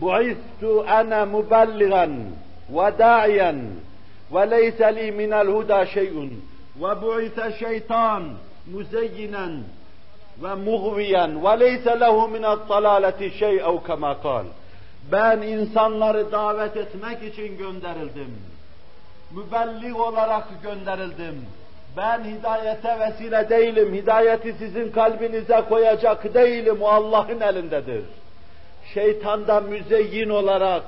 Bu'istu 0.01 0.85
ana 0.87 1.25
mubelligan 1.25 2.11
ve 2.69 2.97
da'iyen 2.99 3.61
ve 4.31 4.49
leyse 4.51 4.95
li 4.95 5.11
minel 5.11 5.47
huda 5.47 5.85
şey'un 5.85 6.43
ve 6.81 7.01
bu'ise 7.01 7.55
şeytan 7.59 8.23
muzeyyinen 8.73 9.63
ve 10.43 10.53
muğviyen 10.53 11.43
ve 11.45 11.59
leyse 11.59 11.99
lehu 11.99 12.27
minel 12.27 12.57
dalaleti 12.69 13.31
şey'ev 13.31 13.83
kema 13.87 14.21
kal. 14.21 14.45
Ben 15.11 15.41
insanları 15.41 16.31
davet 16.31 16.77
etmek 16.77 17.23
için 17.23 17.57
gönderildim. 17.57 18.37
Mübellig 19.31 19.99
olarak 19.99 20.47
gönderildim. 20.63 21.45
Ben 21.97 22.23
hidayete 22.23 22.99
vesile 22.99 23.49
değilim, 23.49 23.93
hidayeti 23.93 24.53
sizin 24.59 24.91
kalbinize 24.91 25.63
koyacak 25.69 26.33
değilim, 26.33 26.81
o 26.81 26.87
Allah'ın 26.87 27.39
elindedir. 27.39 28.03
Şeytan 28.93 29.47
da 29.47 29.61
müzeyyin 29.61 30.29
olarak, 30.29 30.83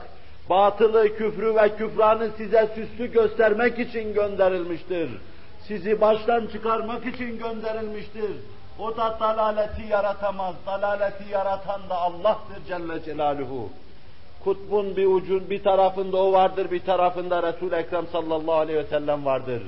batılı, 0.49 1.15
küfrü 1.15 1.55
ve 1.55 1.75
küfranı 1.75 2.29
size 2.37 2.69
süslü 2.75 3.11
göstermek 3.11 3.79
için 3.79 4.13
gönderilmiştir. 4.13 5.09
Sizi 5.67 6.01
baştan 6.01 6.47
çıkarmak 6.47 7.05
için 7.05 7.39
gönderilmiştir. 7.39 8.31
O 8.79 8.97
da 8.97 9.17
dalaleti 9.19 9.81
yaratamaz. 9.89 10.55
Dalaleti 10.65 11.23
yaratan 11.31 11.81
da 11.89 11.95
Allah'tır 11.95 12.65
Celle 12.67 13.03
Celaluhu. 13.03 13.69
Kutbun 14.43 14.95
bir 14.95 15.05
ucun 15.05 15.49
bir 15.49 15.63
tarafında 15.63 16.17
o 16.17 16.31
vardır, 16.31 16.71
bir 16.71 16.79
tarafında 16.79 17.43
Resul-i 17.43 17.75
Ekrem 17.75 18.07
sallallahu 18.11 18.55
aleyhi 18.55 18.79
ve 18.79 18.83
sellem 18.83 19.25
vardır. 19.25 19.61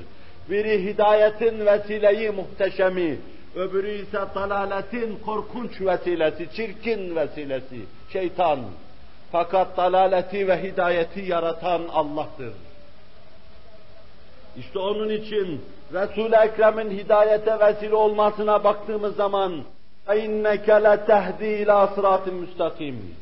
Biri 0.51 0.83
hidayetin 0.83 1.65
vesileyi 1.65 2.31
muhteşemi, 2.31 3.17
öbürü 3.55 3.91
ise 3.91 4.19
dalaletin 4.35 5.19
korkunç 5.25 5.81
vesilesi, 5.81 6.47
çirkin 6.55 7.15
vesilesi, 7.15 7.81
şeytan. 8.13 8.59
Fakat 9.31 9.77
dalaleti 9.77 10.47
ve 10.47 10.63
hidayeti 10.63 11.21
yaratan 11.21 11.81
Allah'tır. 11.93 12.53
İşte 14.57 14.79
onun 14.79 15.09
için 15.09 15.61
Resul-i 15.93 16.35
Ekrem'in 16.35 16.89
hidayete 16.89 17.59
vesile 17.59 17.95
olmasına 17.95 18.63
baktığımız 18.63 19.15
zaman 19.15 19.63
اِنَّكَ 20.07 20.65
لَتَهْدِي 20.65 21.65
اِلٰى 21.65 21.95
صِرَاتٍ 21.95 22.31
müstakim. 22.31 23.15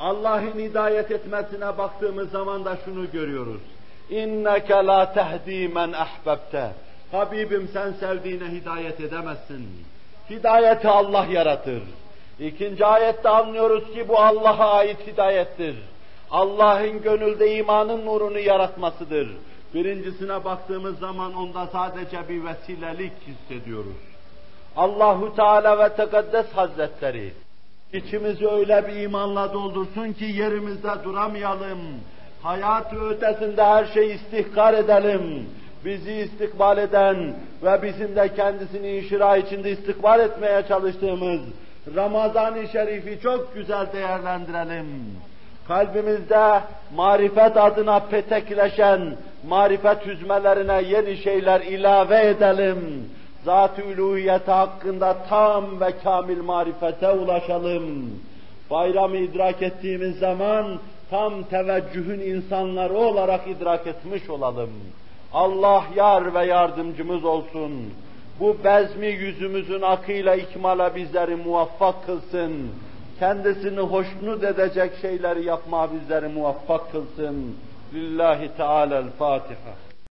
Allah'ın 0.00 0.58
hidayet 0.58 1.10
etmesine 1.10 1.78
baktığımız 1.78 2.30
zaman 2.30 2.64
da 2.64 2.76
şunu 2.84 3.10
görüyoruz. 3.10 3.60
İnneke 4.09 4.73
la 4.73 5.13
tehdi 5.13 5.67
men 5.67 5.91
ahbabte. 5.91 6.71
Habibim 7.11 7.69
sen 7.73 7.91
sevdiğine 7.91 8.45
hidayet 8.45 8.99
edemezsin. 8.99 9.69
Hidayeti 10.29 10.87
Allah 10.87 11.25
yaratır. 11.25 11.83
İkinci 12.39 12.85
ayette 12.85 13.29
anlıyoruz 13.29 13.93
ki 13.93 14.07
bu 14.07 14.19
Allah'a 14.19 14.73
ait 14.73 15.07
hidayettir. 15.07 15.75
Allah'ın 16.31 17.01
gönülde 17.01 17.55
imanın 17.55 18.05
nurunu 18.05 18.39
yaratmasıdır. 18.39 19.27
Birincisine 19.73 20.45
baktığımız 20.45 20.99
zaman 20.99 21.33
onda 21.33 21.67
sadece 21.67 22.29
bir 22.29 22.45
vesilelik 22.45 23.13
hissediyoruz. 23.27 23.97
Allahu 24.77 25.35
Teala 25.35 25.79
ve 25.79 25.95
Tekaddes 25.95 26.51
Hazretleri 26.51 27.33
içimizi 27.93 28.47
öyle 28.47 28.87
bir 28.87 28.95
imanla 28.95 29.53
doldursun 29.53 30.13
ki 30.13 30.25
yerimizde 30.25 30.91
duramayalım, 31.03 31.79
Hayatı 32.45 33.09
ötesinde 33.09 33.63
her 33.63 33.85
şeyi 33.85 34.13
istihkar 34.13 34.73
edelim. 34.73 35.49
Bizi 35.85 36.13
istikbal 36.13 36.77
eden 36.77 37.33
ve 37.63 37.81
bizim 37.83 38.15
de 38.15 38.35
kendisini 38.35 38.97
inşira 38.97 39.37
içinde 39.37 39.71
istikbal 39.71 40.19
etmeye 40.19 40.63
çalıştığımız 40.67 41.41
Ramazan-ı 41.95 42.67
Şerif'i 42.67 43.19
çok 43.21 43.55
güzel 43.55 43.87
değerlendirelim 43.93 44.87
kalbimizde 45.67 46.61
marifet 46.95 47.57
adına 47.57 47.99
petekleşen 47.99 49.15
marifet 49.47 50.05
hüzmelerine 50.05 50.81
yeni 50.81 51.17
şeyler 51.17 51.61
ilave 51.61 52.27
edelim. 52.27 53.09
Zat-ı 53.45 53.81
uluhiyeti 53.83 54.51
hakkında 54.51 55.17
tam 55.29 55.81
ve 55.81 55.91
kamil 56.03 56.41
marifete 56.41 57.09
ulaşalım. 57.09 58.09
Bayramı 58.71 59.17
idrak 59.17 59.61
ettiğimiz 59.61 60.19
zaman 60.19 60.79
tam 61.09 61.43
teveccühün 61.43 62.19
insanları 62.19 62.93
olarak 62.93 63.47
idrak 63.47 63.87
etmiş 63.87 64.29
olalım. 64.29 64.69
Allah 65.33 65.83
yar 65.95 66.33
ve 66.33 66.45
yardımcımız 66.45 67.25
olsun. 67.25 67.71
Bu 68.39 68.57
bezmi 68.63 69.07
yüzümüzün 69.07 69.81
akıyla 69.81 70.35
ikmala 70.35 70.95
bizleri 70.95 71.35
muvaffak 71.35 72.05
kılsın 72.05 72.69
kendisini 73.19 73.79
hoşnut 73.79 74.43
edecek 74.43 74.91
şeyleri 75.01 75.45
yapma 75.45 75.89
bizleri 75.93 76.27
muvaffak 76.27 76.91
kılsın. 76.91 77.55
Lillahi 77.93 78.49
Teala'l-Fatiha. 78.57 79.84